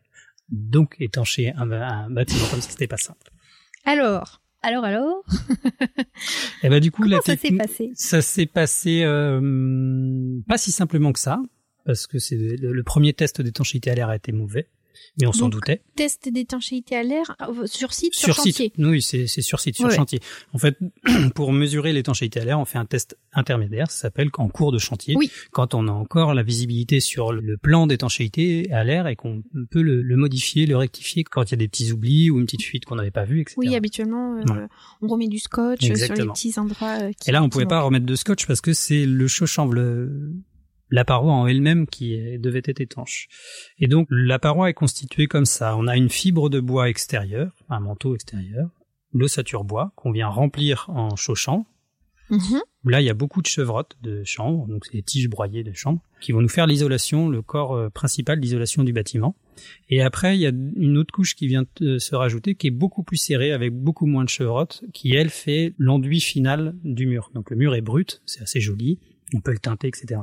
[0.50, 3.32] Donc étancher un, un bâtiment comme ça, c'était pas simple.
[3.86, 5.24] Alors, alors, alors,
[6.64, 7.92] Et ben du coup, comment la ça s'est passé?
[7.94, 11.40] ça s'est passé euh, pas si simplement que ça,
[11.86, 14.68] parce que c'est le, le premier test d'étanchéité à l'air a été mauvais.
[15.20, 15.82] Mais on s'en doutait.
[15.96, 18.52] Test d'étanchéité à l'air euh, sur site, sur, Sur chantier.
[18.52, 18.74] site.
[18.78, 19.96] Oui, c'est sur site, sur Ouais.
[19.96, 20.20] chantier.
[20.54, 20.78] En fait,
[21.36, 24.78] pour mesurer l'étanchéité à l'air, on fait un test intermédiaire, ça s'appelle en cours de
[24.80, 25.16] chantier.
[25.16, 25.32] Oui.
[25.52, 29.82] Quand on a encore la visibilité sur le plan d'étanchéité à l'air et qu'on peut
[29.82, 32.64] le, le modifier, le rectifier quand il y a des petits oublis ou une petite
[32.64, 33.56] fuite qu'on n'avait pas vue, etc.
[33.58, 34.68] Oui, habituellement, euh, Voilà.
[35.02, 36.98] on remet du scotch euh, sur les petits endroits.
[37.02, 39.74] euh, qui- Et là, on pouvait pas remettre de scotch parce que c'est le chaud-chanvre,
[39.74, 40.34] le-
[40.90, 43.28] la paroi en elle-même qui devait être étanche.
[43.80, 45.76] Et donc, la paroi est constituée comme ça.
[45.78, 48.70] On a une fibre de bois extérieure, un manteau extérieur,
[49.14, 51.66] l'ossature bois qu'on vient remplir en chaud-chanvre.
[52.30, 52.62] Mhm.
[52.86, 55.74] Là, il y a beaucoup de chevrottes de chanvre, donc c'est des tiges broyées de
[55.74, 59.36] chanvre, qui vont nous faire l'isolation, le corps euh, principal d'isolation du bâtiment.
[59.90, 62.72] Et après, il y a une autre couche qui vient de se rajouter, qui est
[62.72, 67.32] beaucoup plus serrée, avec beaucoup moins de chevrottes, qui elle fait l'enduit final du mur.
[67.34, 69.00] Donc le mur est brut, c'est assez joli,
[69.34, 70.22] on peut le teinter, etc.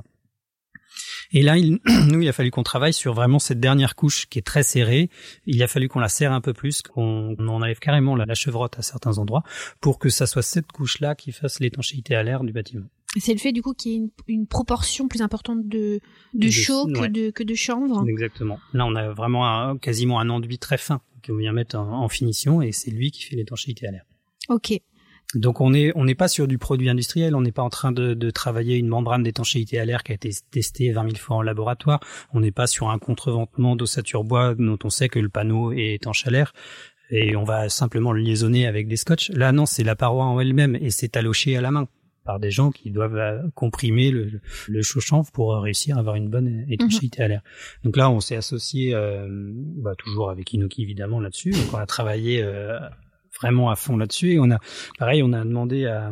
[1.35, 1.79] Et là, il,
[2.11, 5.11] nous, il a fallu qu'on travaille sur vraiment cette dernière couche qui est très serrée.
[5.47, 8.35] Il a fallu qu'on la serre un peu plus, qu'on on enlève carrément la, la
[8.35, 9.43] chevrotte à certains endroits,
[9.81, 12.87] pour que ça soit cette couche-là qui fasse l'étanchéité à l'air du bâtiment.
[13.19, 16.01] C'est le fait du coup qu'il y ait une, une proportion plus importante de,
[16.35, 18.05] de De- chaud que de, que de chanvre.
[18.09, 18.59] Exactement.
[18.73, 22.09] Là, on a vraiment un- quasiment un enduit très fin qu'on vient mettre en, en
[22.09, 24.05] finition et c'est lui qui fait l'étanchéité à l'air.
[24.49, 24.73] Ok.
[25.35, 27.93] Donc on est on n'est pas sur du produit industriel, on n'est pas en train
[27.93, 31.37] de, de travailler une membrane d'étanchéité à l'air qui a été testée 20 000 fois
[31.37, 32.01] en laboratoire.
[32.33, 35.95] On n'est pas sur un contreventement d'ossature bois dont on sait que le panneau est
[35.95, 36.53] étanche à l'air
[37.11, 39.31] et on va simplement le liaisonner avec des scotch.
[39.31, 41.89] Là non, c'est la paroi en elle-même et c'est taloché à la main
[42.25, 46.31] par des gens qui doivent euh, comprimer le, le chaud-chanvre pour réussir à avoir une
[46.31, 47.43] bonne étanchéité à l'air.
[47.85, 51.51] Donc là, on s'est associé euh, bah, toujours avec Inoki évidemment là-dessus.
[51.51, 52.79] Donc on a travaillé euh,
[53.41, 54.59] vraiment à fond là-dessus et on a
[54.99, 56.11] pareil, on a demandé à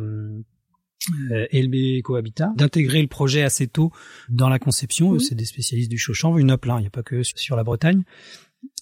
[1.31, 3.91] euh, LB Cohabitat d'intégrer le projet assez tôt
[4.29, 5.11] dans la conception.
[5.11, 5.19] Mhm.
[5.19, 7.63] C'est des spécialistes du chaud-chanvre, une up là, il n'y a pas que sur la
[7.63, 8.03] Bretagne.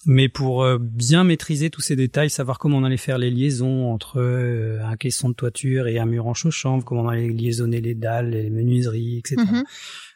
[0.06, 3.92] Mais pour euh, bien maîtriser tous ces détails, savoir comment on allait faire les liaisons
[3.92, 7.80] entre euh, un caisson de toiture et un mur en chaud-chanvre, comment on allait liaisonner
[7.80, 9.36] les dalles, les menuiseries, etc.
[9.38, 9.64] Mhm.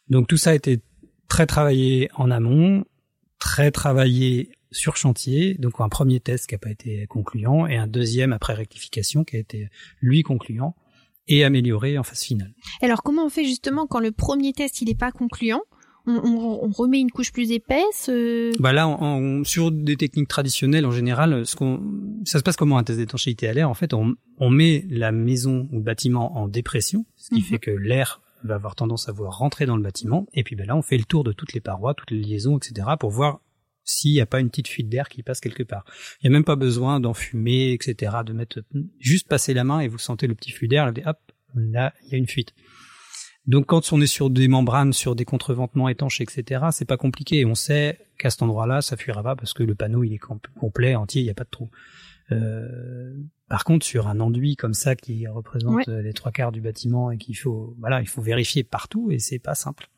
[0.08, 0.80] Donc tout ça a été
[1.28, 2.84] très travaillé en amont,
[3.40, 5.54] très travaillé sur chantier.
[5.54, 9.36] Donc un premier test qui n'a pas été concluant et un deuxième après rectification qui
[9.36, 9.68] a été
[10.00, 10.74] lui concluant
[11.28, 12.52] et amélioré en phase finale.
[12.82, 15.62] Alors comment on fait justement quand le premier test il n'est pas concluant?
[16.08, 18.86] On, on- on remet une couche plus épaisse euh, Bah là,
[19.42, 21.82] sur des techniques traditionnelles en général, ce qu'on,
[22.24, 23.68] ça se passe comment un test d'étanchéité à l'air?
[23.68, 27.42] En fait, on, on met la maison ou le bâtiment en dépression, ce qui Mhm.
[27.42, 30.26] fait que l'air va avoir tendance à vouloir rentrer dans le bâtiment.
[30.32, 32.56] Et puis ben là, on fait le tour de toutes les parois, toutes les liaisons,
[32.58, 33.40] etc., pour voir
[33.86, 35.84] s'il n'y a pas une petite fuite d'air qui passe quelque part.
[36.20, 38.62] Il n'y a même pas besoin d'enfumer, etc., de mettre
[38.98, 41.18] juste passer la main et vous sentez le petit flux d'air, là, hop,
[41.54, 42.52] là, il y a une fuite.
[43.46, 47.44] Donc quand on est sur des membranes, sur des contreventements étanches, etc., c'est pas compliqué.
[47.44, 50.40] On sait qu'à cet endroit-là, ça fuira pas parce que le panneau il est com-
[50.58, 51.70] complet, entier, il n'y a pas de trou.
[52.32, 53.14] Euh,
[53.48, 56.02] par contre, sur un enduit comme ça qui représente Ouais.
[56.02, 59.38] les trois quarts du bâtiment et qu'il faut, voilà, il faut vérifier partout et c'est
[59.38, 59.88] pas simple.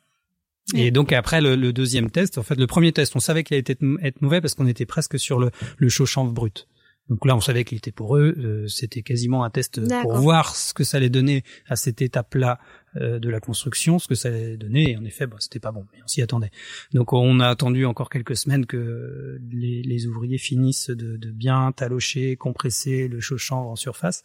[0.75, 3.55] Et donc après le, le deuxième test, en fait, le premier test, on savait qu'il
[3.55, 6.69] allait être, être mauvais parce qu'on était presque sur le, le chaud chanvre brut.
[7.09, 8.35] Donc là, on savait qu'il était pour eux.
[8.39, 12.59] euh, C'était quasiment un test pour voir ce que ça allait donner à cette étape-là
[12.97, 14.91] euh, de la construction, ce que ça allait donner.
[14.91, 16.51] Et en effet, bah, c'était pas bon, mais on s'y attendait.
[16.93, 21.73] Donc on a attendu encore quelques semaines que les, les ouvriers finissent de, de bien
[21.73, 24.23] talocher, compresser le chaud en surface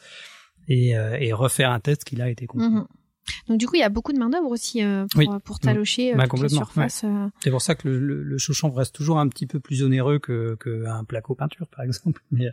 [0.67, 2.67] et, euh, et refaire un test qui là a été conclu.
[2.69, 2.85] mhm.
[3.47, 5.27] Donc du coup il y a beaucoup de main d'œuvre aussi euh, pour, Oui.
[5.45, 7.03] pour talocher euh, Bah, surface.
[7.03, 7.27] euh.
[7.43, 8.37] C'est pour ça que le, le, le
[8.75, 12.21] reste toujours un petit peu plus onéreux que qu'un placo peinture, par exemple.
[12.31, 12.47] Mais,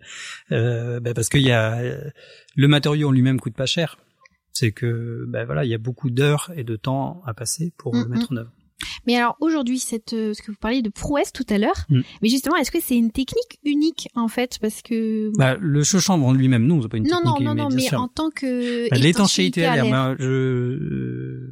[0.52, 2.10] euh, bah, parce qu'il y a euh,
[2.56, 3.98] le matériau en lui-même coûte pas cher.
[4.52, 7.94] C'est que bah, voilà, il y a beaucoup d'heures et de temps à passer pour
[7.94, 8.50] Mm, le mettre en œuvre.
[9.06, 12.00] Mais alors aujourd'hui, cette, euh, ce que vous parliez de prouesse tout à l'heure, Mm.
[12.22, 14.58] mais justement, est-ce que c'est une technique unique en fait?
[14.60, 17.48] Parce que Bah, le chaud chanvre en lui-même, non, c'est pas une non, non, technique.
[17.48, 18.00] non, non, bien mais sûr.
[18.00, 20.24] en tant que Bah, L'étanchéité à l'air, bah, je.
[20.24, 21.50] euh,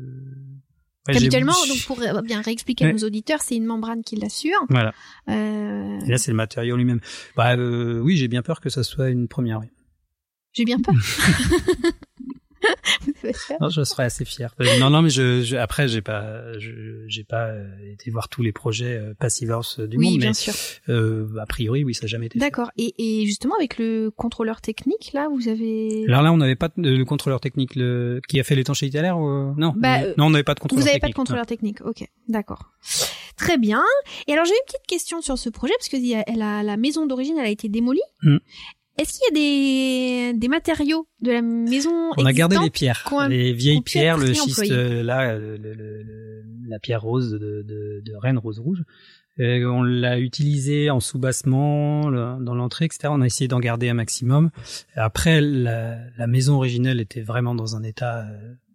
[1.08, 4.16] ouais, j'ai- Habituellement, donc pour euh, bien réexpliquer à nos auditeurs, c'est une membrane qui
[4.16, 4.58] l'assure.
[4.68, 4.92] Voilà.
[5.28, 7.00] Euh, Et là, c'est le matériau lui-même.
[7.36, 9.60] Bah, euh, oui, j'ai bien peur que ça soit une première.
[9.60, 9.66] Oui.
[10.52, 10.94] J'ai bien peur.
[13.60, 14.54] Non, je serais assez fier.
[14.60, 18.28] Euh, non, non, mais je, je après, j'ai pas, je- j'ai pas euh, été voir
[18.28, 20.52] tous les projets euh, Passivers du oui, monde, bien mais sûr.
[20.88, 22.38] euh, a priori, oui, ça n'a jamais été.
[22.38, 22.70] D'accord.
[22.76, 26.04] Et, et justement, avec le contrôleur technique, là, vous avez.
[26.08, 29.02] Alors là, on n'avait pas de, le contrôleur technique le, qui a fait l'étanchéité à
[29.02, 31.02] l'air ou non Bah, on- Non, on n'avait pas de Vous contrôleur n'avez technique.
[31.02, 32.70] pas de contrôleur technique, ok, d'accord.
[33.36, 33.82] Très bien.
[34.26, 35.96] Et alors j'ai une petite question sur ce projet parce que
[36.36, 38.00] la maison d'origine elle a été démolie.
[38.22, 38.38] Mm.
[38.98, 43.04] Est-ce qu'il y a des, des matériaux de la maison On a gardé les pierres,
[43.16, 47.30] a- les vieilles pierres, le schiste euh, là, euh, le- le- le- la pierre rose
[47.30, 48.82] de, de, de Rennes rose rouge,
[49.40, 53.08] on l'a utilisé en sous-bassement dans l'entrée, etc.
[53.10, 54.50] On a essayé d'en garder un maximum.
[54.96, 58.26] Après, la, la, maison originelle était vraiment dans un état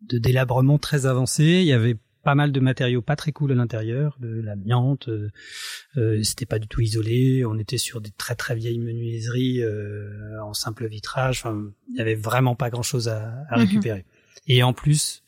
[0.09, 1.43] de délabrement très avancé.
[1.43, 5.29] Il y avait pas mal de matériaux pas très cool à l'intérieur, de l'amiante, euh,
[5.97, 10.41] euh, c'était pas du tout isolé, on était sur des très très vieilles menuiseries euh,
[10.41, 13.65] en simple vitrage, enfin, il y avait vraiment pas grand chose à, à mhm.
[13.65, 14.05] récupérer.
[14.47, 15.23] Et en plus,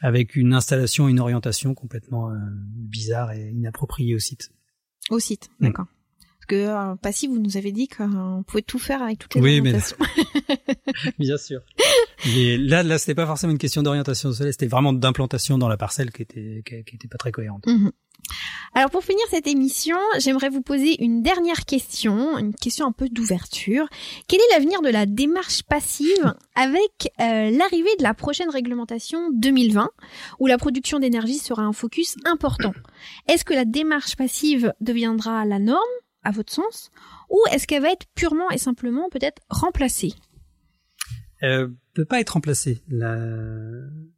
[0.00, 4.50] avec une installation, une orientation complètement euh, bizarre et inappropriée au site.
[5.10, 5.66] Au site, mm.
[5.66, 5.86] d'accord.
[6.38, 9.40] Parce que euh, Passy, vous nous avez dit qu'on pouvait tout faire avec toutes les
[9.40, 9.96] oui, orientations.
[10.48, 11.12] Mais...
[11.18, 11.60] Bien sûr.
[12.26, 15.68] Mais là, là, c'était pas forcément une question d'orientation au soleil, c'était vraiment d'implantation dans
[15.68, 17.66] la parcelle qui était, qui, était pas très cohérente.
[17.66, 17.92] Mhm.
[18.74, 23.08] Alors pour finir cette émission, j'aimerais vous poser une dernière question, une question un peu
[23.08, 23.86] d'ouverture.
[24.26, 29.90] Quel est l'avenir de la démarche passive avec euh, l'arrivée de la prochaine réglementation 2020
[30.40, 32.72] où la production d'énergie sera un focus important?
[33.28, 35.80] Est-ce que la démarche passive deviendra la norme,
[36.24, 36.90] à votre sens,
[37.30, 40.14] ou est-ce qu'elle va être purement et simplement peut-être remplacée?
[41.44, 43.16] Euh, peut pas être remplacée la,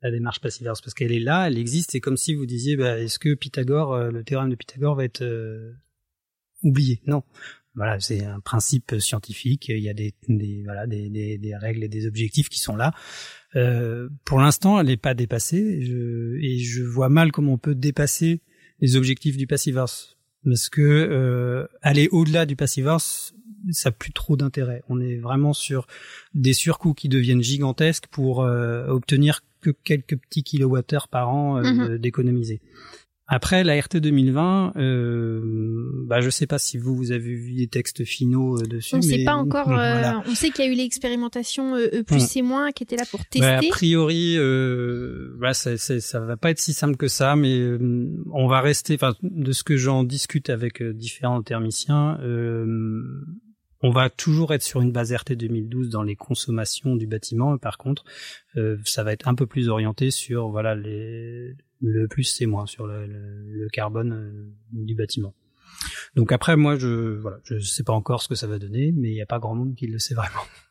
[0.03, 1.91] la démarche passive parce qu'elle est là, elle existe.
[1.93, 5.05] C'est comme si vous disiez, bah, est-ce que Pythagore, euh, le théorème de Pythagore va
[5.05, 5.73] être euh,
[6.63, 7.01] oublié?
[7.07, 7.23] Non.
[7.75, 9.69] Voilà, c'est un principe scientifique.
[9.69, 12.75] Il y a des, des voilà des, des, des, règles et des objectifs qui sont
[12.75, 12.95] là.
[13.55, 15.83] Euh, pour l'instant, elle n'est pas dépassée.
[15.83, 18.41] Je, et je vois mal comment on peut dépasser
[18.81, 20.16] les objectifs du Passivers
[20.47, 23.33] parce que euh, aller au-delà du Passivers, ça
[23.85, 24.83] n'a plus trop d'intérêt.
[24.89, 25.87] On est vraiment sur
[26.35, 31.63] des surcoûts qui deviennent gigantesques pour euh, obtenir que quelques petits kilowattheures par an euh,
[31.63, 31.99] mhm.
[31.99, 32.61] d'économiser.
[33.29, 37.67] Après la RT 2020, euh, bah je sais pas si vous vous avez vu des
[37.67, 38.95] textes finaux euh, dessus.
[38.95, 39.67] On ne sait pas encore.
[39.77, 43.05] Euh, on sait qu'il y a eu l'expérimentation E plus et moins qui était là
[43.11, 43.41] pour tester.
[43.41, 47.63] Bah, a priori, euh, bah, ça, ça va pas être si simple que ça, mais
[48.33, 48.95] on va rester.
[48.95, 52.19] Enfin, de ce que j'en discute avec différents thermiciens,
[53.83, 57.59] on va toujours être sur une base RT 2012 dans les consommations du bâtiment.
[57.59, 58.05] Par contre,
[58.57, 62.67] euh, ça va être un peu plus orienté sur voilà les, le plus c'est moins
[62.67, 65.35] sur le, le, carbone euh, du bâtiment.
[66.15, 69.11] Donc après, moi, je voilà, je sais pas encore ce que ça va donner, mais
[69.11, 70.43] il n'y a pas grand monde qui le sait vraiment.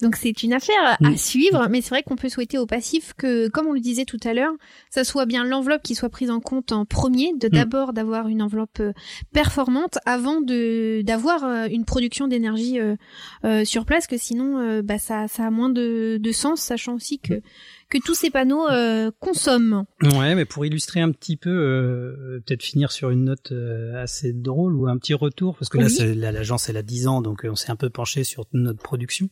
[0.00, 1.16] Donc c'est une affaire à mm.
[1.16, 4.20] suivre, mais c'est vrai qu'on peut souhaiter au passif que, comme on le disait tout
[4.24, 4.52] à l'heure,
[4.90, 7.50] ça soit bien l'enveloppe qui soit prise en compte en premier, de mm.
[7.50, 8.92] d'abord d'avoir une enveloppe euh,
[9.32, 15.26] performante avant de d'avoir euh, une production d'énergie euh, sur place, que sinon bah ça
[15.28, 17.42] ça a moins de, de sens, sachant aussi que
[17.90, 18.66] que tous ces panneaux
[19.18, 19.84] consomment.
[20.02, 23.52] Ouais, mais pour illustrer un petit peu, peut-être finir sur une note
[23.96, 27.46] assez drôle ou un petit retour, parce que là, l'agence elle a 10 ans, donc
[27.48, 29.28] on s'est un peu penché sur notre production.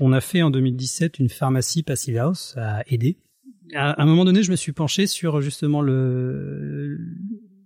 [0.00, 3.18] On a fait en 2017 une pharmacie Passive House à aider.
[3.74, 6.98] À un moment donné, je me suis penché sur justement le,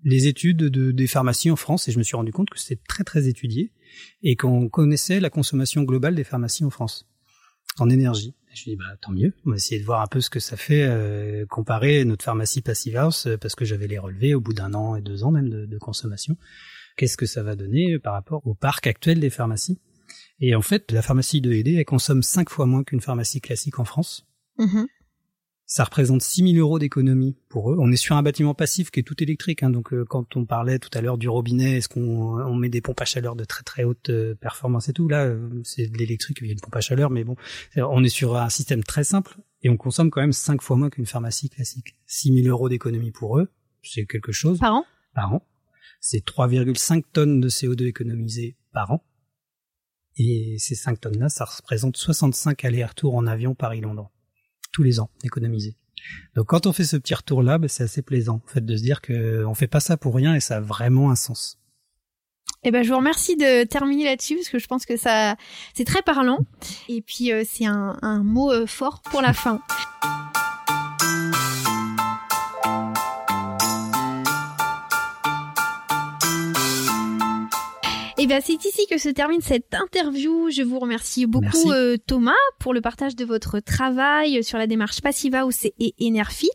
[0.05, 2.83] les études de, des pharmacies en France et je me suis rendu compte que c'était
[2.89, 3.73] très très étudié
[4.23, 7.07] et qu'on connaissait la consommation globale des pharmacies en France
[7.79, 8.35] en énergie.
[8.51, 10.29] Je me suis dit bah tant mieux, on va essayer de voir un peu ce
[10.29, 14.35] que ça fait euh, comparer notre pharmacie Passive House euh, parce que j'avais les relevés
[14.35, 16.37] au bout d'un an et deux ans même de, de consommation.
[16.97, 19.79] Qu'est-ce que ça va donner par rapport au parc actuel des pharmacies?
[20.41, 23.79] Et en fait, la pharmacie de ED, elle consomme cinq fois moins qu'une pharmacie classique
[23.79, 24.27] en France.
[24.59, 24.87] Mm-hmm.
[25.71, 27.77] Ça représente 6 000 euros d'économie pour eux.
[27.79, 29.63] On est sur un bâtiment passif qui est tout électrique.
[29.63, 32.69] Hein, donc euh, quand on parlait tout à l'heure du robinet, est-ce qu'on on met
[32.69, 35.07] des pompes à chaleur de très très haute euh, performance et tout?
[35.07, 37.37] Là, euh, c'est de l'électrique, il y a une pompe à chaleur, mais bon,
[37.77, 40.91] on est sur un système très simple et on consomme quand même cinq fois moins
[40.91, 41.95] qu'une pharmacie classique.
[42.07, 43.49] 6 000 euros d'économie pour eux,
[43.85, 44.59] c'est quelque chose.
[44.59, 44.85] Par an?
[45.15, 45.47] Par an.
[46.01, 49.05] C'est 3,5 tonnes de CO2 économisées par an.
[50.17, 54.11] Et ces 5 tonnes-là, ça représente 65 allers-retours en avion Paris-Londres.
[54.73, 55.77] Tous les ans, économisés.
[56.35, 58.83] Donc quand on fait ce petit retour-là, ben, c'est assez plaisant, en fait, de se
[58.83, 61.61] dire que on fait pas ça pour rien et ça a vraiment un sens.
[62.63, 65.37] Eh ben, je vous remercie de terminer là-dessus parce que je pense que ça,
[65.75, 66.39] c'est très parlant.
[66.89, 69.61] Et puis, euh, c'est un, un, mot euh, fort pour la fin.
[78.21, 80.51] Et eh bien, c'est ici que se termine cette interview.
[80.51, 85.01] Je vous remercie beaucoup, euh, Thomas, pour le partage de votre travail sur la démarche
[85.01, 85.47] Passiva
[85.79, 86.51] et Enerfit.